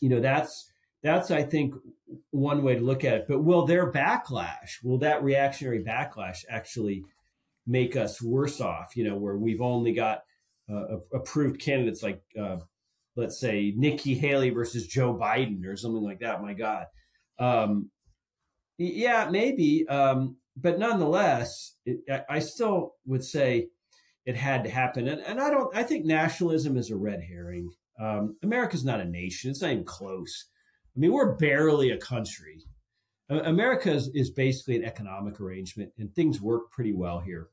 you 0.00 0.08
know, 0.08 0.20
that's 0.20 0.70
that's 1.02 1.30
I 1.30 1.42
think 1.42 1.74
one 2.30 2.62
way 2.62 2.76
to 2.76 2.80
look 2.80 3.04
at 3.04 3.14
it. 3.14 3.24
But 3.28 3.42
will 3.42 3.66
their 3.66 3.90
backlash, 3.90 4.82
will 4.82 4.98
that 4.98 5.22
reactionary 5.22 5.82
backlash 5.82 6.44
actually 6.48 7.04
make 7.66 7.96
us 7.96 8.22
worse 8.22 8.60
off? 8.60 8.96
You 8.96 9.04
know, 9.04 9.16
where 9.16 9.36
we've 9.36 9.62
only 9.62 9.94
got 9.94 10.22
uh, 10.72 10.98
approved 11.12 11.60
candidates 11.60 12.02
like, 12.02 12.22
uh, 12.40 12.58
let's 13.16 13.38
say, 13.38 13.72
Nikki 13.76 14.14
Haley 14.14 14.50
versus 14.50 14.86
Joe 14.86 15.14
Biden 15.14 15.66
or 15.66 15.76
something 15.76 16.02
like 16.02 16.20
that. 16.20 16.42
My 16.42 16.54
God. 16.54 16.86
Um, 17.38 17.90
yeah, 18.78 19.28
maybe. 19.30 19.86
Um, 19.88 20.36
but 20.56 20.78
nonetheless, 20.78 21.76
it, 21.86 22.00
I, 22.10 22.36
I, 22.36 22.38
still 22.38 22.94
would 23.06 23.24
say 23.24 23.68
it 24.26 24.36
had 24.36 24.64
to 24.64 24.70
happen. 24.70 25.08
And, 25.08 25.20
and 25.22 25.40
I 25.40 25.50
don't. 25.50 25.74
I 25.74 25.82
think 25.82 26.04
nationalism 26.04 26.76
is 26.76 26.90
a 26.90 26.96
red 26.96 27.22
herring. 27.22 27.70
Um, 27.98 28.36
America's 28.42 28.84
not 28.84 29.00
a 29.00 29.04
nation. 29.04 29.50
It's 29.50 29.62
not 29.62 29.72
even 29.72 29.84
close. 29.84 30.46
I 30.94 30.98
mean, 30.98 31.12
we're 31.12 31.36
barely 31.36 31.90
a 31.90 31.98
country. 31.98 32.64
America 33.30 33.90
is, 33.90 34.10
is 34.14 34.30
basically 34.30 34.76
an 34.76 34.84
economic 34.84 35.40
arrangement, 35.40 35.90
and 35.98 36.14
things 36.14 36.40
work 36.42 36.70
pretty 36.70 36.92
well 36.92 37.18
here. 37.18 37.48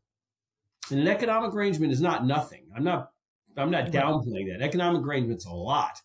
And 0.92 1.00
an 1.00 1.08
economic 1.08 1.54
arrangement 1.54 1.94
is 1.94 2.02
not 2.02 2.26
nothing. 2.26 2.66
I'm 2.76 2.84
not. 2.84 3.12
I'm 3.58 3.72
not 3.72 3.88
downplaying 3.88 4.52
that. 4.52 4.62
Economic 4.62 5.04
arrangement's 5.04 5.46
a 5.46 5.52
lot, 5.52 6.00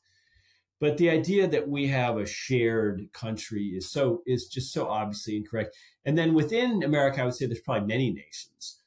but 0.80 0.98
the 0.98 1.10
idea 1.10 1.46
that 1.46 1.68
we 1.68 1.86
have 1.88 2.18
a 2.18 2.26
shared 2.26 3.08
country 3.12 3.68
is 3.68 3.90
so 3.90 4.22
is 4.26 4.48
just 4.48 4.72
so 4.72 4.88
obviously 4.88 5.36
incorrect. 5.36 5.76
And 6.04 6.16
then 6.18 6.34
within 6.34 6.82
America, 6.82 7.22
I 7.22 7.24
would 7.24 7.34
say 7.34 7.46
there's 7.46 7.60
probably 7.60 7.86
many 7.86 8.10
nations, 8.10 8.80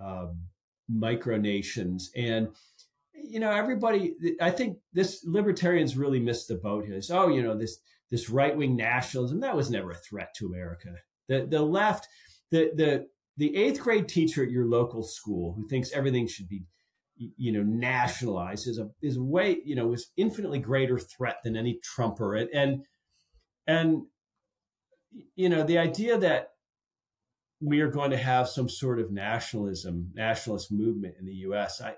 um, 0.00 0.38
micronations, 0.90 2.04
and 2.16 2.48
you 3.14 3.40
know 3.40 3.50
everybody. 3.50 4.14
I 4.40 4.50
think 4.50 4.78
this 4.92 5.24
libertarians 5.24 5.96
really 5.96 6.20
missed 6.20 6.48
the 6.48 6.56
boat 6.56 6.86
here. 6.86 7.00
oh, 7.10 7.28
you 7.28 7.42
know 7.42 7.56
this 7.56 7.78
this 8.10 8.30
right 8.30 8.56
wing 8.56 8.76
nationalism 8.76 9.40
that 9.40 9.56
was 9.56 9.70
never 9.70 9.90
a 9.90 9.96
threat 9.96 10.34
to 10.36 10.46
America. 10.46 10.94
The 11.28 11.46
the 11.46 11.62
left, 11.62 12.08
the 12.50 12.70
the 12.74 13.06
the 13.36 13.56
eighth 13.56 13.80
grade 13.80 14.08
teacher 14.08 14.44
at 14.44 14.50
your 14.50 14.66
local 14.66 15.02
school 15.02 15.54
who 15.54 15.66
thinks 15.66 15.92
everything 15.92 16.26
should 16.26 16.48
be 16.48 16.62
you 17.36 17.52
know 17.52 17.62
nationalized 17.62 18.66
is 18.66 18.78
a 18.78 18.90
is 19.00 19.18
way 19.18 19.58
you 19.64 19.74
know 19.74 19.92
is 19.92 20.10
infinitely 20.16 20.58
greater 20.58 20.98
threat 20.98 21.36
than 21.44 21.56
any 21.56 21.78
trumper 21.82 22.34
and 22.34 22.48
and 22.52 22.84
and 23.66 24.02
you 25.34 25.48
know 25.48 25.62
the 25.62 25.78
idea 25.78 26.18
that 26.18 26.52
we 27.62 27.80
are 27.80 27.90
going 27.90 28.10
to 28.10 28.16
have 28.18 28.48
some 28.48 28.68
sort 28.68 28.98
of 28.98 29.12
nationalism, 29.12 30.10
nationalist 30.14 30.72
movement 30.72 31.14
in 31.18 31.24
the 31.24 31.34
U.S. 31.46 31.80
I, 31.80 31.94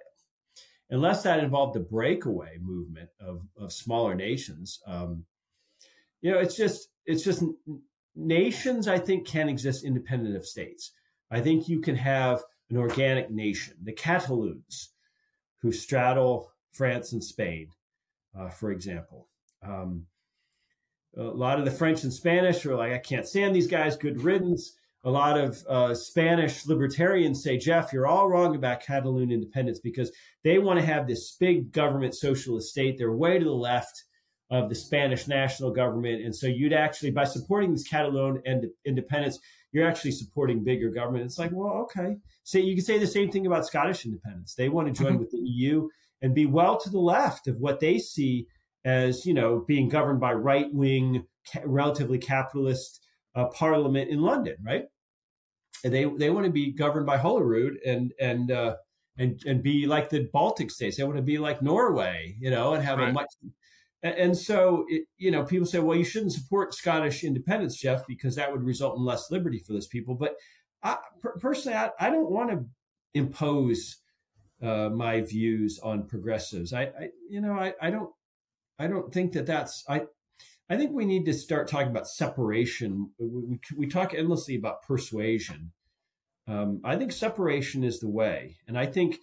unless 0.90 1.22
that 1.22 1.42
involved 1.42 1.74
a 1.76 1.80
breakaway 1.80 2.58
movement 2.60 3.08
of, 3.18 3.40
of 3.58 3.72
smaller 3.72 4.14
nations, 4.14 4.80
um, 4.86 5.24
you 6.20 6.30
know, 6.30 6.38
it's 6.38 6.56
just 6.56 6.88
it's 7.06 7.24
just 7.24 7.42
nations. 8.14 8.88
I 8.88 8.98
think 8.98 9.26
can 9.26 9.48
exist 9.48 9.84
independent 9.84 10.36
of 10.36 10.46
states. 10.46 10.92
I 11.30 11.40
think 11.40 11.68
you 11.68 11.80
can 11.80 11.96
have 11.96 12.42
an 12.70 12.76
organic 12.76 13.30
nation, 13.30 13.74
the 13.82 13.92
Catalans, 13.92 14.90
who 15.64 15.72
straddle 15.72 16.52
France 16.72 17.12
and 17.12 17.24
Spain, 17.24 17.68
uh, 18.38 18.50
for 18.50 18.70
example. 18.70 19.28
Um, 19.66 20.06
a 21.16 21.22
lot 21.22 21.58
of 21.58 21.64
the 21.64 21.70
French 21.70 22.02
and 22.02 22.12
Spanish 22.12 22.66
are 22.66 22.76
like, 22.76 22.92
I 22.92 22.98
can't 22.98 23.26
stand 23.26 23.56
these 23.56 23.66
guys. 23.66 23.96
Good 23.96 24.20
riddance 24.20 24.76
a 25.04 25.10
lot 25.10 25.38
of 25.38 25.64
uh, 25.68 25.94
Spanish 25.94 26.66
libertarians 26.66 27.42
say, 27.42 27.58
Jeff, 27.58 27.92
you're 27.92 28.06
all 28.06 28.28
wrong 28.28 28.56
about 28.56 28.80
Catalan 28.80 29.30
independence 29.30 29.78
because 29.78 30.10
they 30.42 30.58
want 30.58 30.80
to 30.80 30.86
have 30.86 31.06
this 31.06 31.36
big 31.38 31.72
government 31.72 32.14
socialist 32.14 32.70
state. 32.70 32.96
They're 32.96 33.12
way 33.12 33.38
to 33.38 33.44
the 33.44 33.52
left 33.52 34.04
of 34.50 34.70
the 34.70 34.74
Spanish 34.74 35.28
national 35.28 35.72
government. 35.72 36.24
And 36.24 36.34
so 36.34 36.46
you'd 36.46 36.72
actually, 36.72 37.10
by 37.10 37.24
supporting 37.24 37.72
this 37.72 37.86
Catalan 37.86 38.42
independence, 38.86 39.38
you're 39.74 39.88
actually 39.88 40.12
supporting 40.12 40.64
bigger 40.64 40.88
government. 40.88 41.24
It's 41.24 41.38
like, 41.38 41.50
well, 41.52 41.72
okay. 41.82 42.16
So 42.44 42.58
you 42.58 42.74
can 42.74 42.84
say 42.84 42.98
the 42.98 43.06
same 43.06 43.30
thing 43.30 43.46
about 43.46 43.66
Scottish 43.66 44.06
independence. 44.06 44.54
They 44.54 44.70
want 44.70 44.88
to 44.88 45.02
join 45.02 45.12
mm-hmm. 45.12 45.20
with 45.20 45.30
the 45.32 45.38
EU 45.38 45.88
and 46.22 46.34
be 46.34 46.46
well 46.46 46.78
to 46.80 46.88
the 46.88 47.00
left 47.00 47.48
of 47.48 47.58
what 47.58 47.80
they 47.80 47.98
see 47.98 48.46
as, 48.84 49.26
you 49.26 49.34
know, 49.34 49.64
being 49.66 49.88
governed 49.88 50.20
by 50.20 50.32
right 50.32 50.72
wing, 50.72 51.26
ca- 51.52 51.62
relatively 51.66 52.18
capitalist 52.18 53.04
uh, 53.34 53.46
parliament 53.48 54.10
in 54.10 54.22
London, 54.22 54.56
right? 54.64 54.84
they 55.90 56.04
they 56.04 56.30
want 56.30 56.46
to 56.46 56.52
be 56.52 56.72
governed 56.72 57.06
by 57.06 57.18
Holyrood 57.18 57.78
and 57.84 58.12
and 58.18 58.50
uh, 58.50 58.76
and 59.18 59.40
and 59.46 59.62
be 59.62 59.86
like 59.86 60.08
the 60.08 60.28
Baltic 60.32 60.70
states. 60.70 60.96
They 60.96 61.04
want 61.04 61.16
to 61.16 61.22
be 61.22 61.38
like 61.38 61.62
Norway, 61.62 62.36
you 62.40 62.50
know, 62.50 62.74
and 62.74 62.82
have 62.82 62.98
right. 62.98 63.10
a 63.10 63.12
much. 63.12 63.28
And 64.04 64.36
so, 64.36 64.84
it, 64.88 65.04
you 65.16 65.30
know, 65.30 65.44
people 65.44 65.66
say, 65.66 65.78
well, 65.78 65.96
you 65.96 66.04
shouldn't 66.04 66.32
support 66.34 66.74
Scottish 66.74 67.24
independence, 67.24 67.76
Jeff, 67.78 68.06
because 68.06 68.36
that 68.36 68.52
would 68.52 68.62
result 68.62 68.98
in 68.98 69.04
less 69.04 69.30
liberty 69.30 69.58
for 69.58 69.72
those 69.72 69.86
people. 69.86 70.14
But 70.14 70.36
I, 70.82 70.98
personally, 71.40 71.78
I, 71.78 71.90
I 71.98 72.10
don't 72.10 72.30
want 72.30 72.50
to 72.50 72.66
impose 73.14 73.96
uh, 74.62 74.90
my 74.90 75.22
views 75.22 75.80
on 75.82 76.06
progressives. 76.06 76.74
I, 76.74 76.82
I 76.82 77.08
you 77.30 77.40
know, 77.40 77.54
I, 77.54 77.72
I 77.80 77.90
don't, 77.90 78.10
I 78.78 78.88
don't 78.88 79.12
think 79.12 79.32
that 79.32 79.46
that's. 79.46 79.82
I 79.88 80.02
I 80.68 80.76
think 80.76 80.92
we 80.92 81.04
need 81.04 81.24
to 81.26 81.32
start 81.32 81.68
talking 81.68 81.90
about 81.90 82.08
separation. 82.08 83.10
We, 83.18 83.28
we, 83.28 83.60
we 83.76 83.86
talk 83.86 84.14
endlessly 84.14 84.56
about 84.56 84.82
persuasion. 84.82 85.72
Um, 86.46 86.80
I 86.84 86.96
think 86.96 87.12
separation 87.12 87.84
is 87.84 88.00
the 88.00 88.08
way. 88.08 88.56
And 88.66 88.78
I 88.78 88.86
think 88.86 89.18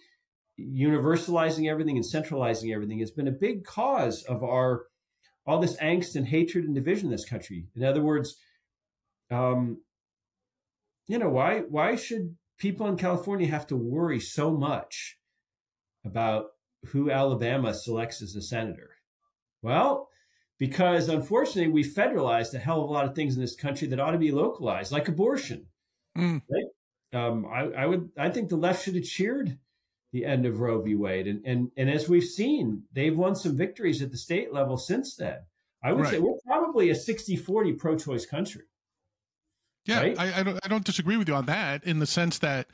universalizing 0.60 1.70
everything 1.70 1.96
and 1.96 2.06
centralizing 2.06 2.72
everything 2.72 2.98
has 2.98 3.10
been 3.10 3.28
a 3.28 3.32
big 3.32 3.64
cause 3.64 4.22
of 4.24 4.42
our 4.42 4.86
all 5.46 5.60
this 5.60 5.76
angst 5.78 6.14
and 6.14 6.28
hatred 6.28 6.64
and 6.64 6.74
division 6.74 7.06
in 7.06 7.10
this 7.10 7.28
country. 7.28 7.66
In 7.74 7.82
other 7.82 8.02
words, 8.02 8.36
um, 9.30 9.80
you 11.08 11.18
know, 11.18 11.30
why 11.30 11.60
why 11.60 11.96
should 11.96 12.36
people 12.58 12.86
in 12.86 12.96
California 12.96 13.48
have 13.48 13.66
to 13.68 13.76
worry 13.76 14.20
so 14.20 14.52
much 14.52 15.18
about 16.04 16.46
who 16.86 17.10
Alabama 17.10 17.74
selects 17.74 18.22
as 18.22 18.36
a 18.36 18.42
senator? 18.42 18.90
Well, 19.62 20.08
because 20.58 21.08
unfortunately 21.08 21.72
we 21.72 21.82
federalized 21.82 22.54
a 22.54 22.58
hell 22.58 22.82
of 22.82 22.88
a 22.88 22.92
lot 22.92 23.04
of 23.04 23.14
things 23.14 23.34
in 23.34 23.40
this 23.40 23.56
country 23.56 23.88
that 23.88 23.98
ought 23.98 24.12
to 24.12 24.18
be 24.18 24.30
localized, 24.30 24.92
like 24.92 25.08
abortion. 25.08 25.66
Mm. 26.16 26.42
Right? 26.48 27.20
Um, 27.20 27.46
I, 27.46 27.82
I, 27.82 27.86
would, 27.86 28.10
I 28.16 28.30
think 28.30 28.48
the 28.48 28.56
left 28.56 28.84
should 28.84 28.94
have 28.94 29.04
cheered 29.04 29.58
the 30.12 30.24
end 30.24 30.46
of 30.46 30.60
Roe 30.60 30.80
v. 30.80 30.94
Wade, 30.94 31.26
and 31.26 31.44
and 31.44 31.70
and 31.76 31.90
as 31.90 32.08
we've 32.08 32.24
seen, 32.24 32.84
they've 32.92 33.16
won 33.16 33.34
some 33.34 33.56
victories 33.56 34.02
at 34.02 34.10
the 34.10 34.16
state 34.16 34.52
level 34.52 34.76
since 34.76 35.16
then. 35.16 35.38
I 35.82 35.92
would 35.92 36.04
right. 36.04 36.12
say 36.12 36.18
we're 36.20 36.38
probably 36.46 36.90
a 36.90 36.94
60-40 36.94 37.76
pro-choice 37.76 38.24
country. 38.24 38.62
Yeah, 39.84 40.00
right? 40.00 40.18
I, 40.18 40.40
I 40.40 40.42
don't 40.44 40.60
I 40.64 40.68
don't 40.68 40.84
disagree 40.84 41.16
with 41.16 41.28
you 41.28 41.34
on 41.34 41.46
that 41.46 41.82
in 41.84 41.98
the 41.98 42.06
sense 42.06 42.38
that 42.38 42.68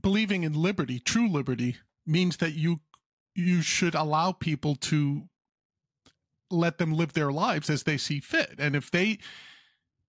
believing 0.00 0.42
in 0.42 0.52
liberty, 0.52 0.98
true 0.98 1.30
liberty, 1.30 1.76
means 2.06 2.36
that 2.38 2.52
you 2.52 2.80
you 3.34 3.62
should 3.62 3.94
allow 3.94 4.32
people 4.32 4.76
to 4.76 5.28
let 6.50 6.78
them 6.78 6.92
live 6.92 7.14
their 7.14 7.32
lives 7.32 7.70
as 7.70 7.84
they 7.84 7.96
see 7.96 8.20
fit. 8.20 8.56
And 8.58 8.76
if 8.76 8.90
they 8.90 9.18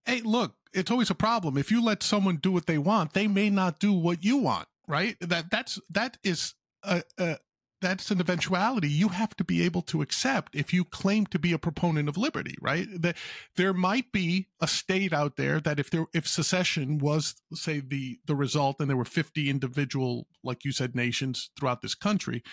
hey, 0.06 0.22
look, 0.22 0.56
it's 0.74 0.92
always 0.92 1.10
a 1.10 1.16
problem. 1.16 1.58
If 1.58 1.72
you 1.72 1.84
let 1.84 2.04
someone 2.04 2.38
do 2.38 2.52
what 2.52 2.68
they 2.68 2.78
want, 2.78 3.14
they 3.14 3.28
may 3.28 3.50
not 3.50 3.80
do 3.80 3.94
what 3.94 4.24
you 4.24 4.38
want, 4.38 4.68
right? 4.88 5.18
That 5.22 5.50
that's 5.52 5.80
that 5.90 6.18
is 6.24 6.54
a, 6.84 7.04
a 7.18 7.38
that's 7.86 8.10
an 8.10 8.20
eventuality 8.20 8.88
you 8.88 9.10
have 9.10 9.36
to 9.36 9.44
be 9.44 9.62
able 9.62 9.82
to 9.84 10.02
accept 10.02 10.56
if 10.56 10.74
you 10.74 10.84
claim 10.84 11.26
to 11.28 11.38
be 11.38 11.54
a 11.54 11.60
proponent 11.60 12.10
of 12.10 12.18
liberty, 12.18 12.56
right? 12.60 12.88
That 13.00 13.16
there 13.58 13.74
might 13.74 14.12
be 14.12 14.48
a 14.60 14.68
state 14.68 15.14
out 15.14 15.36
there 15.36 15.60
that 15.60 15.80
if 15.80 15.90
there 15.90 16.06
if 16.14 16.28
secession 16.28 16.98
was 16.98 17.36
say 17.54 17.82
the 17.82 18.20
the 18.26 18.36
result 18.36 18.78
and 18.80 18.90
there 18.90 18.98
were 18.98 19.06
50 19.06 19.50
individual 19.50 20.28
like 20.44 20.66
you 20.66 20.72
said 20.72 20.96
nations 20.96 21.52
throughout 21.58 21.82
this 21.82 21.96
country, 21.96 22.44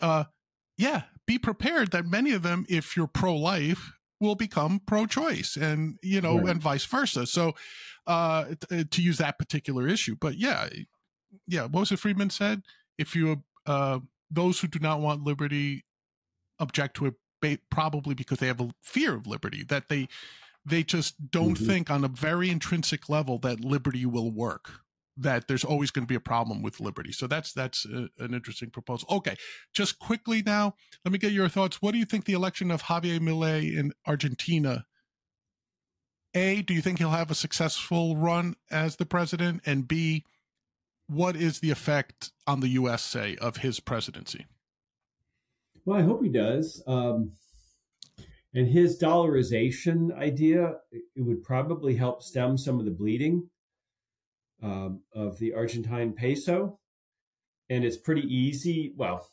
uh 0.00 0.24
yeah, 0.76 1.02
be 1.26 1.38
prepared 1.38 1.90
that 1.90 2.06
many 2.06 2.32
of 2.32 2.42
them 2.42 2.64
if 2.68 2.96
you're 2.96 3.08
pro-life 3.08 3.92
will 4.20 4.36
become 4.36 4.80
pro-choice 4.86 5.56
and 5.56 5.96
you 6.02 6.20
know 6.20 6.38
right. 6.38 6.50
and 6.50 6.62
vice 6.62 6.84
versa. 6.84 7.26
So 7.26 7.54
uh 8.06 8.44
to 8.70 9.02
use 9.02 9.18
that 9.18 9.38
particular 9.38 9.88
issue. 9.88 10.14
But 10.20 10.36
yeah, 10.36 10.68
yeah, 11.46 11.62
what 11.62 11.80
was 11.80 11.92
it 11.92 11.98
Friedman 11.98 12.30
said? 12.30 12.62
If 12.96 13.14
you 13.14 13.42
uh 13.66 14.00
those 14.30 14.60
who 14.60 14.68
do 14.68 14.78
not 14.78 15.00
want 15.00 15.24
liberty 15.24 15.84
object 16.58 16.96
to 16.96 17.06
it 17.06 17.14
probably 17.70 18.14
because 18.14 18.38
they 18.38 18.46
have 18.46 18.60
a 18.60 18.70
fear 18.82 19.14
of 19.14 19.26
liberty 19.26 19.64
that 19.68 19.88
they 19.88 20.08
they 20.64 20.82
just 20.82 21.30
don't 21.30 21.54
mm-hmm. 21.54 21.66
think 21.66 21.90
on 21.90 22.04
a 22.04 22.08
very 22.08 22.50
intrinsic 22.50 23.08
level 23.08 23.38
that 23.38 23.60
liberty 23.60 24.04
will 24.04 24.30
work 24.30 24.70
that 25.16 25.48
there's 25.48 25.64
always 25.64 25.90
going 25.90 26.04
to 26.04 26.08
be 26.08 26.14
a 26.14 26.20
problem 26.20 26.62
with 26.62 26.80
liberty 26.80 27.12
so 27.12 27.26
that's 27.26 27.52
that's 27.52 27.84
a, 27.86 28.08
an 28.18 28.34
interesting 28.34 28.70
proposal 28.70 29.06
okay 29.10 29.36
just 29.72 29.98
quickly 29.98 30.42
now 30.44 30.74
let 31.04 31.12
me 31.12 31.18
get 31.18 31.32
your 31.32 31.48
thoughts 31.48 31.80
what 31.80 31.92
do 31.92 31.98
you 31.98 32.04
think 32.04 32.24
the 32.24 32.32
election 32.32 32.70
of 32.70 32.84
javier 32.84 33.20
milei 33.20 33.76
in 33.76 33.92
argentina 34.06 34.84
a 36.34 36.62
do 36.62 36.74
you 36.74 36.82
think 36.82 36.98
he'll 36.98 37.10
have 37.10 37.30
a 37.30 37.36
successful 37.36 38.16
run 38.16 38.54
as 38.70 38.96
the 38.96 39.06
president 39.06 39.60
and 39.64 39.86
b 39.86 40.24
what 41.08 41.36
is 41.36 41.60
the 41.60 41.70
effect 41.70 42.30
on 42.46 42.60
the 42.60 42.68
U.S. 42.68 43.02
say 43.02 43.36
of 43.36 43.58
his 43.58 43.80
presidency? 43.80 44.46
Well, 45.84 45.98
I 45.98 46.02
hope 46.02 46.22
he 46.22 46.28
does. 46.28 46.82
Um, 46.86 47.32
and 48.54 48.68
his 48.68 48.98
dollarization 48.98 50.16
idea 50.16 50.74
it 50.92 51.02
would 51.16 51.42
probably 51.42 51.96
help 51.96 52.22
stem 52.22 52.56
some 52.56 52.78
of 52.78 52.84
the 52.84 52.90
bleeding 52.90 53.48
um, 54.62 55.02
of 55.14 55.38
the 55.38 55.54
Argentine 55.54 56.12
peso, 56.12 56.78
and 57.70 57.84
it's 57.84 57.96
pretty 57.96 58.22
easy. 58.22 58.92
Well, 58.96 59.28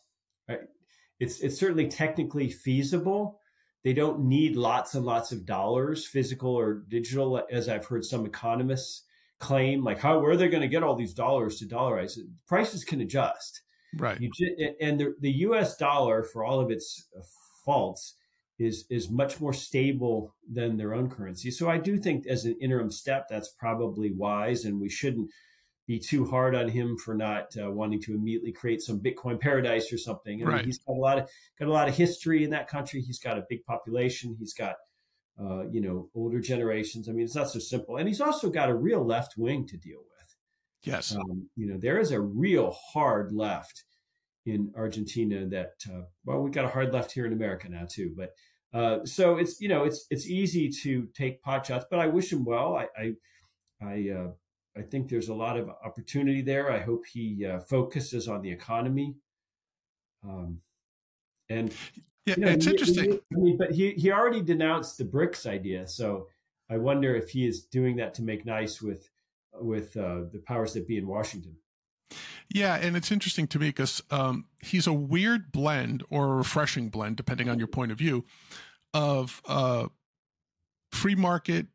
it's 1.20 1.40
it's 1.40 1.58
certainly 1.58 1.88
technically 1.88 2.50
feasible. 2.50 3.40
They 3.84 3.94
don't 3.94 4.26
need 4.26 4.56
lots 4.56 4.96
and 4.96 5.06
lots 5.06 5.32
of 5.32 5.46
dollars, 5.46 6.06
physical 6.06 6.54
or 6.56 6.84
digital, 6.88 7.42
as 7.52 7.70
I've 7.70 7.86
heard 7.86 8.04
some 8.04 8.26
economists 8.26 9.04
claim 9.40 9.84
like 9.84 10.00
how 10.00 10.20
where 10.20 10.32
are 10.32 10.38
they 10.38 10.48
going 10.48 10.62
to 10.62 10.68
get 10.68 10.84
all 10.84 10.96
these 10.96 11.14
dollars 11.14 11.58
to 11.58 11.66
dollarize 11.66 12.18
it 12.18 12.26
prices 12.48 12.84
can 12.84 13.02
adjust. 13.02 13.62
Right. 13.98 14.20
You, 14.20 14.76
and 14.82 15.00
the, 15.00 15.16
the 15.22 15.32
us 15.32 15.78
dollar 15.78 16.24
for 16.24 16.44
all 16.44 16.60
of 16.60 16.70
its 16.70 17.08
uh, 17.18 17.22
faults 17.64 18.16
is 18.60 18.86
is 18.90 19.10
much 19.10 19.40
more 19.40 19.54
stable 19.54 20.36
than 20.50 20.78
their 20.78 20.94
own 20.94 21.10
currency. 21.10 21.52
So 21.52 21.70
i 21.70 21.78
do 21.78 21.98
think 21.98 22.26
as 22.28 22.46
an 22.46 22.56
interim 22.62 22.92
step 22.92 23.28
that's 23.30 23.50
probably 23.50 24.12
wise 24.12 24.66
and 24.66 24.80
we 24.80 24.90
shouldn't 24.90 25.30
be 25.88 26.00
too 26.00 26.26
hard 26.26 26.56
on 26.56 26.70
him 26.70 26.98
for 26.98 27.14
not 27.14 27.56
uh, 27.62 27.70
wanting 27.70 28.02
to 28.02 28.16
immediately 28.16 28.52
create 28.52 28.82
some 28.82 29.00
bitcoin 29.00 29.40
paradise 29.40 29.94
or 29.94 29.98
something. 29.98 30.42
I 30.42 30.46
mean, 30.46 30.56
right. 30.56 30.66
he's 30.66 30.80
got 30.80 30.94
a 30.94 31.00
lot 31.00 31.20
of 31.20 31.30
got 31.60 31.68
a 31.68 31.72
lot 31.72 31.88
of 31.88 31.96
history 31.96 32.44
in 32.44 32.50
that 32.52 32.68
country. 32.68 33.02
He's 33.02 33.20
got 33.20 33.38
a 33.38 33.46
big 33.50 33.64
population. 33.66 34.36
He's 34.40 34.54
got 34.54 34.76
uh, 35.40 35.68
you 35.70 35.82
know, 35.82 36.10
older 36.16 36.40
generations. 36.40 37.10
I 37.10 37.12
mean, 37.12 37.26
it's 37.26 37.36
not 37.36 37.50
so 37.50 37.60
simple. 37.60 37.98
And 37.98 38.08
he's 38.08 38.22
also 38.22 38.50
got 38.50 38.70
a 38.70 38.76
real 38.76 39.06
left 39.06 39.34
wing 39.38 39.68
to 39.68 39.78
deal 39.78 40.00
with. 40.00 40.36
Yes. 40.84 41.16
Um, 41.16 41.50
you 41.56 41.68
know, 41.68 41.78
there 41.78 42.00
is 42.00 42.12
a 42.12 42.22
real 42.22 42.76
hard 42.94 43.32
left 43.32 43.84
in 44.46 44.72
Argentina 44.78 45.46
that, 45.48 45.74
uh, 45.92 46.04
well, 46.24 46.42
we've 46.42 46.54
got 46.54 46.66
a 46.66 46.70
hard 46.70 46.94
left 46.94 47.12
here 47.12 47.26
in 47.26 47.34
America 47.34 47.68
now 47.68 47.86
too. 47.90 48.14
But 48.16 48.34
uh, 48.74 49.04
so 49.06 49.38
it's, 49.38 49.60
you 49.60 49.68
know, 49.68 49.84
it's, 49.84 50.06
it's 50.10 50.28
easy 50.28 50.70
to 50.84 51.08
take 51.16 51.42
pot 51.42 51.66
shots, 51.66 51.86
but 51.90 52.00
I 52.00 52.08
wish 52.08 52.32
him 52.32 52.46
well. 52.46 52.76
I, 52.76 52.88
I, 52.98 53.14
I, 53.82 54.10
uh, 54.12 54.32
I 54.78 54.82
think 54.84 55.10
there's 55.10 55.30
a 55.30 55.34
lot 55.34 55.58
of 55.58 55.70
opportunity 55.84 56.42
there. 56.42 56.72
I 56.72 56.80
hope 56.80 57.06
he 57.12 57.46
uh, 57.46 57.60
focuses 57.60 58.28
on 58.28 58.42
the 58.42 58.52
economy. 58.52 59.16
Um, 60.24 60.60
and 61.50 61.74
yeah, 62.26 62.36
you 62.38 62.46
know, 62.46 62.52
it's 62.52 62.66
he, 62.66 62.72
interesting. 62.72 63.12
He, 63.12 63.20
I 63.34 63.40
mean, 63.40 63.58
but 63.58 63.72
he 63.72 63.92
he 63.92 64.12
already 64.12 64.42
denounced 64.42 64.98
the 64.98 65.06
BRICS 65.06 65.46
idea, 65.46 65.88
so 65.88 66.28
I 66.70 66.78
wonder 66.78 67.16
if 67.16 67.30
he 67.30 67.48
is 67.48 67.64
doing 67.64 67.98
that 67.98 68.14
to 68.16 68.24
make 68.24 68.46
nice 68.46 68.82
with 68.82 69.10
with 69.54 69.96
uh, 69.96 70.22
the 70.32 70.42
powers 70.46 70.74
that 70.74 70.88
be 70.88 70.98
in 70.98 71.08
Washington. 71.08 71.58
Yeah, 72.54 72.76
and 72.76 72.96
it's 72.96 73.12
interesting 73.12 73.48
to 73.48 73.60
me 73.60 73.70
because 73.70 74.04
um, 74.12 74.46
he's 74.60 74.88
a 74.88 74.94
weird 74.94 75.52
blend 75.52 76.04
or 76.10 76.26
a 76.26 76.36
refreshing 76.36 76.90
blend, 76.90 77.16
depending 77.16 77.50
on 77.50 77.58
your 77.58 77.68
point 77.68 77.92
of 77.92 77.98
view, 77.98 78.26
of 78.94 79.42
uh, 79.48 79.88
free 80.92 81.16
market, 81.16 81.68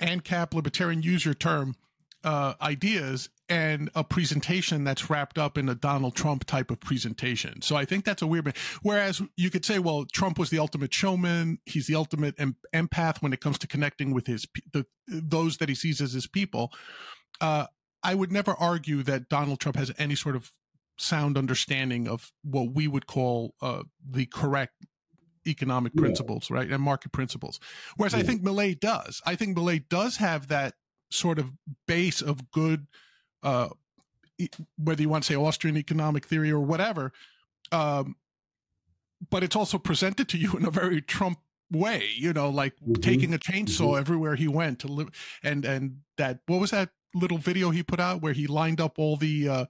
ANCAP, 0.00 0.54
libertarian, 0.54 1.02
use 1.02 1.24
your 1.24 1.34
term, 1.34 1.74
uh, 2.24 2.54
ideas 2.62 3.28
and 3.48 3.90
a 3.94 4.04
presentation 4.04 4.84
that's 4.84 5.08
wrapped 5.08 5.38
up 5.38 5.56
in 5.56 5.68
a 5.68 5.74
Donald 5.74 6.14
Trump 6.14 6.44
type 6.44 6.70
of 6.70 6.80
presentation. 6.80 7.62
So 7.62 7.76
I 7.76 7.84
think 7.84 8.04
that's 8.04 8.22
a 8.22 8.26
weird. 8.26 8.54
Whereas 8.82 9.22
you 9.36 9.50
could 9.50 9.64
say, 9.64 9.78
well, 9.78 10.04
Trump 10.04 10.38
was 10.38 10.50
the 10.50 10.58
ultimate 10.58 10.92
showman. 10.92 11.58
He's 11.64 11.86
the 11.86 11.94
ultimate 11.94 12.34
em- 12.38 12.56
empath 12.74 13.22
when 13.22 13.32
it 13.32 13.40
comes 13.40 13.58
to 13.58 13.66
connecting 13.66 14.12
with 14.12 14.26
his 14.26 14.46
the 14.72 14.86
those 15.06 15.56
that 15.58 15.68
he 15.68 15.74
sees 15.74 16.00
as 16.00 16.12
his 16.12 16.26
people. 16.26 16.72
Uh, 17.40 17.66
I 18.02 18.14
would 18.14 18.30
never 18.30 18.54
argue 18.58 19.02
that 19.04 19.28
Donald 19.28 19.60
Trump 19.60 19.76
has 19.76 19.92
any 19.98 20.14
sort 20.14 20.36
of 20.36 20.52
sound 20.98 21.38
understanding 21.38 22.08
of 22.08 22.32
what 22.42 22.72
we 22.72 22.88
would 22.88 23.06
call 23.06 23.54
uh, 23.62 23.84
the 24.08 24.26
correct 24.26 24.74
economic 25.46 25.94
principles, 25.94 26.50
right, 26.50 26.70
and 26.70 26.82
market 26.82 27.12
principles. 27.12 27.58
Whereas 27.96 28.12
yeah. 28.12 28.20
I 28.20 28.22
think 28.22 28.42
Milei 28.42 28.78
does. 28.78 29.22
I 29.24 29.34
think 29.34 29.56
Milei 29.56 29.88
does 29.88 30.16
have 30.18 30.48
that 30.48 30.74
sort 31.10 31.38
of 31.38 31.52
base 31.86 32.20
of 32.20 32.50
good 32.50 32.86
uh, 33.42 33.68
whether 34.76 35.02
you 35.02 35.08
want 35.08 35.24
to 35.24 35.32
say 35.32 35.36
Austrian 35.36 35.76
economic 35.76 36.26
theory 36.26 36.50
or 36.50 36.60
whatever. 36.60 37.12
Um, 37.72 38.16
but 39.30 39.42
it's 39.42 39.56
also 39.56 39.78
presented 39.78 40.28
to 40.28 40.38
you 40.38 40.52
in 40.52 40.64
a 40.64 40.70
very 40.70 41.00
Trump 41.02 41.38
way, 41.70 42.04
you 42.16 42.32
know, 42.32 42.48
like 42.48 42.74
mm-hmm. 42.76 42.94
taking 42.94 43.34
a 43.34 43.38
chainsaw 43.38 43.90
mm-hmm. 43.90 44.00
everywhere 44.00 44.36
he 44.36 44.48
went 44.48 44.78
to 44.80 44.88
live. 44.88 45.10
And, 45.42 45.64
and 45.64 46.00
that, 46.16 46.40
what 46.46 46.60
was 46.60 46.70
that 46.70 46.90
little 47.14 47.38
video 47.38 47.70
he 47.70 47.82
put 47.82 48.00
out 48.00 48.22
where 48.22 48.32
he 48.32 48.46
lined 48.46 48.80
up 48.80 48.98
all 48.98 49.16
the, 49.16 49.48
uh, 49.48 49.64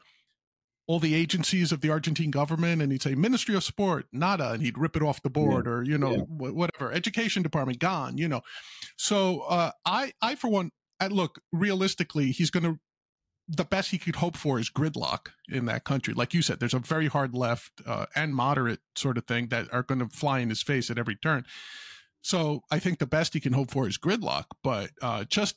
all 0.87 0.99
the 0.99 1.15
agencies 1.15 1.71
of 1.71 1.83
the 1.83 1.91
Argentine 1.91 2.31
government 2.31 2.81
and 2.81 2.91
he'd 2.91 3.03
say 3.03 3.15
Ministry 3.15 3.55
of 3.55 3.63
Sport, 3.63 4.07
nada, 4.13 4.53
and 4.53 4.63
he'd 4.63 4.79
rip 4.79 4.97
it 4.97 5.03
off 5.03 5.23
the 5.23 5.29
board 5.29 5.67
yeah. 5.67 5.73
or, 5.73 5.83
you 5.83 5.99
know, 5.99 6.13
yeah. 6.13 6.23
whatever, 6.23 6.93
education 6.93 7.43
department 7.43 7.79
gone, 7.79 8.17
you 8.17 8.29
know. 8.29 8.41
So, 8.97 9.41
uh, 9.41 9.73
I, 9.85 10.13
I, 10.23 10.35
for 10.35 10.49
one, 10.49 10.71
I, 10.99 11.09
look, 11.09 11.41
realistically, 11.53 12.31
he's 12.33 12.51
going 12.51 12.65
to 12.65 12.79
the 13.49 13.65
best 13.65 13.91
he 13.91 13.99
could 13.99 14.17
hope 14.17 14.37
for 14.37 14.59
is 14.59 14.69
gridlock 14.69 15.29
in 15.49 15.65
that 15.67 15.85
country. 15.85 16.13
Like 16.13 16.35
you 16.35 16.43
said, 16.43 16.61
there's 16.61 16.75
a 16.75 16.79
very 16.79 17.07
hard 17.07 17.35
left 17.35 17.73
uh, 17.87 18.07
and 18.15 18.35
moderate 18.35 18.81
sort 18.95 19.17
of 19.17 19.27
thing 19.27 19.49
that 19.49 19.73
are 19.73 19.83
going 19.83 20.01
to 20.01 20.09
fly 20.09 20.41
in 20.41 20.51
his 20.51 20.63
face 20.63 20.91
at 20.91 20.99
every 20.99 21.17
turn. 21.17 21.47
So 22.21 22.63
I 22.71 22.79
think 22.79 22.99
the 22.99 23.07
best 23.07 23.33
he 23.33 23.41
can 23.41 23.55
hope 23.55 23.71
for 23.71 23.89
is 23.89 23.97
gridlock. 23.97 24.45
But 24.63 24.91
uh, 25.01 25.25
just 25.25 25.57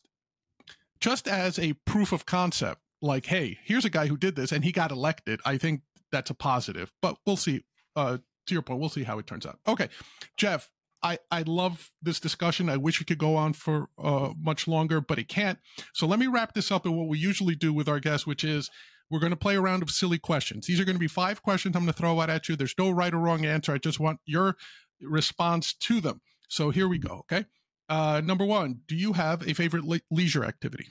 just 0.99 1.27
as 1.27 1.59
a 1.59 1.73
proof 1.85 2.11
of 2.11 2.25
concept, 2.25 2.79
like, 3.01 3.25
hey, 3.25 3.57
here's 3.63 3.85
a 3.85 3.89
guy 3.89 4.07
who 4.07 4.15
did 4.15 4.35
this 4.35 4.51
and 4.51 4.63
he 4.63 4.71
got 4.71 4.91
elected. 4.91 5.41
I 5.43 5.57
think 5.57 5.81
that's 6.11 6.29
a 6.29 6.35
positive. 6.35 6.93
But 7.01 7.17
we'll 7.25 7.37
see. 7.37 7.63
Uh, 7.95 8.19
to 8.47 8.53
your 8.53 8.61
point, 8.61 8.79
we'll 8.79 8.89
see 8.89 9.03
how 9.03 9.19
it 9.19 9.27
turns 9.27 9.45
out. 9.45 9.59
Okay, 9.67 9.89
Jeff, 10.37 10.69
I, 11.03 11.17
I 11.31 11.43
love 11.43 11.89
this 12.01 12.19
discussion. 12.19 12.69
I 12.69 12.77
wish 12.77 12.99
we 12.99 13.05
could 13.05 13.17
go 13.17 13.35
on 13.35 13.53
for 13.53 13.89
uh, 13.97 14.29
much 14.39 14.67
longer, 14.67 15.01
but 15.01 15.17
it 15.17 15.27
can't. 15.27 15.59
So 15.93 16.05
let 16.05 16.19
me 16.19 16.27
wrap 16.27 16.53
this 16.53 16.71
up 16.71 16.85
in 16.85 16.95
what 16.95 17.07
we 17.07 17.17
usually 17.17 17.55
do 17.55 17.73
with 17.73 17.89
our 17.89 17.99
guests, 17.99 18.27
which 18.27 18.43
is 18.43 18.69
we're 19.09 19.19
going 19.19 19.31
to 19.31 19.37
play 19.37 19.55
a 19.55 19.61
round 19.61 19.83
of 19.83 19.89
silly 19.89 20.19
questions. 20.19 20.67
These 20.67 20.79
are 20.79 20.85
going 20.85 20.95
to 20.95 20.99
be 20.99 21.07
five 21.07 21.41
questions 21.41 21.75
I'm 21.75 21.83
going 21.83 21.93
to 21.93 21.97
throw 21.97 22.19
out 22.21 22.29
at 22.29 22.47
you. 22.47 22.55
There's 22.55 22.75
no 22.77 22.91
right 22.91 23.13
or 23.13 23.17
wrong 23.17 23.45
answer. 23.45 23.73
I 23.73 23.77
just 23.77 23.99
want 23.99 24.19
your 24.25 24.55
response 25.01 25.73
to 25.73 25.99
them. 26.01 26.21
So 26.47 26.69
here 26.69 26.87
we 26.87 26.97
go. 26.97 27.19
Okay. 27.19 27.45
Uh, 27.89 28.21
number 28.23 28.45
one, 28.45 28.81
do 28.87 28.95
you 28.95 29.13
have 29.13 29.45
a 29.47 29.53
favorite 29.53 29.83
le- 29.83 29.99
leisure 30.09 30.45
activity? 30.45 30.87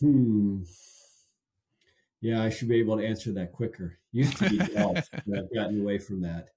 Hmm. 0.00 0.62
Yeah, 2.20 2.42
I 2.42 2.50
should 2.50 2.68
be 2.68 2.80
able 2.80 2.98
to 2.98 3.06
answer 3.06 3.32
that 3.32 3.52
quicker. 3.52 3.98
Used 4.12 4.38
to 4.38 4.50
be 4.50 4.58
golf, 4.74 5.08
but 5.26 5.38
I've 5.38 5.54
gotten 5.54 5.80
away 5.80 5.98
from 5.98 6.22
that. 6.22 6.48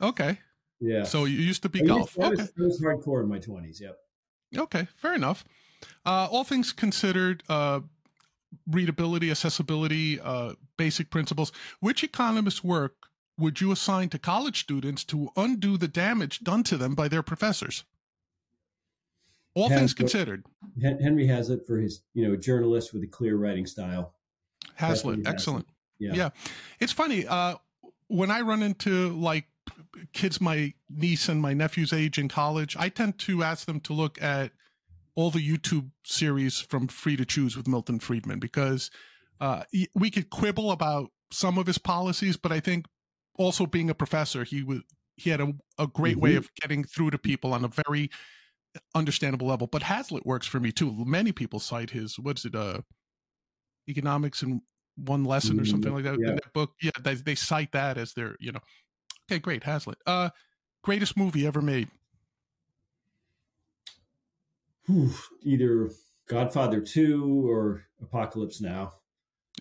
Okay. 0.00 0.38
Yeah. 0.80 1.04
So 1.04 1.24
you 1.24 1.38
used 1.38 1.62
to 1.62 1.68
be 1.68 1.82
I 1.82 1.86
golf. 1.86 2.16
used- 2.16 2.20
I 2.20 2.26
Okay. 2.32 2.42
was, 2.42 2.52
I 2.58 2.62
was 2.62 2.80
hardcore 2.82 3.22
in 3.22 3.28
my 3.28 3.38
twenties. 3.38 3.80
Yep. 3.80 3.96
Okay. 4.56 4.86
Fair 4.96 5.14
enough. 5.14 5.44
Uh, 6.04 6.28
all 6.30 6.44
things 6.44 6.72
considered, 6.72 7.42
uh, 7.48 7.80
readability, 8.66 9.30
accessibility, 9.30 10.20
uh, 10.20 10.54
basic 10.76 11.10
principles. 11.10 11.52
Which 11.80 12.02
economist 12.04 12.62
work 12.64 12.94
would 13.38 13.60
you 13.60 13.72
assign 13.72 14.08
to 14.10 14.18
college 14.18 14.60
students 14.60 15.04
to 15.04 15.30
undo 15.36 15.76
the 15.76 15.88
damage 15.88 16.40
done 16.40 16.62
to 16.64 16.76
them 16.76 16.94
by 16.94 17.08
their 17.08 17.22
professors? 17.22 17.84
All 19.54 19.68
things 19.70 19.94
considered. 19.94 20.44
Hen- 20.82 21.00
Henry 21.00 21.26
Hazlitt 21.26 21.66
for 21.66 21.78
his, 21.78 22.02
you 22.12 22.28
know, 22.28 22.36
journalist 22.36 22.92
with 22.92 23.02
a 23.02 23.06
clear 23.06 23.36
writing 23.36 23.66
style. 23.66 24.14
Hazlitt, 24.74 25.26
excellent. 25.26 25.66
Yeah. 25.98 26.12
Yeah. 26.14 26.30
It's 26.78 26.92
funny. 26.92 27.26
Uh, 27.26 27.56
when 28.08 28.30
I 28.30 28.42
run 28.42 28.62
into 28.62 29.10
like 29.18 29.46
kids 30.12 30.40
my 30.40 30.74
niece 30.90 31.28
and 31.28 31.40
my 31.40 31.54
nephew's 31.54 31.92
age 31.92 32.18
in 32.18 32.28
college, 32.28 32.76
I 32.78 32.88
tend 32.88 33.18
to 33.20 33.42
ask 33.42 33.66
them 33.66 33.80
to 33.80 33.92
look 33.92 34.20
at 34.22 34.52
all 35.14 35.30
the 35.30 35.46
YouTube 35.46 35.90
series 36.04 36.60
from 36.60 36.88
Free 36.88 37.16
to 37.16 37.24
Choose 37.24 37.56
with 37.56 37.66
Milton 37.68 37.98
Friedman 38.00 38.38
because 38.38 38.90
uh, 39.40 39.64
we 39.94 40.10
could 40.10 40.30
quibble 40.30 40.70
about 40.70 41.10
some 41.30 41.58
of 41.58 41.66
his 41.66 41.78
policies, 41.78 42.36
but 42.36 42.52
I 42.52 42.60
think 42.60 42.86
also 43.38 43.66
being 43.66 43.90
a 43.90 43.94
professor, 43.94 44.44
he 44.44 44.62
was 44.62 44.80
he 45.16 45.30
had 45.30 45.40
a, 45.40 45.54
a 45.78 45.86
great 45.86 46.18
way 46.18 46.34
Mhm. 46.34 46.38
of 46.38 46.50
getting 46.60 46.84
through 46.84 47.10
to 47.10 47.18
people 47.18 47.54
on 47.54 47.64
a 47.64 47.68
very 47.88 48.10
understandable 48.94 49.46
level. 49.46 49.66
But 49.66 49.82
Hazlitt 49.84 50.26
works 50.26 50.46
for 50.46 50.60
me 50.60 50.72
too. 50.72 51.04
Many 51.06 51.32
people 51.32 51.58
cite 51.60 51.90
his 51.90 52.18
what's 52.18 52.44
it, 52.44 52.54
uh, 52.54 52.82
economics 53.88 54.42
in 54.42 54.60
one 54.96 55.24
lesson 55.24 55.58
or 55.60 55.64
Mhm. 55.64 55.70
something 55.70 55.92
like 55.94 56.04
that 56.04 56.18
Yeah. 56.20 56.28
in 56.30 56.34
that 56.36 56.52
book. 56.52 56.74
Yeah, 56.82 56.90
they, 57.00 57.14
they 57.14 57.34
cite 57.34 57.72
that 57.72 57.98
as 57.98 58.14
their, 58.14 58.36
you 58.40 58.52
know. 58.52 58.60
Okay, 59.28 59.38
great, 59.38 59.64
Hazlitt. 59.64 59.98
Uh, 60.06 60.30
greatest 60.82 61.16
movie 61.16 61.46
ever 61.46 61.60
made. 61.60 61.88
Whew, 64.86 65.10
either 65.42 65.90
Godfather 66.28 66.80
Two 66.80 67.48
or 67.48 67.82
Apocalypse 68.00 68.60
Now. 68.60 68.94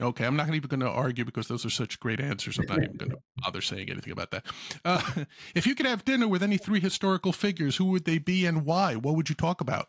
Okay, 0.02 0.26
I'm 0.26 0.36
not 0.36 0.54
even 0.54 0.68
going 0.68 0.82
to 0.82 0.90
argue 0.90 1.24
because 1.24 1.48
those 1.48 1.66
are 1.66 1.70
such 1.70 2.02
great 2.02 2.20
answers. 2.20 2.60
I'm 2.60 2.66
not 2.66 2.84
even 2.84 2.98
going 2.98 3.12
to 3.12 3.18
bother 3.38 3.62
saying 3.62 3.90
anything 3.90 4.12
about 4.12 4.32
that. 4.32 4.46
Uh, 4.84 5.02
if 5.56 5.66
you 5.66 5.74
could 5.74 5.86
have 5.86 6.04
dinner 6.04 6.28
with 6.28 6.44
any 6.44 6.58
three 6.58 6.82
historical 6.82 7.32
figures, 7.32 7.78
who 7.78 7.86
would 7.86 8.04
they 8.04 8.18
be 8.18 8.46
and 8.46 8.66
why? 8.66 8.96
What 8.96 9.16
would 9.16 9.30
you 9.30 9.36
talk 9.36 9.62
about? 9.62 9.88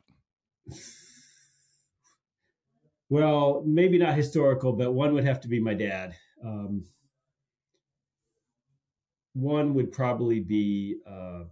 Well, 3.09 3.65
maybe 3.67 3.99
not 3.99 4.15
historical, 4.15 4.73
but 4.73 4.93
one 4.93 5.13
would 5.15 5.25
have 5.25 5.41
to 5.41 5.49
be 5.49 5.61
my 5.61 5.75
dad. 5.75 6.15
Um, 6.45 6.85
one 9.37 9.75
would 9.75 9.93
probably 9.93 10.41
be 10.41 10.97
uh, 11.07 11.45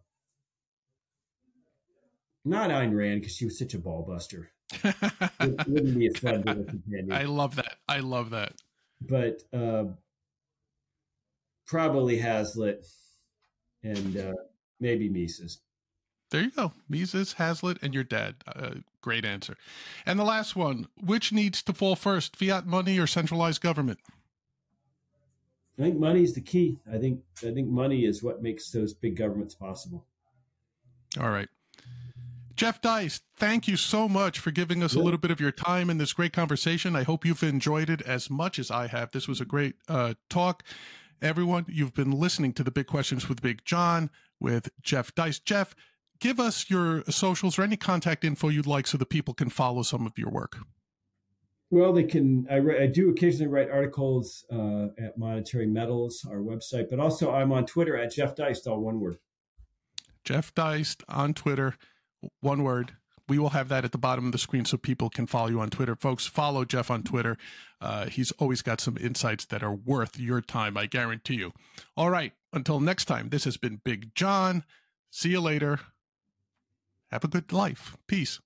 not 2.45 2.71
Ayn 2.71 2.97
Rand 2.97 3.21
because 3.21 3.37
she 3.37 3.45
was 3.45 3.59
such 3.59 3.75
a 3.75 3.79
ball 3.79 4.03
buster. 4.03 4.51
It 4.83 4.95
wouldn't 5.69 5.99
be 5.99 6.07
a 6.07 6.15
fun 6.15 6.43
little 6.43 6.65
companion. 6.65 7.13
I 7.13 7.25
love 7.25 7.57
that. 7.57 7.77
I 7.87 7.99
love 8.01 8.31
that. 8.31 8.55
but 9.03 9.43
uh, 9.53 9.85
probably 11.67 12.19
Hazlitt 12.19 12.87
and 13.83 14.17
uh, 14.17 14.33
maybe 14.81 15.11
Mises. 15.11 15.61
There 16.31 16.43
you 16.43 16.51
go. 16.51 16.73
Mises, 16.89 17.35
Hazlitt, 17.35 17.79
and 17.83 17.93
your 17.95 18.03
dad. 18.03 18.37
Uh, 18.47 18.77
great 19.03 19.27
answer. 19.27 19.57
And 20.07 20.19
the 20.19 20.25
last 20.25 20.57
one 20.57 20.89
which 20.99 21.33
needs 21.33 21.63
to 21.63 21.75
fall 21.75 21.97
first, 21.97 22.35
fiat 22.35 22.67
money 22.67 22.99
or 22.99 23.07
centralized 23.07 23.61
government? 23.61 24.01
I 25.79 25.83
think 25.83 25.99
money 25.99 26.23
is 26.23 26.35
the 26.35 26.41
key. 26.41 26.79
I 26.91 26.99
think 26.99 27.21
I 27.39 27.53
think 27.53 27.69
money 27.69 28.05
is 28.05 28.23
what 28.23 28.43
makes 28.43 28.71
those 28.71 28.95
big 28.95 29.17
governments 29.17 29.55
possible. 29.55 30.07
All 31.21 31.31
right. 31.31 31.49
Jeff 32.57 32.81
Deist, 32.81 33.23
thank 33.37 33.67
you 33.67 33.77
so 33.77 34.09
much 34.09 34.39
for 34.39 34.53
giving 34.53 34.85
us 34.85 34.95
a 34.95 35.01
little 35.01 35.19
bit 35.19 35.33
of 35.33 35.41
your 35.41 35.51
time 35.51 35.91
in 35.91 35.99
this 35.99 36.13
great 36.13 36.33
conversation. 36.33 36.95
I 36.95 37.03
hope 37.03 37.25
you've 37.25 37.43
enjoyed 37.43 37.91
it 37.91 38.01
as 38.03 38.31
much 38.31 38.61
as 38.61 38.71
I 38.71 38.87
have. 38.87 39.11
This 39.11 39.27
was 39.27 39.41
a 39.41 39.45
great 39.45 39.75
uh, 39.89 40.15
talk. 40.31 40.63
Everyone, 41.21 41.67
you've 41.69 41.95
been 41.95 42.13
listening 42.13 42.53
to 42.53 42.63
the 42.63 42.71
Big 42.71 42.87
Questions 42.87 43.29
with 43.29 43.43
Big 43.43 43.65
John 43.65 44.09
with 44.39 44.69
Jeff 44.83 45.13
Deist. 45.17 45.45
Jeff, 45.45 45.75
give 46.21 46.39
us 46.39 46.71
your 46.71 47.03
socials 47.05 47.59
or 47.59 47.63
any 47.63 47.77
contact 47.77 48.25
info 48.25 48.51
you'd 48.51 48.69
like 48.69 48.87
so 48.87 48.99
the 48.99 49.05
people 49.05 49.35
can 49.35 49.49
follow 49.49 49.83
some 49.83 50.07
of 50.07 50.13
your 50.17 50.31
work. 50.31 50.59
Well, 51.71 51.93
they 51.93 52.05
can. 52.05 52.47
I, 52.51 52.59
I 52.85 52.87
do 52.87 53.11
occasionally 53.11 53.49
write 53.49 53.71
articles 53.71 54.45
uh, 54.53 54.89
at 54.99 55.19
Monetary 55.19 55.67
Metals, 55.67 56.25
our 56.29 56.39
website, 56.39 56.89
but 56.89 57.01
also 57.01 57.33
I'm 57.33 57.53
on 57.53 57.67
Twitter 57.67 57.97
at 57.97 58.13
Jeff 58.13 58.37
Deist, 58.37 58.67
all 58.67 58.81
one 58.81 59.01
word. 59.01 59.19
Jeff 60.25 60.55
Deist 60.55 61.03
on 61.09 61.35
Twitter, 61.35 61.75
one 62.41 62.63
word. 62.63 62.93
We 63.27 63.39
will 63.39 63.51
have 63.51 63.69
that 63.71 63.85
at 63.85 63.93
the 63.93 63.99
bottom 63.99 64.27
of 64.27 64.33
the 64.33 64.39
screen 64.39 64.67
so 64.67 64.77
people 64.77 65.09
can 65.09 65.27
follow 65.27 65.49
you 65.49 65.61
on 65.61 65.71
Twitter. 65.71 65.97
Folks, 65.97 66.27
follow 66.27 66.65
Jeff 66.65 66.91
on 66.91 67.03
Twitter. 67.03 67.39
Uh, 67.81 68.07
he's 68.07 68.31
always 68.33 68.61
got 68.61 68.81
some 68.81 68.99
insights 68.99 69.47
that 69.47 69.63
are 69.63 69.75
worth 69.75 70.19
your 70.19 70.43
time, 70.43 70.77
I 70.77 70.87
guarantee 70.87 71.37
you. 71.37 71.53
All 71.97 72.11
right, 72.11 72.33
until 72.53 72.81
next 72.81 73.07
time, 73.07 73.31
this 73.31 73.45
has 73.45 73.57
been 73.57 73.81
Big 73.83 74.15
John. 74.15 74.65
See 75.11 75.31
you 75.31 75.41
later. 75.41 75.81
Have 77.11 77.25
a 77.25 77.29
good 77.29 77.53
life. 77.53 77.97
Peace. 78.07 78.41